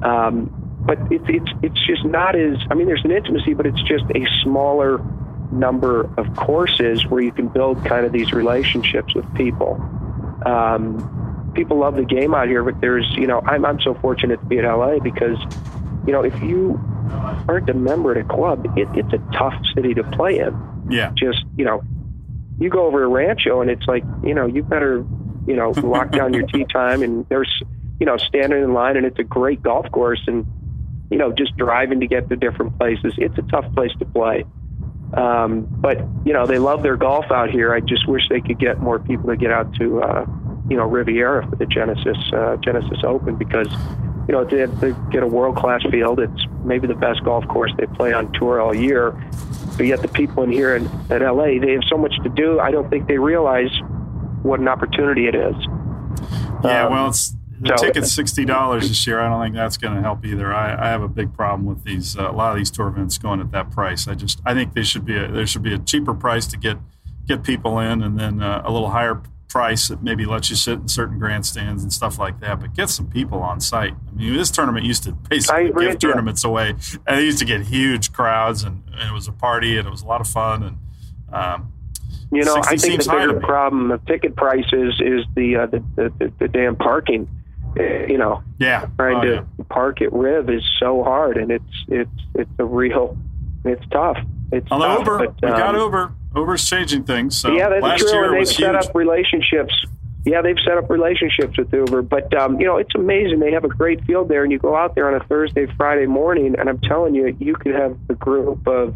Um, 0.02 0.50
but 0.84 0.98
it's 1.12 1.24
it's 1.28 1.50
it's 1.62 1.86
just 1.86 2.04
not 2.04 2.34
as 2.34 2.56
I 2.70 2.74
mean, 2.74 2.86
there's 2.86 3.04
an 3.04 3.12
intimacy, 3.12 3.54
but 3.54 3.66
it's 3.66 3.82
just 3.82 4.04
a 4.14 4.26
smaller 4.42 4.98
number 5.52 6.10
of 6.18 6.34
courses 6.34 7.06
where 7.06 7.22
you 7.22 7.30
can 7.30 7.48
build 7.48 7.84
kind 7.84 8.06
of 8.06 8.12
these 8.12 8.32
relationships 8.32 9.14
with 9.14 9.32
people. 9.34 9.74
Um, 10.44 11.52
people 11.54 11.78
love 11.78 11.96
the 11.96 12.04
game 12.04 12.34
out 12.34 12.48
here, 12.48 12.64
but 12.64 12.80
there's, 12.80 13.06
you 13.16 13.26
know, 13.26 13.40
I'm, 13.44 13.64
I'm 13.64 13.80
so 13.80 13.94
fortunate 13.94 14.40
to 14.40 14.46
be 14.46 14.58
at 14.58 14.64
LA 14.64 14.98
because, 14.98 15.38
you 16.06 16.12
know, 16.12 16.22
if 16.22 16.42
you 16.42 16.80
aren't 17.48 17.68
a 17.68 17.74
member 17.74 18.12
at 18.12 18.18
a 18.18 18.24
club, 18.24 18.66
it, 18.76 18.88
it's 18.94 19.12
a 19.12 19.18
tough 19.36 19.54
city 19.74 19.94
to 19.94 20.02
play 20.04 20.38
in. 20.38 20.58
Yeah, 20.90 21.12
Just, 21.14 21.44
you 21.56 21.64
know, 21.64 21.82
you 22.62 22.70
go 22.70 22.86
over 22.86 23.00
to 23.00 23.06
Rancho 23.06 23.60
and 23.60 23.70
it's 23.70 23.86
like, 23.86 24.04
you 24.24 24.34
know, 24.34 24.46
you 24.46 24.62
better, 24.62 25.04
you 25.46 25.56
know, 25.56 25.70
lock 25.82 26.12
down 26.12 26.32
your 26.32 26.46
tee 26.46 26.64
time 26.72 27.02
and 27.02 27.26
there's, 27.28 27.62
you 28.00 28.06
know, 28.06 28.16
standing 28.16 28.62
in 28.62 28.72
line 28.72 28.96
and 28.96 29.04
it's 29.04 29.18
a 29.18 29.24
great 29.24 29.62
golf 29.62 29.90
course 29.90 30.22
and, 30.26 30.46
you 31.10 31.18
know, 31.18 31.32
just 31.32 31.56
driving 31.56 32.00
to 32.00 32.06
get 32.06 32.28
to 32.30 32.36
different 32.36 32.78
places. 32.78 33.14
It's 33.18 33.36
a 33.38 33.42
tough 33.42 33.72
place 33.74 33.92
to 33.98 34.04
play. 34.04 34.44
Um, 35.14 35.66
but 35.68 35.98
you 36.24 36.32
know 36.32 36.46
they 36.46 36.58
love 36.58 36.82
their 36.82 36.96
golf 36.96 37.30
out 37.30 37.50
here. 37.50 37.74
I 37.74 37.80
just 37.80 38.08
wish 38.08 38.22
they 38.30 38.40
could 38.40 38.58
get 38.58 38.80
more 38.80 38.98
people 38.98 39.28
to 39.28 39.36
get 39.36 39.50
out 39.50 39.74
to 39.74 40.00
uh, 40.00 40.24
you 40.70 40.76
know 40.76 40.86
Riviera 40.86 41.46
for 41.48 41.56
the 41.56 41.66
Genesis 41.66 42.16
uh, 42.32 42.56
Genesis 42.56 42.98
Open 43.04 43.36
because 43.36 43.68
you 44.28 44.32
know 44.32 44.44
they, 44.44 44.66
they 44.66 44.94
get 45.10 45.22
a 45.22 45.26
world 45.26 45.56
class 45.56 45.82
field. 45.90 46.20
It's 46.20 46.46
maybe 46.64 46.86
the 46.86 46.94
best 46.94 47.24
golf 47.24 47.46
course 47.48 47.72
they 47.78 47.86
play 47.86 48.12
on 48.12 48.32
tour 48.32 48.60
all 48.60 48.74
year. 48.74 49.12
But 49.76 49.86
yet 49.86 50.02
the 50.02 50.08
people 50.08 50.42
in 50.42 50.52
here 50.52 50.76
in, 50.76 50.86
at 51.10 51.22
LA 51.22 51.58
they 51.60 51.72
have 51.72 51.84
so 51.88 51.96
much 51.96 52.14
to 52.22 52.28
do. 52.28 52.60
I 52.60 52.70
don't 52.70 52.88
think 52.90 53.08
they 53.08 53.18
realize 53.18 53.70
what 54.42 54.60
an 54.60 54.68
opportunity 54.68 55.26
it 55.26 55.34
is. 55.34 55.54
yeah. 56.64 56.84
Um, 56.86 56.92
Well, 56.92 57.08
it's 57.08 57.34
the 57.60 57.76
so- 57.76 57.86
ticket's 57.86 58.12
sixty 58.12 58.44
dollars 58.44 58.88
this 58.88 59.06
year. 59.06 59.20
I 59.20 59.28
don't 59.28 59.40
think 59.42 59.54
that's 59.54 59.76
going 59.76 59.94
to 59.94 60.02
help 60.02 60.24
either. 60.24 60.52
I, 60.52 60.74
I 60.74 60.88
have 60.90 61.02
a 61.02 61.08
big 61.08 61.32
problem 61.32 61.64
with 61.64 61.84
these. 61.84 62.16
Uh, 62.16 62.28
a 62.30 62.32
lot 62.32 62.50
of 62.52 62.58
these 62.58 62.70
tour 62.70 62.88
events 62.88 63.18
going 63.18 63.40
at 63.40 63.50
that 63.52 63.70
price. 63.70 64.06
I 64.08 64.14
just 64.14 64.40
I 64.44 64.52
think 64.54 64.74
they 64.74 64.82
should 64.82 65.04
be 65.04 65.16
a, 65.16 65.28
there 65.30 65.46
should 65.46 65.62
be 65.62 65.72
a 65.74 65.78
cheaper 65.78 66.12
price 66.14 66.46
to 66.48 66.56
get 66.56 66.76
get 67.26 67.44
people 67.44 67.78
in, 67.78 68.02
and 68.02 68.18
then 68.18 68.42
uh, 68.42 68.62
a 68.64 68.70
little 68.72 68.90
higher 68.90 69.20
price 69.52 69.88
that 69.88 70.02
maybe 70.02 70.24
lets 70.24 70.48
you 70.50 70.56
sit 70.56 70.78
in 70.80 70.88
certain 70.88 71.18
grandstands 71.18 71.82
and 71.82 71.92
stuff 71.92 72.18
like 72.18 72.40
that. 72.40 72.58
But 72.60 72.74
get 72.74 72.88
some 72.88 73.06
people 73.06 73.40
on 73.42 73.60
site. 73.60 73.92
I 73.92 74.12
mean, 74.16 74.34
this 74.36 74.50
tournament 74.50 74.86
used 74.86 75.02
to 75.04 75.12
basically 75.30 75.66
give 75.66 75.76
you. 75.92 75.94
tournaments 75.98 76.42
away, 76.44 76.70
and 77.06 77.18
they 77.18 77.22
used 77.24 77.38
to 77.40 77.44
get 77.44 77.60
huge 77.62 78.12
crowds, 78.12 78.62
and, 78.62 78.82
and 78.92 79.08
it 79.10 79.12
was 79.12 79.28
a 79.28 79.32
party, 79.32 79.76
and 79.76 79.86
it 79.86 79.90
was 79.90 80.02
a 80.02 80.06
lot 80.06 80.20
of 80.20 80.26
fun, 80.28 80.62
and. 80.62 80.76
Um, 81.32 81.72
You 82.30 82.44
know, 82.44 82.56
I 82.56 82.76
think 82.76 83.02
the 83.02 83.10
bigger 83.10 83.40
problem 83.40 83.90
of 83.90 84.04
ticket 84.06 84.34
prices 84.36 85.00
is 85.04 85.24
the 85.34 85.56
uh, 85.56 85.66
the, 85.66 85.82
the, 85.96 86.12
the 86.18 86.32
the 86.40 86.48
damn 86.48 86.76
parking. 86.76 87.28
Uh, 87.78 87.82
You 88.12 88.18
know, 88.18 88.42
yeah, 88.58 88.86
trying 88.96 89.16
Oh, 89.18 89.22
to 89.22 89.34
yeah. 89.34 89.64
park 89.68 90.00
at 90.02 90.12
Riv 90.12 90.48
is 90.50 90.64
so 90.80 91.02
hard, 91.04 91.36
and 91.36 91.50
it's 91.50 91.74
it's 91.88 92.20
it's 92.34 92.50
a 92.58 92.64
real, 92.64 93.16
it's 93.64 93.84
tough. 93.90 94.16
It's 94.50 94.66
Although 94.70 94.96
tough, 94.96 95.06
Uber, 95.06 95.18
but, 95.18 95.34
we 95.42 95.48
got 95.48 95.74
um, 95.74 95.80
Uber. 95.80 96.12
Uber's 96.36 96.68
changing 96.68 97.04
things. 97.04 97.38
So 97.38 97.52
yeah, 97.52 97.68
that's 97.68 97.82
last 97.82 98.00
true, 98.00 98.10
year 98.12 98.24
and 98.24 98.36
they've 98.36 98.48
set 98.48 98.74
huge. 98.74 98.86
up 98.86 98.94
relationships. 98.94 99.74
Yeah, 100.24 100.40
they've 100.40 100.56
set 100.64 100.78
up 100.78 100.88
relationships 100.88 101.58
with 101.58 101.72
Uber, 101.72 102.02
but 102.02 102.32
um, 102.36 102.60
you 102.60 102.66
know 102.66 102.76
it's 102.76 102.94
amazing. 102.94 103.40
They 103.40 103.50
have 103.52 103.64
a 103.64 103.68
great 103.68 104.04
field 104.04 104.28
there, 104.28 104.44
and 104.44 104.52
you 104.52 104.58
go 104.58 104.76
out 104.76 104.94
there 104.94 105.08
on 105.12 105.20
a 105.20 105.24
Thursday, 105.26 105.66
Friday 105.76 106.06
morning, 106.06 106.54
and 106.58 106.68
I'm 106.68 106.78
telling 106.80 107.14
you, 107.14 107.36
you 107.40 107.54
could 107.54 107.74
have 107.74 107.98
a 108.08 108.14
group 108.14 108.66
of 108.68 108.94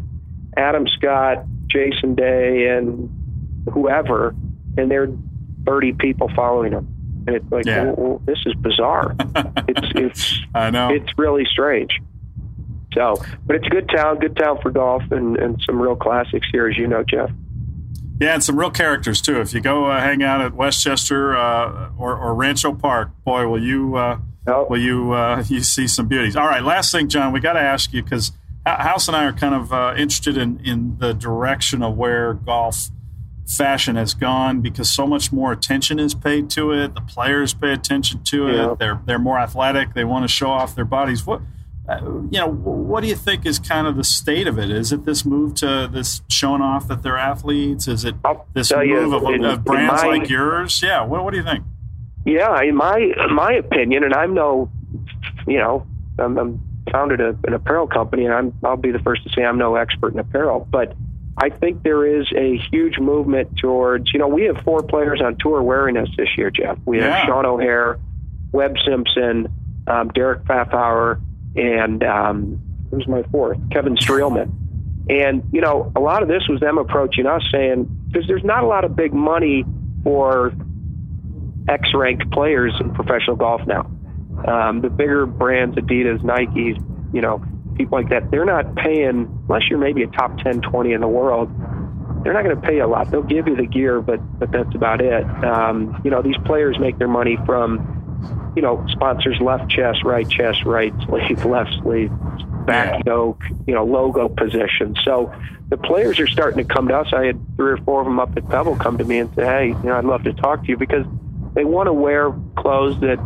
Adam 0.55 0.87
Scott, 0.87 1.43
Jason 1.67 2.15
Day, 2.15 2.69
and 2.69 3.09
whoever, 3.73 4.33
and 4.77 4.89
there 4.89 5.03
are 5.03 5.17
30 5.65 5.93
people 5.99 6.31
following 6.33 6.71
them, 6.71 6.87
and 7.27 7.35
it's 7.35 7.51
like, 7.51 7.65
Yeah. 7.65 7.83
well, 7.83 7.95
well, 7.97 8.21
this 8.25 8.39
is 8.45 8.53
bizarre. 8.55 9.13
it's 9.67 9.91
it's 9.95 10.39
I 10.55 10.69
know. 10.69 10.89
it's 10.93 11.09
really 11.17 11.43
strange. 11.51 11.99
So, 12.97 13.15
but 13.45 13.55
it's 13.55 13.67
a 13.67 13.69
good 13.69 13.89
town, 13.95 14.17
good 14.17 14.35
town 14.35 14.59
for 14.59 14.71
golf, 14.71 15.03
and, 15.11 15.37
and 15.37 15.61
some 15.65 15.79
real 15.79 15.95
classics 15.95 16.47
here, 16.51 16.67
as 16.67 16.77
you 16.77 16.87
know, 16.87 17.03
Geoff. 17.03 17.29
Yeah, 18.19 18.33
and 18.33 18.43
some 18.43 18.57
real 18.57 18.71
characters 18.71 19.21
too. 19.21 19.39
If 19.39 19.53
you 19.53 19.61
go 19.61 19.85
uh, 19.85 19.99
hang 19.99 20.23
out 20.23 20.41
at 20.41 20.55
Westchester 20.55 21.37
uh, 21.37 21.91
or, 21.99 22.17
or 22.17 22.33
Rancho 22.33 22.73
Park, 22.73 23.11
boy, 23.23 23.47
will 23.47 23.61
you 23.61 23.95
uh, 23.95 24.17
Oh, 24.47 24.65
will 24.69 24.81
you 24.81 25.11
uh, 25.13 25.43
you 25.49 25.61
see 25.61 25.87
some 25.87 26.07
beauties. 26.07 26.35
All 26.35 26.47
right, 26.47 26.63
last 26.63 26.91
thing, 26.91 27.09
John, 27.09 27.33
we 27.33 27.39
got 27.39 27.53
to 27.53 27.59
ask 27.59 27.93
you 27.93 28.01
because 28.01 28.31
House 28.65 29.07
and 29.07 29.15
I 29.15 29.25
are 29.25 29.33
kind 29.33 29.53
of 29.53 29.71
uh, 29.71 29.93
interested 29.97 30.37
in 30.37 30.59
in 30.65 30.97
the 30.97 31.13
direction 31.13 31.83
of 31.83 31.97
where 31.97 32.33
golf 32.33 32.89
fashion 33.45 33.95
has 33.95 34.13
gone 34.13 34.59
because 34.59 34.89
so 34.89 35.07
much 35.07 35.31
more 35.31 35.53
attention 35.53 35.99
is 35.99 36.13
paid 36.13 36.49
to 36.49 36.73
it. 36.73 36.93
The 36.95 37.01
players 37.01 37.53
pay 37.53 37.71
attention 37.71 38.23
to 38.25 38.47
it. 38.47 38.55
Yeah. 38.55 38.75
They're 38.77 39.01
they're 39.05 39.19
more 39.19 39.37
athletic. 39.37 39.93
They 39.93 40.03
want 40.03 40.23
to 40.23 40.27
show 40.27 40.49
off 40.49 40.75
their 40.75 40.85
bodies. 40.85 41.25
What 41.25 41.41
uh, 41.89 41.99
you 42.03 42.39
know, 42.39 42.47
what 42.51 43.01
do 43.01 43.07
you 43.07 43.15
think 43.15 43.45
is 43.45 43.59
kind 43.59 43.87
of 43.87 43.95
the 43.95 44.03
state 44.03 44.47
of 44.47 44.59
it? 44.59 44.69
Is 44.69 44.91
it 44.91 45.05
this 45.05 45.25
move 45.25 45.55
to 45.55 45.89
this 45.91 46.21
showing 46.29 46.61
off 46.61 46.87
that 46.89 47.01
they're 47.03 47.17
athletes? 47.17 47.87
Is 47.87 48.03
it 48.05 48.15
this 48.53 48.69
tell 48.69 48.83
you, 48.83 49.01
move 49.01 49.13
of, 49.23 49.29
in- 49.33 49.45
of 49.45 49.63
brands 49.63 50.03
my- 50.03 50.17
like 50.17 50.29
yours? 50.29 50.81
Yeah. 50.83 51.03
What, 51.03 51.23
what 51.23 51.31
do 51.31 51.37
you 51.37 51.43
think? 51.43 51.63
Yeah, 52.25 52.61
in 52.61 52.75
my 52.75 53.13
my 53.31 53.53
opinion, 53.53 54.03
and 54.03 54.13
I'm 54.13 54.33
no, 54.33 54.69
you 55.47 55.59
know, 55.59 55.87
I'm, 56.19 56.37
I'm 56.37 56.61
founded 56.91 57.21
a, 57.21 57.37
an 57.45 57.53
apparel 57.53 57.87
company, 57.87 58.25
and 58.25 58.33
I'm 58.33 58.53
I'll 58.65 58.75
be 58.75 58.91
the 58.91 58.99
first 58.99 59.23
to 59.23 59.29
say 59.29 59.45
I'm 59.45 59.57
no 59.57 59.75
expert 59.75 60.13
in 60.13 60.19
apparel, 60.19 60.67
but 60.69 60.93
I 61.37 61.49
think 61.49 61.83
there 61.83 62.05
is 62.19 62.27
a 62.35 62.57
huge 62.71 62.97
movement 62.99 63.57
towards, 63.57 64.11
you 64.11 64.19
know, 64.19 64.27
we 64.27 64.43
have 64.45 64.57
four 64.63 64.81
players 64.83 65.21
on 65.21 65.37
tour 65.37 65.61
wearing 65.61 65.95
us 65.95 66.09
this 66.17 66.29
year, 66.35 66.49
Geoff. 66.49 66.79
We 66.85 66.97
Yeah. 66.99 67.15
have 67.15 67.27
Sean 67.27 67.45
O'Hair, 67.45 67.99
Webb 68.51 68.75
Simpson, 68.85 69.47
um, 69.85 70.09
Derek 70.09 70.43
Fathauer, 70.45 71.21
and 71.57 72.03
um, 72.03 72.59
who's 72.91 73.07
my 73.07 73.23
fourth? 73.23 73.57
Kevin 73.71 73.95
Streelman. 73.95 74.53
And, 75.09 75.43
you 75.51 75.61
know, 75.61 75.91
a 75.95 75.99
lot 75.99 76.21
of 76.21 76.27
this 76.27 76.43
was 76.49 76.59
them 76.59 76.77
approaching 76.77 77.25
us 77.25 77.41
saying, 77.51 77.85
because 78.07 78.27
there's 78.27 78.43
not 78.43 78.63
a 78.63 78.67
lot 78.67 78.83
of 78.83 78.95
big 78.95 79.13
money 79.13 79.65
for 80.03 80.53
X 81.67 81.89
ranked 81.93 82.29
players 82.31 82.73
in 82.79 82.93
professional 82.93 83.35
golf 83.35 83.61
now. 83.65 83.89
Um, 84.47 84.81
the 84.81 84.89
bigger 84.89 85.25
brands, 85.25 85.77
Adidas, 85.77 86.23
Nike, 86.23 86.77
you 87.13 87.21
know, 87.21 87.43
people 87.75 87.97
like 87.97 88.09
that, 88.09 88.29
they're 88.31 88.45
not 88.45 88.75
paying, 88.75 89.43
unless 89.47 89.63
you're 89.69 89.79
maybe 89.79 90.03
a 90.03 90.07
top 90.07 90.37
10, 90.39 90.61
20 90.61 90.93
in 90.93 91.01
the 91.01 91.07
world, 91.07 91.49
they're 92.23 92.33
not 92.33 92.43
going 92.43 92.55
to 92.55 92.61
pay 92.61 92.79
a 92.79 92.87
lot. 92.87 93.09
They'll 93.09 93.23
give 93.23 93.47
you 93.47 93.55
the 93.55 93.65
gear, 93.65 94.01
but, 94.01 94.19
but 94.39 94.51
that's 94.51 94.73
about 94.75 95.01
it. 95.01 95.23
Um, 95.43 96.01
you 96.03 96.11
know, 96.11 96.21
these 96.21 96.37
players 96.45 96.77
make 96.79 96.97
their 96.97 97.07
money 97.07 97.37
from, 97.45 97.96
you 98.55 98.61
know, 98.61 98.83
sponsors 98.89 99.37
left 99.39 99.69
chest, 99.69 99.99
right 100.05 100.27
chest, 100.29 100.65
right 100.65 100.95
sleeve, 101.05 101.39
left 101.45 101.75
sleeve, 101.83 102.11
back 102.65 102.93
Yeah. 102.93 103.01
yoke, 103.05 103.41
you 103.65 103.73
know, 103.73 103.85
logo 103.85 104.27
position. 104.29 104.95
So 105.05 105.31
the 105.69 105.77
players 105.77 106.19
are 106.19 106.27
starting 106.27 106.65
to 106.65 106.73
come 106.73 106.87
to 106.87 106.95
us. 106.95 107.07
I 107.13 107.25
had 107.25 107.39
three 107.55 107.71
or 107.71 107.77
four 107.77 108.01
of 108.01 108.05
them 108.07 108.19
up 108.19 108.33
at 108.37 108.47
Pebble 108.49 108.75
come 108.75 108.97
to 108.97 109.03
me 109.05 109.19
and 109.19 109.29
say, 109.35 109.43
hey, 109.43 109.77
you 109.81 109.89
know, 109.89 109.97
I'd 109.97 110.05
love 110.05 110.23
to 110.23 110.33
talk 110.33 110.65
to 110.65 110.71
you 110.71 110.77
because 110.77 111.05
they 111.55 111.65
want 111.65 111.87
to 111.87 111.93
wear 111.93 112.33
clothes 112.57 112.97
that 113.01 113.19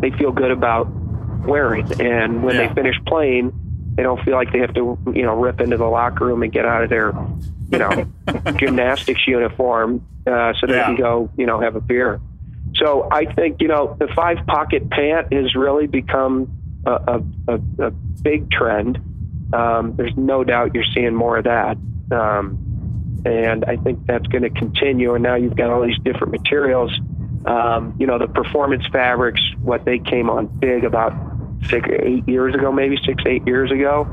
they 0.00 0.10
feel 0.10 0.32
good 0.32 0.50
about 0.50 0.92
wearing. 1.46 1.86
And 1.98 2.42
when 2.42 2.56
Yeah. 2.56 2.68
they 2.68 2.74
finish 2.74 2.96
playing, 3.06 3.52
they 3.96 4.02
don't 4.02 4.22
feel 4.24 4.34
like 4.34 4.52
they 4.52 4.58
have 4.60 4.74
to, 4.74 4.98
you 5.14 5.22
know, 5.22 5.38
rip 5.40 5.60
into 5.60 5.76
the 5.76 5.84
locker 5.84 6.26
room 6.26 6.42
and 6.42 6.52
get 6.52 6.64
out 6.64 6.82
of 6.82 6.90
their, 6.90 7.14
you 7.70 7.78
know, 7.78 8.06
gymnastics 8.58 9.20
uniform 9.26 10.02
uh, 10.26 10.52
so 10.60 10.66
they 10.66 10.74
Yeah. 10.74 10.84
can 10.84 10.96
go, 10.96 11.30
you 11.36 11.46
know, 11.46 11.60
have 11.60 11.76
a 11.76 11.80
beer. 11.80 12.20
So 12.76 13.08
I 13.10 13.32
think, 13.32 13.60
you 13.60 13.68
know, 13.68 13.96
the 13.98 14.08
five 14.14 14.38
pocket 14.46 14.90
pant 14.90 15.32
has 15.32 15.54
really 15.54 15.86
become 15.86 16.82
a, 16.86 17.22
a, 17.48 17.60
a, 17.78 17.90
big 17.90 18.50
trend. 18.50 18.98
Um, 19.52 19.94
there's 19.96 20.16
no 20.16 20.44
doubt 20.44 20.74
you're 20.74 20.84
seeing 20.94 21.14
more 21.14 21.38
of 21.38 21.44
that. 21.44 21.76
Um, 22.10 23.22
and 23.24 23.64
I 23.64 23.76
think 23.76 24.06
that's 24.06 24.26
going 24.26 24.42
to 24.42 24.50
continue. 24.50 25.14
And 25.14 25.22
now 25.22 25.34
you've 25.34 25.56
got 25.56 25.70
all 25.70 25.86
these 25.86 25.98
different 26.04 26.32
materials. 26.32 26.92
Um, 27.46 27.94
you 27.98 28.06
know, 28.06 28.18
the 28.18 28.26
performance 28.26 28.86
fabrics, 28.92 29.40
what 29.62 29.84
they 29.84 29.98
came 29.98 30.30
on 30.30 30.46
big 30.46 30.84
about 30.84 31.12
six, 31.68 31.88
eight 32.02 32.26
years 32.28 32.54
ago, 32.54 32.72
maybe 32.72 32.98
six, 33.04 33.22
eight 33.26 33.46
years 33.46 33.70
ago. 33.70 34.06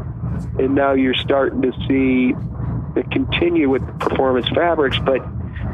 And 0.59 0.75
now 0.75 0.93
you're 0.93 1.15
starting 1.15 1.61
to 1.61 1.71
see 1.87 2.33
it 2.95 3.09
continue 3.11 3.69
with 3.69 3.85
the 3.85 3.93
performance 3.93 4.47
fabrics, 4.49 4.97
but 4.99 5.21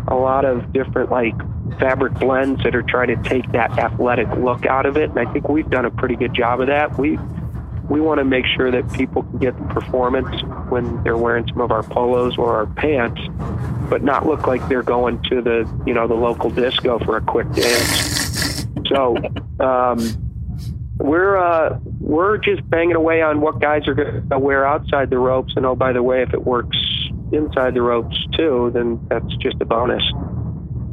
a 0.07 0.15
lot 0.15 0.45
of 0.45 0.71
different 0.71 1.11
like 1.11 1.35
fabric 1.80 2.13
blends 2.15 2.63
that 2.63 2.76
are 2.76 2.84
trying 2.84 3.07
to 3.07 3.30
take 3.30 3.51
that 3.51 3.78
athletic 3.78 4.28
look 4.38 4.65
out 4.65 4.86
of 4.86 4.97
it. 4.97 5.09
And 5.09 5.20
I 5.20 5.32
think 5.32 5.49
we've 5.49 5.70
done 5.70 5.86
a 5.86 5.91
pretty 5.91 6.15
good 6.15 6.34
job 6.34 6.61
of 6.61 6.68
that. 6.68 6.97
We 6.97 7.18
we 7.89 8.01
want 8.01 8.20
to 8.20 8.26
make 8.26 8.45
sure 8.45 8.70
that 8.70 8.91
people 8.93 9.24
can 9.24 9.38
get 9.39 9.57
the 9.57 9.74
performance 9.74 10.41
when 10.70 11.01
they're 11.03 11.18
wearing 11.18 11.47
some 11.47 11.61
of 11.61 11.72
our 11.72 11.84
polos 11.84 12.38
or 12.38 12.53
our 12.55 12.65
pants, 12.65 13.22
but 13.89 14.03
not 14.03 14.26
look 14.26 14.45
like 14.45 14.68
they're 14.68 14.84
going 14.84 15.22
to 15.24 15.41
the 15.41 15.84
you 15.86 15.93
know 15.93 16.07
the 16.07 16.15
local 16.15 16.49
disco 16.49 16.99
for 16.99 17.18
a 17.18 17.22
quick 17.22 17.49
dance. 17.53 18.68
So 18.89 19.18
um, 19.59 19.99
we're 20.97 21.38
uh, 21.38 21.80
we're 21.99 22.38
just 22.38 22.68
banging 22.70 22.95
away 22.95 23.22
on 23.22 23.41
what 23.41 23.61
guys 23.61 23.88
are 23.88 23.93
going 23.93 24.30
to 24.30 24.39
wear 24.39 24.65
outside 24.65 25.09
the 25.09 25.18
ropes, 25.18 25.53
and 25.55 25.65
oh 25.65 25.76
by 25.76 25.93
the 25.93 26.03
way, 26.03 26.22
if 26.24 26.34
it 26.34 26.43
works 26.43 26.78
inside 27.32 27.74
the 27.74 27.82
ropes 27.82 28.18
too, 28.36 28.72
then 28.74 28.99
that's 29.09 29.36
just 29.38 29.55
a 29.61 29.65
bonus. 29.65 30.03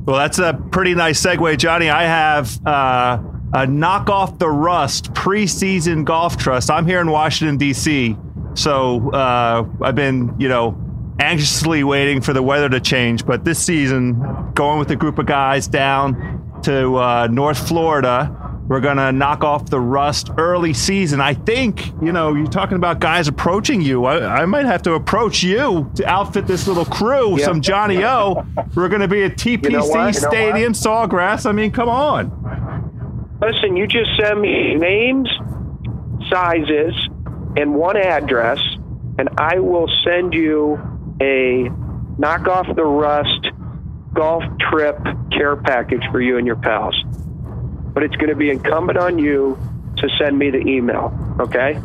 Well, 0.07 0.17
that's 0.17 0.39
a 0.39 0.53
pretty 0.71 0.95
nice 0.95 1.23
segue, 1.23 1.57
Johnny. 1.57 1.89
I 1.89 2.03
have 2.03 2.67
uh, 2.67 3.23
a 3.55 3.67
knock 3.67 4.11
off 4.11 4.39
the 4.39 4.51
rust 4.51 5.15
preseason 5.15 6.05
golf 6.05 6.37
trust. 6.37 6.71
I'm 6.71 6.87
here 6.87 7.01
in 7.01 7.11
Washington 7.11 7.57
D.C., 7.57 8.17
so 8.55 9.11
uh, 9.13 9.67
I've 9.81 9.95
been, 9.95 10.35
you 10.39 10.49
know, 10.49 10.79
anxiously 11.21 11.85
waiting 11.85 12.21
for 12.21 12.33
the 12.33 12.43
weather 12.43 12.69
to 12.69 12.81
change. 12.81 13.25
But 13.25 13.45
this 13.45 13.59
season, 13.59 14.53
going 14.55 14.79
with 14.79 14.91
a 14.91 14.97
group 14.97 15.19
of 15.19 15.27
guys 15.27 15.67
down 15.67 16.61
to 16.65 16.97
uh, 16.97 17.29
North 17.31 17.67
Florida. 17.67 18.44
We're 18.67 18.81
going 18.81 18.97
to 18.97 19.13
knock 19.13 19.45
off 19.45 19.69
the 19.69 19.79
rust 19.81 20.31
early 20.39 20.73
season. 20.73 21.21
I 21.21 21.35
think, 21.35 21.87
you 22.01 22.13
know, 22.13 22.33
you're 22.35 22.47
talking 22.47 22.77
about 22.77 22.99
guys 22.99 23.29
approaching 23.29 23.83
you. 23.83 24.07
I, 24.07 24.43
I 24.43 24.47
might 24.47 24.65
have 24.65 24.81
to 24.85 24.95
approach 24.95 25.43
you 25.43 25.91
to 25.97 26.07
outfit 26.07 26.47
this 26.47 26.67
little 26.67 26.87
crew, 26.87 27.39
Yeah. 27.39 27.45
some 27.45 27.61
Johnnie-O. 27.61 28.47
We're 28.75 28.89
going 28.89 29.03
to 29.03 29.09
be 29.09 29.23
at 29.25 29.33
TPC 29.37 29.65
You 29.65 29.71
know 29.71 29.87
what? 29.87 30.15
You 30.15 30.21
know? 30.23 30.29
Stadium, 30.31 30.73
Sawgrass. 30.73 31.45
I 31.45 31.53
mean, 31.53 31.73
come 31.73 31.91
on. 31.91 32.41
Listen, 33.43 33.77
you 33.77 33.87
just 33.87 34.11
send 34.19 34.41
me 34.41 34.75
names, 34.77 35.29
sizes, 36.31 36.95
and 37.57 37.75
one 37.75 37.97
address, 37.99 38.59
and 39.19 39.29
I 39.37 39.59
will 39.59 39.89
send 40.05 40.33
you 40.33 40.79
a 41.21 41.69
knock 42.19 42.47
off 42.49 42.67
the 42.75 42.85
rust 42.85 43.49
golf 44.15 44.43
trip 44.71 44.99
care 45.33 45.57
package 45.57 46.03
for 46.11 46.21
you 46.21 46.39
and 46.39 46.47
your 46.47 46.57
pals. 46.57 46.97
But 47.95 48.03
it's 48.03 48.17
going 48.17 48.29
to 48.29 48.37
be 48.37 48.51
incumbent 48.51 48.99
on 48.99 49.19
you 49.19 49.57
to 49.99 50.09
send 50.19 50.39
me 50.39 50.51
the 50.51 50.59
email. 50.59 51.17
Okay? 51.41 51.81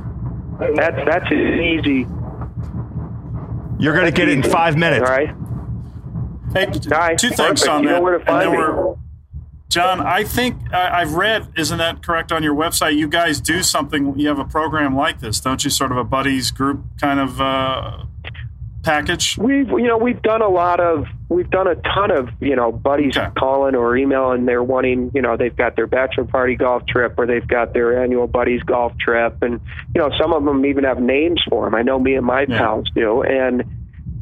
That's 0.76 0.98
that's 1.06 1.32
easy. 1.32 2.06
You're 3.80 3.94
going 3.94 4.06
to 4.08 4.12
get 4.12 4.28
it 4.28 4.34
in 4.34 4.44
five 4.44 4.76
minutes. 4.76 5.08
All 5.10 5.16
right. 5.16 5.30
Hey, 6.54 6.66
Guy, 6.88 7.16
two 7.16 7.30
things 7.30 7.62
perfect. 7.62 7.68
on 7.70 7.84
You 7.84 7.90
know 7.90 7.96
that. 7.96 8.04
where 8.04 8.12
to 8.14 8.18
and 8.20 8.28
find 8.28 8.42
then 8.42 8.52
me. 8.52 8.58
we're, 8.58 8.96
John, 9.70 10.02
I 10.02 10.24
think 10.24 10.74
I 10.74 11.02
I've 11.02 11.14
read, 11.14 11.48
isn't 11.56 11.78
that 11.78 12.02
correct 12.04 12.32
on 12.32 12.42
your 12.42 12.56
website? 12.56 12.98
You 12.98 13.08
guys 13.08 13.40
do 13.40 13.62
something, 13.62 14.18
you 14.20 14.28
have 14.28 14.40
a 14.40 14.44
program 14.46 14.96
like 14.96 15.20
this, 15.20 15.40
don't 15.40 15.64
you? 15.64 15.70
Sort 15.70 15.92
of 15.92 15.98
a 15.98 16.04
buddies 16.04 16.50
group 16.50 16.84
kind 17.00 17.20
of 17.20 17.40
uh, 17.40 18.04
package? 18.84 19.38
We've 19.38 19.70
you 19.70 19.84
know 19.88 19.98
we've 19.98 20.22
done 20.24 20.42
a 20.42 20.50
lot 20.50 20.80
of 20.80 21.06
we've 21.30 21.50
done 21.52 21.68
a 21.68 21.76
ton 21.76 22.12
of 22.12 22.30
you 22.40 22.56
know 22.56 22.72
buddies 22.72 23.16
Okay. 23.16 23.30
calling 23.38 23.76
or 23.76 23.96
emailing. 23.96 24.46
They're 24.46 24.64
wanting 24.64 25.12
you 25.14 25.22
know 25.22 25.38
they've 25.38 25.56
got 25.56 25.76
their 25.76 25.88
bachelor 25.88 26.26
party 26.26 26.56
golf 26.56 26.86
trip 26.88 27.14
or 27.18 27.26
they've 27.26 27.48
got 27.48 27.74
their 27.74 28.02
annual 28.02 28.28
buddies 28.28 28.62
golf 28.64 28.98
trip, 28.98 29.38
and 29.42 29.60
you 29.96 30.02
know 30.02 30.10
some 30.20 30.34
of 30.34 30.44
them 30.44 30.66
even 30.66 30.84
have 30.84 31.00
names 31.00 31.42
for 31.50 31.66
them. 31.66 31.76
I 31.76 31.82
know 31.84 32.00
me 32.00 32.16
and 32.16 32.26
my 32.26 32.46
Yeah. 32.48 32.58
pals 32.58 32.90
do, 32.96 33.22
and 33.22 33.64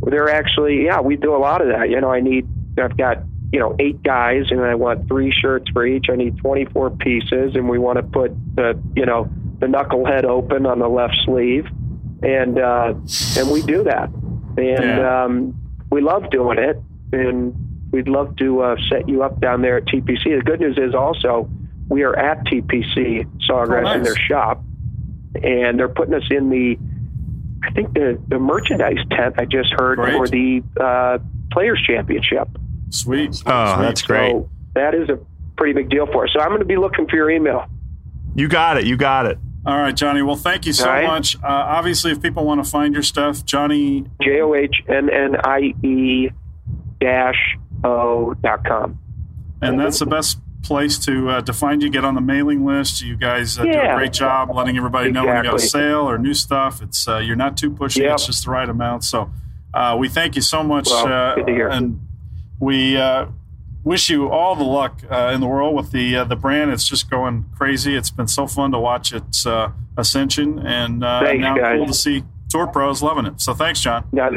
they're 0.04 0.30
actually 0.30 0.86
yeah 0.86 1.02
we 1.02 1.16
do 1.16 1.36
a 1.36 1.40
lot 1.40 1.62
of 1.62 1.70
that. 1.70 1.90
You 1.90 2.00
know 2.02 2.12
I 2.12 2.20
need 2.20 2.48
I've 2.78 2.98
got 2.98 3.24
you 3.52 3.60
know 3.60 3.76
eight 3.80 4.04
guys 4.04 4.46
and 4.52 4.62
I 4.62 4.76
want 4.76 5.08
three 5.08 5.32
shirts 5.32 5.70
for 5.72 5.86
each. 5.86 6.08
I 6.12 6.16
need 6.16 6.38
24 6.38 6.90
pieces, 6.92 7.56
and 7.56 7.70
we 7.70 7.80
want 7.80 7.98
to 7.98 8.04
put 8.04 8.36
the 8.56 8.78
you 8.96 9.06
know 9.06 9.28
the 9.60 9.66
knucklehead 9.68 10.24
open 10.26 10.66
on 10.66 10.80
the 10.80 10.88
left 10.88 11.18
sleeve, 11.26 11.66
and 12.22 12.60
uh, 12.60 12.94
and 13.38 13.50
we 13.50 13.62
do 13.64 13.84
that 13.86 14.10
and 14.58 14.98
Yeah. 14.98 15.24
um, 15.26 15.56
we 15.90 16.02
love 16.02 16.30
doing 16.32 16.58
it, 16.60 16.82
and 17.14 17.54
we'd 17.92 18.08
love 18.08 18.36
to 18.38 18.62
uh, 18.62 18.76
set 18.90 19.08
you 19.08 19.24
up 19.24 19.40
down 19.40 19.62
there 19.62 19.78
at 19.78 19.86
TPC. 19.86 20.24
The 20.38 20.42
good 20.46 20.60
news 20.60 20.78
is 20.78 20.94
also 20.94 21.50
we 21.90 22.04
are 22.04 22.16
at 22.18 22.44
TPC 22.46 23.26
Sawgrass 23.50 23.80
Oh, 23.80 23.82
nice. 23.84 23.98
in 23.98 24.04
their 24.04 24.16
shop, 24.16 24.62
and 25.42 25.80
they're 25.80 25.88
putting 25.90 26.14
us 26.14 26.24
in 26.30 26.50
the, 26.50 26.78
I 27.64 27.72
think 27.72 27.94
the 27.94 28.22
the 28.28 28.40
merchandise 28.40 28.98
tent 29.12 29.36
I 29.38 29.46
just 29.46 29.74
heard 29.78 29.98
Great. 30.00 30.14
for 30.16 30.28
the 30.28 30.64
uh, 30.80 31.18
Players 31.52 31.82
Championship. 31.88 32.48
Sweet. 32.90 33.42
Oh, 33.46 33.76
Sweet. 33.76 33.84
that's 33.86 34.02
great. 34.02 34.32
So 34.32 34.50
that 34.76 34.94
is 34.96 35.10
a 35.10 35.18
pretty 35.58 35.74
big 35.74 35.90
deal 35.90 36.06
for 36.08 36.26
us. 36.26 36.32
So 36.34 36.40
I'm 36.42 36.50
going 36.50 36.60
to 36.60 36.66
be 36.66 36.78
looking 36.78 37.08
for 37.08 37.16
your 37.16 37.30
email. 37.30 37.66
You 38.36 38.48
got 38.48 38.78
it. 38.78 38.86
You 38.86 38.96
got 38.98 39.26
it. 39.26 39.38
All 39.66 39.78
right, 39.78 39.96
Johnny. 39.96 40.22
Well, 40.22 40.36
thank 40.38 40.66
you 40.66 40.72
so 40.72 40.88
All 40.88 40.94
right. 40.94 41.08
much. 41.08 41.36
Uh, 41.38 41.48
obviously, 41.48 42.12
if 42.12 42.22
people 42.22 42.46
want 42.46 42.64
to 42.64 42.70
find 42.70 42.94
your 42.94 43.04
stuff, 43.04 43.44
Johnny, 43.44 44.06
J 44.22 44.40
O 44.42 44.54
H 44.54 44.76
N 44.88 45.10
N 45.10 45.36
I 45.44 45.74
E 45.84 46.30
dash 47.00 47.58
O 47.84 48.34
dot 48.36 48.64
com. 48.66 48.98
and 49.62 49.80
that's 49.80 50.00
the 50.00 50.06
best 50.06 50.40
place 50.64 50.98
to 51.00 51.30
uh, 51.30 51.42
to 51.42 51.54
find 51.54 51.82
you. 51.82 51.90
Get 51.90 52.04
on 52.04 52.16
the 52.16 52.22
mailing 52.22 52.66
list. 52.66 53.02
You 53.02 53.16
guys 53.16 53.58
uh, 53.58 53.64
do 53.64 53.70
a 53.72 53.96
great 53.96 54.14
job 54.14 54.50
letting 54.54 54.78
everybody 54.78 55.12
know 55.12 55.26
when 55.26 55.38
you 55.38 55.44
got 55.44 55.56
a 55.56 55.60
sale 55.60 56.10
or 56.10 56.18
new 56.18 56.34
stuff. 56.34 56.82
It's 56.82 57.08
uh, 57.08 57.18
you're 57.20 57.36
not 57.36 57.56
too 57.58 57.70
pushy. 57.72 58.02
Yep. 58.02 58.14
It's 58.14 58.26
just 58.26 58.46
the 58.46 58.52
right 58.52 58.68
amount. 58.68 59.04
So 59.04 59.32
uh, 59.74 59.96
we 60.00 60.10
thank 60.10 60.36
you 60.36 60.42
so 60.42 60.64
much, 60.64 60.88
Well, 60.88 61.08
uh, 61.08 61.36
good 61.36 61.46
to 61.48 61.52
hear. 61.54 61.68
and 61.70 62.00
we 62.60 62.98
uh, 62.98 63.28
wish 63.84 64.10
you 64.10 64.30
all 64.30 64.56
the 64.56 64.64
luck 64.64 65.02
uh, 65.10 65.32
in 65.34 65.40
the 65.40 65.48
world 65.48 65.76
with 65.76 65.92
the 65.92 66.18
uh, 66.18 66.24
the 66.26 66.36
brand. 66.36 66.72
It's 66.72 66.88
just 66.88 67.10
going 67.10 67.46
crazy. 67.56 67.96
It's 67.96 68.10
been 68.12 68.28
so 68.28 68.48
fun 68.48 68.72
to 68.72 68.80
watch 68.80 69.14
its 69.14 69.46
uh, 69.46 69.72
ascension, 69.98 70.60
and 70.66 71.04
uh, 71.04 71.22
Thanks, 71.22 71.42
now 71.42 71.56
guys. 71.56 71.78
cool 71.78 71.86
to 71.86 71.94
see 71.94 72.24
tour 72.50 72.66
pros 72.68 73.02
loving 73.04 73.26
it. 73.28 73.40
So 73.40 73.54
thanks, 73.54 73.80
John. 73.82 74.06
Yeah. 74.12 74.32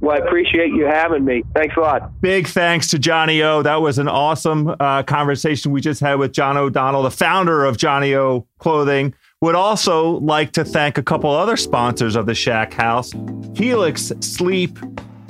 Well, 0.00 0.16
I 0.16 0.24
appreciate 0.24 0.72
you 0.72 0.86
having 0.86 1.24
me. 1.24 1.42
Thanks 1.54 1.76
a 1.76 1.80
lot. 1.80 2.20
Big 2.20 2.46
thanks 2.46 2.88
to 2.88 2.98
Johnnie-O. 2.98 3.62
That 3.62 3.82
was 3.82 3.98
an 3.98 4.08
awesome 4.08 4.74
uh, 4.78 5.02
conversation 5.02 5.72
we 5.72 5.80
just 5.80 6.00
had 6.00 6.14
with 6.14 6.32
John 6.32 6.56
O'Donnell, 6.56 7.02
the 7.02 7.10
founder 7.10 7.64
of 7.64 7.76
Johnnie-O 7.76 8.46
Clothing. 8.58 9.14
Would 9.40 9.54
also 9.54 10.18
like 10.18 10.52
to 10.52 10.64
thank 10.64 10.98
a 10.98 11.02
couple 11.02 11.30
other 11.30 11.56
sponsors 11.56 12.16
of 12.16 12.26
the 12.26 12.34
Shack 12.34 12.72
House. 12.72 13.12
Helix 13.54 14.12
Sleep. 14.20 14.78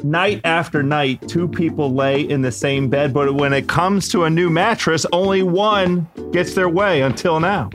Night 0.05 0.41
after 0.45 0.83
night, 0.83 1.27
two 1.29 1.49
people 1.49 1.93
lay 1.93 2.21
in 2.21 2.41
the 2.41 2.53
same 2.53 2.89
bed, 2.89 3.13
but 3.13 3.35
when 3.35 3.53
it 3.53 3.69
comes 3.69 4.09
to 4.11 4.25
a 4.25 4.31
new 4.31 4.49
mattress, 4.49 5.05
only 5.13 5.43
one 5.43 6.07
gets 6.31 6.55
their 6.55 6.69
way 6.69 7.03
until 7.03 7.41
now. 7.41 7.69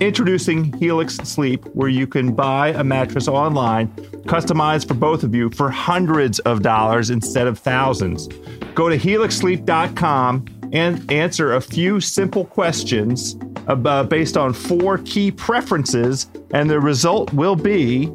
Introducing 0.00 0.72
Helix 0.78 1.16
Sleep, 1.16 1.62
where 1.74 1.90
you 1.90 2.06
can 2.06 2.34
buy 2.34 2.68
a 2.68 2.82
mattress 2.82 3.28
online, 3.28 3.88
customized 4.24 4.88
for 4.88 4.94
both 4.94 5.22
of 5.22 5.34
you 5.34 5.50
for 5.50 5.70
hundreds 5.70 6.38
of 6.40 6.62
dollars 6.62 7.10
instead 7.10 7.46
of 7.46 7.58
thousands. 7.58 8.26
Go 8.74 8.88
to 8.88 8.96
helixsleep.com 8.96 10.46
and 10.72 11.12
answer 11.12 11.52
a 11.52 11.60
few 11.60 12.00
simple 12.00 12.46
questions 12.46 13.36
about, 13.66 14.08
based 14.08 14.38
on 14.38 14.54
four 14.54 14.98
key 14.98 15.30
preferences, 15.30 16.28
and 16.52 16.70
the 16.70 16.80
result 16.80 17.30
will 17.34 17.56
be 17.56 18.10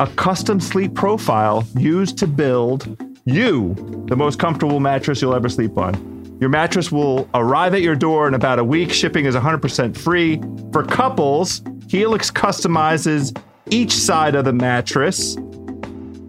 a 0.00 0.06
custom 0.06 0.60
sleep 0.60 0.94
profile 0.94 1.66
used 1.74 2.18
to 2.18 2.26
build 2.26 3.02
you 3.24 3.74
the 4.08 4.16
most 4.16 4.38
comfortable 4.38 4.80
mattress 4.80 5.22
you'll 5.22 5.34
ever 5.34 5.48
sleep 5.48 5.78
on. 5.78 6.13
Your 6.40 6.50
mattress 6.50 6.90
will 6.90 7.28
arrive 7.34 7.74
at 7.74 7.82
your 7.82 7.94
door 7.94 8.26
in 8.26 8.34
about 8.34 8.58
a 8.58 8.64
week. 8.64 8.92
Shipping 8.92 9.24
is 9.24 9.34
100% 9.34 9.96
free. 9.96 10.40
For 10.72 10.84
couples, 10.84 11.62
Helix 11.88 12.30
customizes 12.30 13.36
each 13.70 13.92
side 13.92 14.34
of 14.34 14.44
the 14.44 14.52
mattress, 14.52 15.36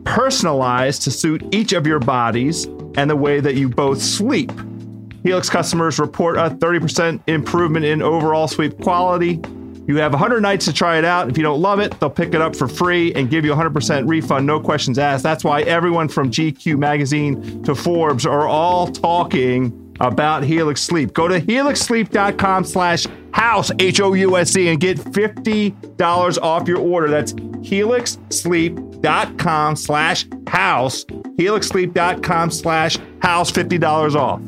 personalized 0.03 1.01
to 1.03 1.11
suit 1.11 1.43
each 1.53 1.73
of 1.73 1.87
your 1.87 1.99
bodies 1.99 2.65
and 2.95 3.09
the 3.09 3.15
way 3.15 3.39
that 3.39 3.55
you 3.55 3.67
both 3.67 4.01
sleep. 4.01 4.51
Helix 5.23 5.49
customers 5.49 5.97
report 5.97 6.37
a 6.37 6.51
30% 6.51 7.19
improvement 7.27 7.83
in 7.83 8.03
overall 8.03 8.47
sleep 8.47 8.79
quality. 8.81 9.41
You 9.87 9.97
have 9.97 10.13
100 10.13 10.41
nights 10.41 10.65
to 10.65 10.73
try 10.73 10.97
it 10.97 11.05
out. 11.05 11.29
If 11.29 11.37
you 11.37 11.43
don't 11.43 11.61
love 11.61 11.79
it, 11.79 11.99
they'll 11.99 12.09
pick 12.11 12.33
it 12.33 12.41
up 12.41 12.55
for 12.55 12.67
free 12.67 13.13
and 13.15 13.29
give 13.29 13.43
you 13.43 13.51
100% 13.51 14.07
refund, 14.07 14.45
no 14.45 14.59
questions 14.59 14.99
asked. 14.99 15.23
That's 15.23 15.43
why 15.43 15.61
everyone 15.63 16.09
from 16.09 16.29
GQ 16.29 16.77
magazine 16.77 17.63
to 17.63 17.73
Forbes 17.73 18.25
are 18.25 18.47
all 18.47 18.87
talking 18.87 19.84
about 19.99 20.43
Helix 20.43 20.81
Sleep. 20.81 21.13
Go 21.13 21.27
to 21.27 21.39
helixsleep.com 21.39 22.63
slash 22.63 23.05
house, 23.31 23.69
H-O-U-S-E, 23.79 24.69
and 24.69 24.79
get 24.79 24.97
$50 24.97 26.41
off 26.41 26.67
your 26.67 26.79
order. 26.79 27.09
That's 27.09 27.33
helixsleep.com 27.33 29.75
slash 29.75 30.25
house, 30.47 31.05
helixsleep.com 31.05 32.51
slash 32.51 32.97
house, 33.21 33.51
$50 33.51 34.15
off. 34.15 34.41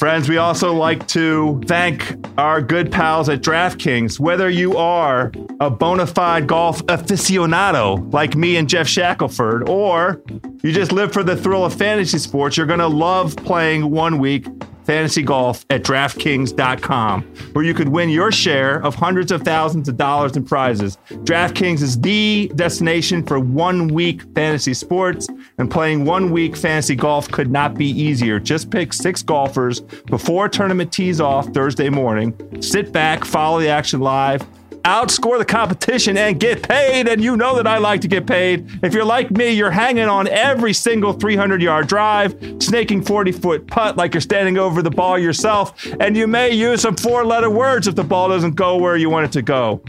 Friends, 0.00 0.30
we 0.30 0.38
also 0.38 0.72
like 0.72 1.06
to 1.08 1.60
thank 1.66 2.16
our 2.38 2.62
good 2.62 2.90
pals 2.90 3.28
at 3.28 3.42
DraftKings. 3.42 4.18
Whether 4.18 4.48
you 4.48 4.78
are 4.78 5.30
a 5.60 5.68
bona 5.68 6.06
fide 6.06 6.46
golf 6.46 6.82
aficionado 6.86 8.10
like 8.10 8.34
me 8.34 8.56
and 8.56 8.66
Geoff 8.66 8.88
Shackelford, 8.88 9.68
or 9.68 10.22
you 10.62 10.72
just 10.72 10.90
live 10.90 11.12
for 11.12 11.22
the 11.22 11.36
thrill 11.36 11.66
of 11.66 11.74
fantasy 11.74 12.16
sports, 12.16 12.56
you're 12.56 12.64
going 12.64 12.78
to 12.78 12.86
love 12.86 13.36
playing 13.36 13.90
one 13.90 14.18
week 14.18 14.46
fantasy 14.90 15.22
golf 15.22 15.64
at 15.70 15.84
DraftKings.com, 15.84 17.22
where 17.52 17.64
you 17.64 17.72
could 17.72 17.90
win 17.90 18.08
your 18.08 18.32
share 18.32 18.84
of 18.84 18.96
hundreds 18.96 19.30
of 19.30 19.40
thousands 19.42 19.88
of 19.88 19.96
dollars 19.96 20.36
in 20.36 20.44
prizes. 20.44 20.98
DraftKings 21.22 21.80
is 21.80 22.00
the 22.00 22.50
destination 22.56 23.24
for 23.24 23.38
one 23.38 23.86
week 23.86 24.22
fantasy 24.34 24.74
sports, 24.74 25.28
and 25.58 25.70
playing 25.70 26.06
one 26.06 26.32
week 26.32 26.56
fantasy 26.56 26.96
golf 26.96 27.30
could 27.30 27.52
not 27.52 27.74
be 27.74 27.88
easier. 27.88 28.40
Just 28.40 28.68
pick 28.72 28.92
six 28.92 29.22
golfers 29.22 29.78
before 29.78 30.48
tournament 30.48 30.92
tees 30.92 31.20
off 31.20 31.46
Thursday 31.50 31.88
morning. 31.88 32.34
Sit 32.60 32.90
back, 32.90 33.24
follow 33.24 33.60
the 33.60 33.68
action 33.68 34.00
live 34.00 34.44
outscore 34.82 35.38
the 35.38 35.44
competition 35.44 36.16
and 36.16 36.38
get 36.38 36.62
paid. 36.62 37.08
And 37.08 37.22
you 37.22 37.36
know 37.36 37.56
that 37.56 37.66
I 37.66 37.78
like 37.78 38.00
to 38.02 38.08
get 38.08 38.26
paid. 38.26 38.66
If 38.82 38.94
you're 38.94 39.04
like 39.04 39.30
me, 39.30 39.50
you're 39.50 39.70
hanging 39.70 40.08
on 40.08 40.28
every 40.28 40.72
single 40.72 41.12
300 41.12 41.62
yard 41.62 41.86
drive, 41.86 42.36
snaking 42.60 43.02
40 43.02 43.32
foot 43.32 43.66
putt 43.66 43.96
like 43.96 44.14
you're 44.14 44.20
standing 44.20 44.58
over 44.58 44.82
the 44.82 44.90
ball 44.90 45.18
yourself. 45.18 45.86
And 46.00 46.16
you 46.16 46.26
may 46.26 46.50
use 46.50 46.82
some 46.82 46.96
four 46.96 47.24
letter 47.24 47.50
words 47.50 47.86
if 47.86 47.94
the 47.94 48.04
ball 48.04 48.28
doesn't 48.28 48.54
go 48.54 48.76
where 48.76 48.96
you 48.96 49.10
want 49.10 49.26
it 49.26 49.32
to 49.32 49.42
go. 49.42 49.82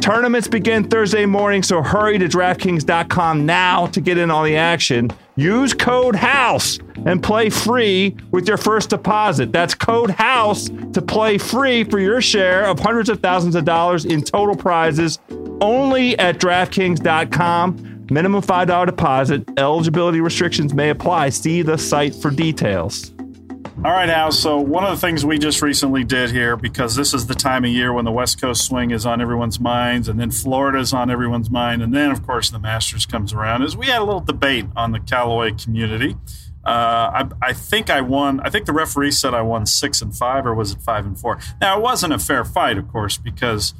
Tournaments 0.00 0.46
begin 0.46 0.88
Thursday 0.88 1.26
morning, 1.26 1.62
so 1.62 1.82
hurry 1.82 2.18
to 2.18 2.26
DraftKings.com 2.26 3.46
now 3.46 3.86
to 3.88 4.00
get 4.00 4.18
in 4.18 4.30
on 4.30 4.44
the 4.44 4.56
action. 4.56 5.10
Use 5.36 5.74
code 5.74 6.16
HOUSE 6.16 6.80
and 7.04 7.22
play 7.22 7.50
free 7.50 8.16
with 8.30 8.48
your 8.48 8.56
first 8.56 8.90
deposit. 8.90 9.52
That's 9.52 9.74
code 9.74 10.10
HOUSE 10.10 10.70
to 10.94 11.02
play 11.02 11.36
free 11.36 11.84
for 11.84 11.98
your 11.98 12.22
share 12.22 12.64
of 12.64 12.80
hundreds 12.80 13.10
of 13.10 13.20
thousands 13.20 13.54
of 13.54 13.66
dollars 13.66 14.06
in 14.06 14.22
total 14.22 14.56
prizes 14.56 15.18
only 15.60 16.18
at 16.18 16.38
DraftKings.com. 16.38 18.06
Minimum 18.10 18.42
$5 18.42 18.86
deposit. 18.86 19.48
Eligibility 19.58 20.20
restrictions 20.20 20.72
may 20.72 20.90
apply. 20.90 21.30
See 21.30 21.62
the 21.62 21.76
site 21.76 22.14
for 22.14 22.30
details. 22.30 23.15
All 23.86 23.92
right, 23.92 24.10
Al. 24.10 24.32
So, 24.32 24.58
one 24.58 24.82
of 24.82 24.90
the 24.90 24.96
things 24.96 25.24
we 25.24 25.38
just 25.38 25.62
recently 25.62 26.02
did 26.02 26.32
here, 26.32 26.56
because 26.56 26.96
this 26.96 27.14
is 27.14 27.28
the 27.28 27.36
time 27.36 27.64
of 27.64 27.70
year 27.70 27.92
when 27.92 28.04
the 28.04 28.10
West 28.10 28.40
Coast 28.40 28.64
swing 28.64 28.90
is 28.90 29.06
on 29.06 29.20
everyone's 29.20 29.60
minds, 29.60 30.08
and 30.08 30.18
then 30.18 30.32
Florida 30.32 30.80
is 30.80 30.92
on 30.92 31.08
everyone's 31.08 31.50
mind, 31.50 31.84
and 31.84 31.94
then, 31.94 32.10
of 32.10 32.26
course, 32.26 32.50
the 32.50 32.58
Masters 32.58 33.06
comes 33.06 33.32
around, 33.32 33.62
is 33.62 33.76
we 33.76 33.86
had 33.86 34.02
a 34.02 34.04
little 34.04 34.20
debate 34.20 34.64
on 34.74 34.90
the 34.90 34.98
Callaway 34.98 35.52
community. 35.52 36.16
Uh, 36.64 36.68
I, 36.68 37.28
I, 37.40 37.52
think 37.52 37.88
I 37.88 38.00
won. 38.00 38.40
I 38.40 38.50
think 38.50 38.66
the 38.66 38.72
referee 38.72 39.12
said 39.12 39.34
I 39.34 39.42
won 39.42 39.66
six 39.66 40.02
and 40.02 40.12
five, 40.12 40.46
or 40.46 40.52
was 40.52 40.72
it 40.72 40.82
five 40.82 41.06
and 41.06 41.16
four? 41.16 41.38
Now, 41.60 41.78
it 41.78 41.80
wasn't 41.80 42.12
a 42.12 42.18
fair 42.18 42.44
fight, 42.44 42.78
of 42.78 42.88
course, 42.88 43.16
because 43.16 43.72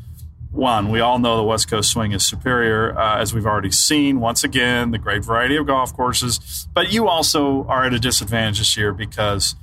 one, 0.53 0.89
we 0.89 1.01
all 1.01 1.19
know 1.19 1.37
the 1.37 1.43
West 1.43 1.69
Coast 1.69 1.91
swing 1.91 2.13
is 2.13 2.25
superior, 2.25 2.97
uh, 2.97 3.19
as 3.19 3.35
we've 3.35 3.45
already 3.45 3.73
seen. 3.73 4.21
Once 4.21 4.45
again, 4.45 4.93
the 4.93 4.99
great 4.99 5.25
variety 5.25 5.57
of 5.57 5.67
golf 5.67 5.93
courses. 5.97 6.69
But 6.73 6.93
you 6.93 7.09
also 7.09 7.65
are 7.65 7.85
at 7.85 7.93
a 7.93 7.99
disadvantage 7.99 8.59
this 8.59 8.77
year 8.77 8.93
because 8.93 9.57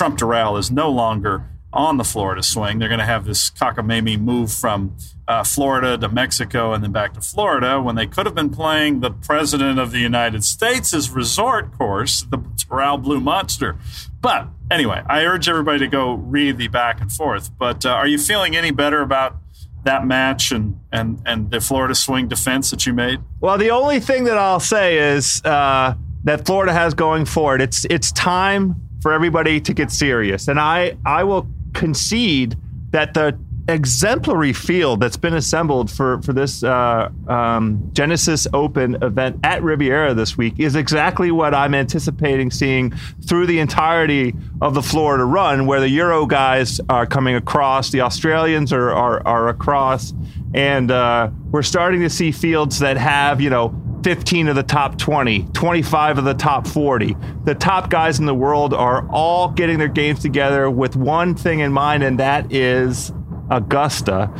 Trump 0.00 0.18
Doral 0.18 0.58
is 0.58 0.70
no 0.70 0.90
longer 0.90 1.44
on 1.74 1.98
the 1.98 2.04
Florida 2.04 2.42
swing. 2.42 2.78
They're 2.78 2.88
going 2.88 3.00
to 3.00 3.04
have 3.04 3.26
this 3.26 3.50
cockamamie 3.50 4.18
move 4.18 4.50
from 4.50 4.96
uh, 5.28 5.44
Florida 5.44 5.98
to 5.98 6.08
Mexico 6.08 6.72
and 6.72 6.82
then 6.82 6.90
back 6.90 7.12
to 7.12 7.20
Florida 7.20 7.82
when 7.82 7.96
they 7.96 8.06
could 8.06 8.24
have 8.24 8.34
been 8.34 8.48
playing 8.48 9.00
the 9.00 9.10
President 9.10 9.78
of 9.78 9.92
the 9.92 9.98
United 9.98 10.42
States' 10.42 11.10
resort 11.10 11.76
course, 11.76 12.22
the 12.22 12.38
Doral 12.38 13.02
Blue 13.02 13.20
Monster. 13.20 13.76
But 14.22 14.48
anyway, 14.70 15.02
I 15.06 15.26
urge 15.26 15.50
everybody 15.50 15.80
to 15.80 15.86
go 15.86 16.14
read 16.14 16.56
the 16.56 16.68
back 16.68 17.02
and 17.02 17.12
forth. 17.12 17.50
But 17.58 17.84
uh, 17.84 17.90
are 17.90 18.06
you 18.06 18.16
feeling 18.16 18.56
any 18.56 18.70
better 18.70 19.02
about 19.02 19.36
that 19.84 20.06
match 20.06 20.50
and, 20.50 20.80
and, 20.90 21.20
and 21.26 21.50
the 21.50 21.60
Florida 21.60 21.94
swing 21.94 22.26
defense 22.26 22.70
that 22.70 22.86
you 22.86 22.94
made? 22.94 23.20
Well, 23.42 23.58
the 23.58 23.70
only 23.70 24.00
thing 24.00 24.24
that 24.24 24.38
I'll 24.38 24.60
say 24.60 24.96
is 25.14 25.42
uh, 25.44 25.92
that 26.24 26.46
Florida 26.46 26.72
has 26.72 26.94
going 26.94 27.26
forward. 27.26 27.60
It's 27.60 27.84
it's 27.90 28.12
time 28.12 28.76
for 29.00 29.12
everybody 29.12 29.60
to 29.60 29.74
get 29.74 29.90
serious. 29.90 30.48
And 30.48 30.60
I, 30.60 30.96
I 31.04 31.24
will 31.24 31.48
concede 31.72 32.56
that 32.90 33.14
the 33.14 33.38
exemplary 33.68 34.52
field 34.52 35.00
that's 35.00 35.16
been 35.16 35.34
assembled 35.34 35.90
for 35.90 36.20
for 36.22 36.32
this 36.32 36.62
uh, 36.62 37.08
um, 37.28 37.90
Genesis 37.92 38.46
Open 38.52 39.00
event 39.02 39.38
at 39.44 39.62
Riviera 39.62 40.14
this 40.14 40.36
week 40.36 40.54
is 40.58 40.74
exactly 40.74 41.30
what 41.30 41.54
I'm 41.54 41.74
anticipating 41.74 42.50
seeing 42.50 42.90
through 43.26 43.46
the 43.46 43.58
entirety 43.60 44.34
of 44.60 44.74
the 44.74 44.82
Florida 44.82 45.24
run, 45.24 45.66
where 45.66 45.80
the 45.80 45.88
Euro 45.90 46.26
guys 46.26 46.80
are 46.88 47.06
coming 47.06 47.34
across, 47.34 47.90
the 47.90 48.00
Australians 48.00 48.72
are 48.72 48.90
are, 48.90 49.26
are 49.26 49.48
across, 49.48 50.12
and 50.54 50.90
uh, 50.90 51.30
we're 51.50 51.62
starting 51.62 52.00
to 52.00 52.10
see 52.10 52.32
fields 52.32 52.78
that 52.80 52.96
have 52.96 53.40
you 53.40 53.50
know 53.50 53.68
15 54.02 54.48
of 54.48 54.56
the 54.56 54.62
top 54.62 54.98
20, 54.98 55.42
25 55.52 56.18
of 56.18 56.24
the 56.24 56.34
top 56.34 56.66
40. 56.66 57.16
The 57.44 57.54
top 57.54 57.90
guys 57.90 58.18
in 58.18 58.26
the 58.26 58.34
world 58.34 58.72
are 58.72 59.08
all 59.10 59.50
getting 59.50 59.78
their 59.78 59.88
games 59.88 60.20
together 60.20 60.70
with 60.70 60.96
one 60.96 61.34
thing 61.34 61.60
in 61.60 61.72
mind, 61.72 62.02
and 62.02 62.18
that 62.18 62.52
is 62.52 63.12
Augusta. 63.50 64.32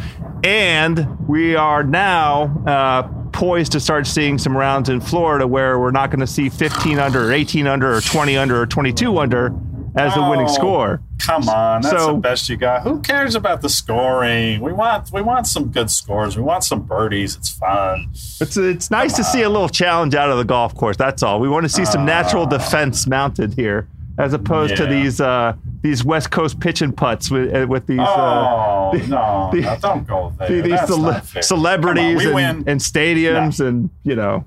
And 0.45 1.29
we 1.29 1.57
are 1.57 1.83
now 1.83 2.63
uh, 2.67 3.03
poised 3.33 3.73
to 3.73 3.81
start 3.81 4.07
seeing 4.07 4.39
some 4.39 4.57
rounds 4.57 4.89
in 4.89 5.01
Florida 5.01 5.47
where 5.47 5.79
we're 5.79 5.91
not 5.91 6.11
going 6.11 6.21
to 6.21 6.27
see 6.27 6.49
15 6.49 6.99
under, 6.99 7.29
or 7.29 7.33
18 7.33 7.67
under, 7.67 7.95
or 7.95 8.01
20 8.01 8.37
under, 8.37 8.63
or 8.63 8.67
22 8.67 9.19
under 9.19 9.55
as 9.97 10.15
the 10.15 10.23
winning 10.23 10.47
oh, 10.49 10.53
score. 10.53 11.03
Come 11.19 11.49
on, 11.49 11.83
that's 11.83 11.97
so, 11.97 12.15
the 12.15 12.21
best 12.21 12.49
you 12.49 12.57
got. 12.57 12.83
Who 12.83 13.01
cares 13.01 13.35
about 13.35 13.61
the 13.61 13.69
scoring? 13.69 14.61
We 14.61 14.73
want 14.73 15.13
we 15.13 15.23
want 15.23 15.47
some 15.47 15.71
good 15.71 15.91
scores. 15.91 16.37
We 16.37 16.43
want 16.43 16.65
some 16.65 16.83
birdies. 16.83 17.37
It's 17.37 17.51
fun. 17.51 18.09
It's 18.13 18.57
it's 18.57 18.91
nice 18.91 19.13
Come 19.13 19.25
to 19.25 19.29
on. 19.29 19.33
see 19.33 19.43
a 19.43 19.51
little 19.51 19.69
challenge 19.69 20.15
out 20.15 20.31
of 20.31 20.39
the 20.39 20.45
golf 20.45 20.75
course. 20.75 20.97
That's 20.97 21.23
all. 21.23 21.41
We 21.41 21.49
want 21.49 21.65
to 21.65 21.69
see 21.69 21.85
some 21.85 22.03
uh, 22.03 22.07
natural 22.07 22.47
defense 22.47 23.07
mounted 23.07 23.55
here, 23.55 23.89
as 24.19 24.33
opposed 24.33 24.73
yeah. 24.73 24.77
to 24.77 24.87
these 24.87 25.21
uh, 25.21 25.55
these 25.83 26.05
West 26.05 26.31
Coast 26.31 26.59
pitch 26.61 26.81
and 26.83 26.97
putts 26.97 27.31
with 27.31 27.55
uh, 27.55 27.67
with 27.67 27.87
these. 27.87 28.01
Uh, 28.01 28.05
oh 28.07 28.91
uh, 28.91 28.93
the, 28.97 29.07
no, 29.07 29.51
the, 29.53 29.61
no, 29.61 29.77
don't 29.81 30.07
go 30.07 30.33
there. 30.39 30.63
These 30.63 30.81
cele- 30.87 31.23
celebrities 31.43 32.25
and, 32.25 32.69
and, 32.69 32.81
stadiums, 32.81 33.61
no. 33.61 33.67
and 33.67 33.91
you 34.05 34.17
know. 34.17 34.45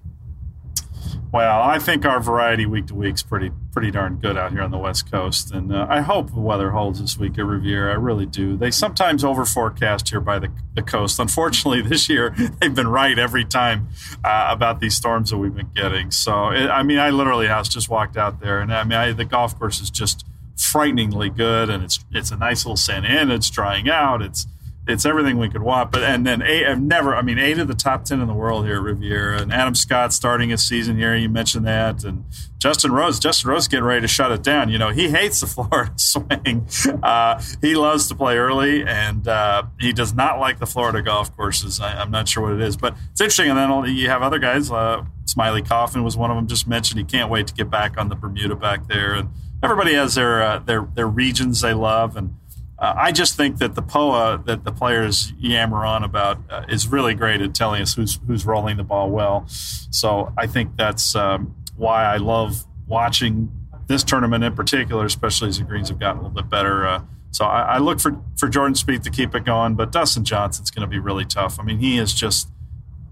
Well, 1.33 1.63
I 1.63 1.79
think 1.79 2.05
our 2.05 2.19
variety 2.19 2.67
week 2.67 2.85
to 2.87 2.93
week 2.93 3.15
is 3.15 3.23
pretty 3.23 3.49
pretty 3.71 3.89
darn 3.89 4.17
good 4.17 4.37
out 4.37 4.51
here 4.51 4.61
on 4.61 4.69
the 4.69 4.77
West 4.77 5.11
Coast, 5.11 5.51
and 5.51 5.73
uh, 5.73 5.87
I 5.89 6.01
hope 6.01 6.31
the 6.31 6.39
weather 6.39 6.69
holds 6.69 7.01
this 7.01 7.17
week 7.17 7.39
at 7.39 7.45
Riviera. 7.45 7.91
I 7.91 7.95
really 7.95 8.27
do. 8.27 8.55
They 8.55 8.69
sometimes 8.69 9.23
over 9.23 9.43
forecast 9.43 10.09
here 10.09 10.19
by 10.19 10.37
the, 10.37 10.51
the 10.75 10.83
coast. 10.83 11.17
Unfortunately, 11.17 11.81
this 11.89 12.07
year 12.07 12.35
they've 12.61 12.75
been 12.75 12.87
right 12.87 13.17
every 13.17 13.45
time 13.45 13.87
uh, 14.23 14.45
about 14.51 14.79
these 14.79 14.95
storms 14.95 15.31
that 15.31 15.39
we've 15.39 15.55
been 15.55 15.71
getting. 15.73 16.11
So, 16.11 16.51
it, 16.51 16.67
I 16.67 16.83
mean, 16.83 16.99
I 16.99 17.09
literally 17.09 17.47
just 17.63 17.89
walked 17.89 18.15
out 18.15 18.39
there, 18.39 18.59
and 18.59 18.71
I 18.71 18.83
mean, 18.83 18.99
I, 18.99 19.11
the 19.11 19.25
golf 19.25 19.57
course 19.57 19.81
is 19.81 19.89
just 19.89 20.27
frighteningly 20.55 21.31
good, 21.31 21.67
and 21.67 21.83
it's 21.83 22.05
it's 22.11 22.29
a 22.29 22.37
nice 22.37 22.63
little 22.63 22.77
sand 22.77 23.07
in. 23.07 23.31
It's 23.31 23.49
drying 23.49 23.89
out. 23.89 24.21
It's 24.21 24.45
it's 24.85 25.05
everything 25.05 25.37
we 25.37 25.49
could 25.49 25.61
want. 25.61 25.91
But 25.91 26.03
and 26.03 26.25
then 26.25 26.41
eight, 26.41 26.65
I've 26.65 26.81
never, 26.81 27.15
I 27.15 27.21
mean, 27.21 27.39
eight 27.39 27.57
of 27.57 27.67
the 27.67 27.73
top 27.73 28.03
ten 28.03 28.19
in 28.19 28.27
the 28.27 28.33
world 28.33 28.65
here 28.65 28.75
at 28.75 28.81
Riviera, 28.81 29.41
and 29.41 29.53
Adam 29.53 29.75
Scott 29.75 30.13
starting 30.13 30.49
his 30.49 30.63
season 30.63 30.97
here. 30.97 31.15
You 31.15 31.29
mentioned 31.29 31.65
that, 31.65 32.03
and 32.03 32.25
Justin 32.57 32.91
Rose, 32.91 33.19
Justin 33.19 33.49
Rose 33.49 33.67
getting 33.67 33.85
ready 33.85 34.01
to 34.01 34.07
shut 34.07 34.31
it 34.31 34.43
down. 34.43 34.69
You 34.69 34.77
know, 34.77 34.89
he 34.89 35.09
hates 35.09 35.39
the 35.39 35.47
Florida 35.47 35.93
swing. 35.95 36.67
Uh, 37.01 37.41
he 37.61 37.75
loves 37.75 38.07
to 38.09 38.15
play 38.15 38.37
early, 38.37 38.83
and 38.83 39.27
uh, 39.27 39.63
he 39.79 39.93
does 39.93 40.13
not 40.13 40.39
like 40.39 40.59
the 40.59 40.65
Florida 40.65 41.01
golf 41.01 41.35
courses. 41.35 41.79
I, 41.79 42.01
am 42.01 42.11
not 42.11 42.27
sure 42.27 42.43
what 42.43 42.53
it 42.53 42.61
is, 42.61 42.75
but 42.75 42.95
it's 43.11 43.21
interesting. 43.21 43.49
And 43.49 43.57
then 43.57 43.95
you 43.95 44.09
have 44.09 44.21
other 44.21 44.39
guys. 44.39 44.69
Uh, 44.69 45.03
Smylie 45.25 45.67
Kaufman 45.67 46.03
was 46.03 46.17
one 46.17 46.29
of 46.29 46.35
them. 46.35 46.47
Just 46.47 46.67
mentioned 46.67 46.99
he 46.99 47.05
can't 47.05 47.29
wait 47.29 47.47
to 47.47 47.53
get 47.53 47.69
back 47.69 47.97
on 47.97 48.09
the 48.09 48.15
Bermuda 48.15 48.55
back 48.55 48.87
there, 48.87 49.13
and 49.13 49.29
everybody 49.63 49.93
has 49.93 50.15
their 50.15 50.41
uh, 50.43 50.59
their 50.59 50.87
their 50.93 51.07
regions 51.07 51.61
they 51.61 51.73
love 51.73 52.17
and 52.17 52.35
uh, 52.79 52.93
I 52.97 53.11
just 53.11 53.37
think 53.37 53.59
that 53.59 53.75
the 53.75 53.81
POA 53.81 54.43
that 54.45 54.63
the 54.63 54.71
players 54.71 55.31
yammer 55.37 55.85
on 55.85 56.03
about 56.03 56.39
uh, 56.49 56.65
is 56.67 56.87
really 56.87 57.13
great 57.13 57.41
at 57.41 57.53
telling 57.53 57.81
us 57.81 57.93
who's 57.93 58.19
who's 58.27 58.45
rolling 58.45 58.77
the 58.77 58.83
ball 58.83 59.09
well. 59.09 59.45
So 59.47 60.33
I 60.37 60.47
think 60.47 60.75
that's 60.75 61.15
um, 61.15 61.55
why 61.75 62.03
I 62.05 62.17
love 62.17 62.65
watching 62.87 63.51
this 63.87 64.03
tournament 64.03 64.43
in 64.43 64.55
particular, 64.55 65.05
especially 65.05 65.49
as 65.49 65.59
the 65.59 65.65
greens 65.65 65.89
have 65.89 65.99
gotten 65.99 66.19
a 66.19 66.21
little 66.23 66.35
bit 66.35 66.49
better. 66.49 66.87
Uh, 66.87 67.03
so 67.31 67.45
I, 67.45 67.75
I, 67.75 67.77
look 67.77 67.99
for 67.99 68.21
for 68.37 68.47
Jordan 68.47 68.73
Spieth 68.73 69.03
to 69.03 69.09
keep 69.09 69.35
it 69.35 69.45
going, 69.45 69.75
but 69.75 69.91
Dustin 69.91 70.23
Johnson's 70.23 70.71
going 70.71 70.87
to 70.87 70.91
be 70.91 70.99
really 70.99 71.25
tough. 71.25 71.59
I 71.59 71.63
mean, 71.63 71.79
he 71.79 71.97
is 71.97 72.13
just 72.13 72.49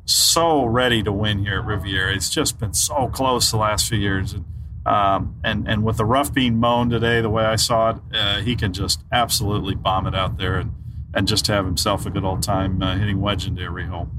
so 0.05 0.65
ready 0.65 1.03
to 1.03 1.11
win 1.11 1.39
here 1.39 1.59
at 1.59 1.65
Riviera. 1.65 2.13
It's 2.13 2.29
just 2.29 2.59
been 2.59 2.73
so 2.73 3.07
close 3.07 3.51
the 3.51 3.57
last 3.57 3.87
few 3.87 3.97
years. 3.97 4.33
And, 4.33 4.45
um, 4.85 5.35
and 5.43 5.67
and 5.67 5.83
with 5.83 5.97
the 5.97 6.05
rough 6.05 6.33
being 6.33 6.59
mown 6.59 6.89
today, 6.89 7.21
the 7.21 7.29
way 7.29 7.43
I 7.43 7.55
saw 7.55 7.91
it, 7.91 7.97
uh, 8.13 8.39
he 8.41 8.55
can 8.55 8.73
just 8.73 9.03
absolutely 9.11 9.75
bomb 9.75 10.07
it 10.07 10.15
out 10.15 10.37
there 10.37 10.57
and 10.57 10.73
and 11.13 11.27
just 11.27 11.47
have 11.47 11.65
himself 11.65 12.05
a 12.05 12.09
good 12.09 12.23
old 12.23 12.41
time 12.41 12.81
uh, 12.81 12.97
hitting 12.97 13.19
wedge 13.19 13.45
into 13.45 13.61
every 13.61 13.85
hole. 13.85 14.09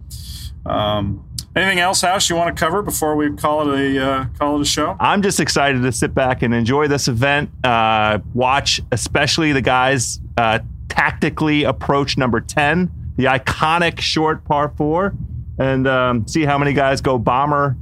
Um, 0.66 1.26
anything 1.56 1.80
else, 1.80 2.02
House, 2.02 2.28
you 2.30 2.36
want 2.36 2.54
to 2.54 2.60
cover 2.60 2.82
before 2.82 3.16
we 3.16 3.32
call 3.32 3.72
it 3.72 3.80
a 3.80 4.04
uh, 4.04 4.26
call 4.38 4.56
it 4.56 4.62
a 4.62 4.64
show? 4.64 4.96
I'm 5.00 5.22
just 5.22 5.40
excited 5.40 5.82
to 5.82 5.92
sit 5.92 6.14
back 6.14 6.42
and 6.42 6.54
enjoy 6.54 6.88
this 6.88 7.08
event. 7.08 7.50
Uh, 7.64 8.20
watch, 8.34 8.80
especially 8.92 9.52
the 9.52 9.62
guys 9.62 10.20
uh, 10.36 10.60
tactically 10.88 11.64
approach 11.64 12.16
number 12.16 12.40
ten, 12.40 12.90
the 13.16 13.24
iconic 13.24 14.00
short 14.00 14.44
par 14.44 14.72
four, 14.76 15.14
and 15.58 15.88
um, 15.88 16.28
see 16.28 16.44
how 16.44 16.58
many 16.58 16.72
guys 16.72 17.00
go 17.00 17.18
bomber 17.18 17.76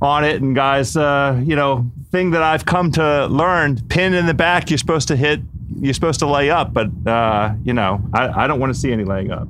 on 0.00 0.24
it. 0.24 0.40
And 0.40 0.54
guys, 0.54 0.96
uh, 0.96 1.40
you 1.44 1.56
know, 1.56 1.90
thing 2.12 2.30
that 2.30 2.42
I've 2.42 2.64
come 2.64 2.92
to 2.92 3.26
learn: 3.26 3.80
pin 3.88 4.14
in 4.14 4.26
the 4.26 4.34
back, 4.34 4.70
you're 4.70 4.78
supposed 4.78 5.08
to 5.08 5.16
hit, 5.16 5.40
you're 5.80 5.94
supposed 5.94 6.20
to 6.20 6.26
lay 6.26 6.50
up, 6.50 6.72
but 6.72 6.90
uh, 7.06 7.54
you 7.64 7.72
know, 7.72 8.00
I, 8.12 8.44
I 8.44 8.46
don't 8.46 8.60
want 8.60 8.72
to 8.72 8.78
see 8.78 8.92
any 8.92 9.04
laying 9.04 9.32
up. 9.32 9.48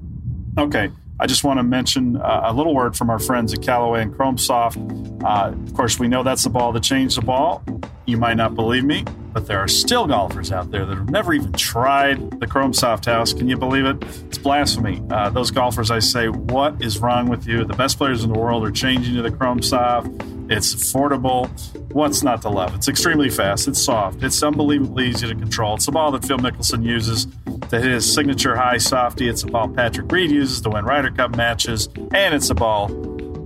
Okay. 0.57 0.91
I 1.21 1.27
just 1.27 1.45
want 1.45 1.59
to 1.61 1.63
mention 1.63 2.17
uh, 2.17 2.41
a 2.47 2.53
little 2.53 2.75
word 2.75 2.97
from 2.97 3.09
our 3.09 3.21
friends 3.21 3.55
at 3.55 3.63
Callaway 3.63 4.03
and 4.03 4.13
Chrome 4.13 4.37
Soft. 4.37 4.77
Uh, 5.23 5.53
of 5.53 5.73
course, 5.75 5.97
we 5.97 6.09
know 6.09 6.25
that's 6.25 6.43
the 6.43 6.51
ball 6.51 6.73
that 6.73 6.83
changed 6.83 7.17
the 7.17 7.23
ball. 7.23 7.63
You 8.07 8.17
might 8.17 8.37
not 8.37 8.57
believe 8.57 8.83
me, 8.83 9.05
but 9.33 9.47
there 9.47 9.61
are 9.61 9.69
still 9.69 10.09
golfers 10.09 10.51
out 10.51 10.73
there 10.73 10.85
that 10.85 10.97
have 10.97 11.11
never 11.11 11.33
even 11.33 11.53
tried 11.53 12.41
the 12.41 12.49
Chrome 12.49 12.73
Soft 12.73 13.05
House. 13.05 13.33
Can 13.33 13.49
you 13.49 13.57
believe 13.57 13.85
it? 13.85 14.03
It's 14.03 14.39
blasphemy. 14.39 15.01
Uh, 15.13 15.31
those 15.31 15.53
golfers, 15.53 15.93
I 15.93 16.01
say, 16.01 16.29
what 16.29 16.83
is 16.83 16.99
wrong 16.99 17.29
with 17.29 17.47
you? 17.47 17.65
The 17.65 17.75
best 17.75 17.99
players 17.99 18.25
in 18.25 18.33
the 18.33 18.39
world 18.39 18.67
are 18.67 18.73
changing 18.73 19.15
to 19.15 19.23
the 19.23 19.31
Chrome 19.31 19.63
Soft. 19.63 20.09
It's 20.53 20.75
affordable. 20.75 21.49
What's 21.93 22.23
not 22.23 22.43
to 22.43 22.49
love? 22.49 22.75
It's 22.75 22.89
extremely 22.89 23.31
fast. 23.31 23.69
It's 23.69 23.83
soft. 23.83 24.23
It's 24.23 24.43
unbelievably 24.43 25.09
easy 25.09 25.27
to 25.29 25.35
control. 25.35 25.77
It's 25.77 25.87
the 25.87 25.93
ball 25.93 26.13
that 26.13 26.25
Phil 26.25 26.39
Mickelson 26.39 26.85
uses 26.85 27.27
to 27.71 27.81
hit 27.81 27.91
his 27.91 28.13
signature 28.13 28.55
high 28.55 28.79
softy. 28.79 29.29
It's 29.29 29.43
the 29.43 29.51
ball 29.51 29.69
Patrick 29.69 30.11
Reed 30.13 30.31
uses 30.31 30.61
to 30.63 30.71
win 30.71 30.85
Ryder 30.85 31.11
Cup 31.11 31.37
matches. 31.37 31.89
And 32.13 32.35
it's 32.35 32.49
the 32.49 32.55
ball 32.55 32.89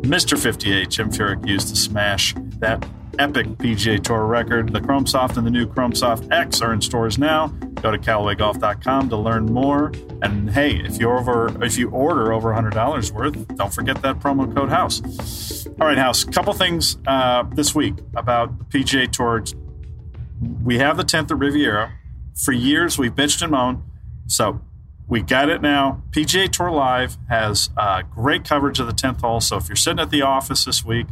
Mr. 0.02 0.38
58 0.38 0.90
Jim 0.90 1.10
Furyk 1.10 1.46
used 1.46 1.68
to 1.68 1.76
smash 1.76 2.34
that 2.58 2.86
epic 3.18 3.46
PGA 3.58 4.02
Tour 4.02 4.26
record. 4.26 4.72
The 4.72 4.80
Chrome 4.80 5.06
Soft 5.06 5.36
and 5.36 5.46
the 5.46 5.50
new 5.50 5.66
Chrome 5.66 5.94
Soft 5.94 6.30
X 6.30 6.60
are 6.60 6.72
in 6.72 6.80
stores 6.80 7.18
now. 7.18 7.48
Go 7.82 7.90
to 7.90 7.98
CallawayGolf.com 7.98 9.08
to 9.08 9.16
learn 9.16 9.46
more. 9.46 9.92
And 10.22 10.50
hey, 10.50 10.76
if 10.76 10.98
you 10.98 11.10
over 11.10 11.64
if 11.64 11.78
you 11.78 11.90
order 11.90 12.32
over 12.32 12.50
$100 12.50 13.10
worth, 13.12 13.56
don't 13.56 13.72
forget 13.72 14.02
that 14.02 14.18
promo 14.18 14.52
code 14.54 14.70
House. 14.70 15.66
All 15.80 15.86
right, 15.86 15.98
House. 15.98 16.24
Couple 16.24 16.52
things 16.52 16.98
uh, 17.06 17.44
this 17.54 17.74
week 17.74 17.94
about 18.14 18.70
PGA 18.70 19.10
Tour. 19.10 19.44
We 20.62 20.78
have 20.78 20.96
the 20.96 21.04
10th 21.04 21.30
at 21.30 21.38
Riviera. 21.38 21.92
For 22.42 22.52
years, 22.52 22.98
we've 22.98 23.14
bitched 23.14 23.42
and 23.42 23.52
moaned. 23.52 23.82
So 24.26 24.60
we 25.08 25.22
got 25.22 25.48
it 25.48 25.62
now. 25.62 26.02
PGA 26.10 26.50
Tour 26.50 26.70
Live 26.70 27.16
has 27.28 27.70
uh, 27.76 28.02
great 28.02 28.44
coverage 28.44 28.80
of 28.80 28.86
the 28.86 28.92
10th 28.92 29.20
hole. 29.20 29.40
So 29.40 29.56
if 29.56 29.68
you're 29.68 29.76
sitting 29.76 30.00
at 30.00 30.10
the 30.10 30.22
office 30.22 30.64
this 30.64 30.84
week, 30.84 31.06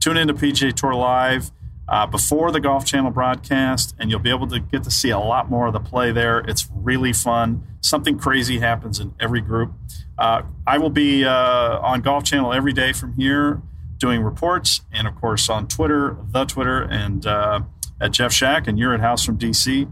tune 0.00 0.16
into 0.16 0.34
PGA 0.34 0.72
Tour 0.72 0.94
Live 0.94 1.50
uh, 1.88 2.06
before 2.06 2.50
the 2.50 2.60
Golf 2.60 2.84
Channel 2.84 3.10
broadcast, 3.10 3.94
and 3.98 4.10
you'll 4.10 4.20
be 4.20 4.30
able 4.30 4.46
to 4.48 4.60
get 4.60 4.84
to 4.84 4.90
see 4.90 5.10
a 5.10 5.18
lot 5.18 5.50
more 5.50 5.66
of 5.66 5.72
the 5.72 5.80
play 5.80 6.12
there. 6.12 6.38
It's 6.40 6.68
really 6.74 7.12
fun. 7.12 7.66
Something 7.80 8.18
crazy 8.18 8.58
happens 8.58 9.00
in 9.00 9.14
every 9.20 9.40
group. 9.40 9.72
Uh, 10.18 10.42
I 10.66 10.78
will 10.78 10.90
be 10.90 11.24
uh, 11.24 11.78
on 11.80 12.00
Golf 12.00 12.24
Channel 12.24 12.52
every 12.52 12.72
day 12.72 12.92
from 12.92 13.14
here 13.14 13.62
doing 13.98 14.22
reports, 14.22 14.80
and 14.92 15.06
of 15.06 15.14
course 15.14 15.48
on 15.50 15.68
Twitter, 15.68 16.16
the 16.30 16.44
Twitter, 16.44 16.82
and 16.82 17.26
uh, 17.26 17.60
at 18.00 18.12
Geoff 18.12 18.32
Shack, 18.32 18.66
and 18.66 18.78
you're 18.78 18.94
at 18.94 19.00
House 19.00 19.24
from 19.24 19.38
DC 19.38 19.88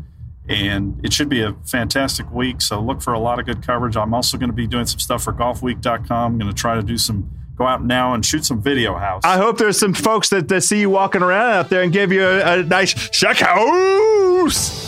and 0.49 0.99
it 1.05 1.13
should 1.13 1.29
be 1.29 1.43
a 1.43 1.55
fantastic 1.67 2.31
week. 2.33 2.63
So 2.63 2.81
look 2.81 3.03
for 3.03 3.13
a 3.13 3.19
lot 3.19 3.39
of 3.39 3.45
good 3.45 3.63
coverage. 3.63 3.97
I'm 3.97 4.15
also 4.15 4.39
going 4.39 4.49
to 4.49 4.57
be 4.57 4.67
doing 4.67 4.87
some 4.87 4.99
stuff 4.99 5.23
for 5.23 5.33
golfweek.com. 5.33 6.33
I'm 6.33 6.39
going 6.39 6.51
to 6.51 6.57
try 6.57 6.75
to 6.75 6.83
do 6.83 6.97
some 6.97 7.31
go 7.59 7.67
out 7.67 7.85
now 7.85 8.15
and 8.15 8.25
shoot 8.25 8.45
some 8.45 8.63
video 8.63 8.97
house. 8.97 9.23
I 9.25 9.37
hope 9.37 9.59
there's 9.59 9.79
some 9.79 9.93
folks 9.93 10.31
that, 10.31 10.49
that 10.49 10.63
see 10.63 10.81
you 10.81 10.91
walking 10.91 11.23
around 11.23 11.51
out 11.51 11.69
there 11.69 11.83
and 11.83 11.93
give 11.93 12.13
you 12.13 12.25
a, 12.25 12.61
a 12.61 12.63
nice 12.63 12.95
check 13.11 13.39
house. 13.39 14.88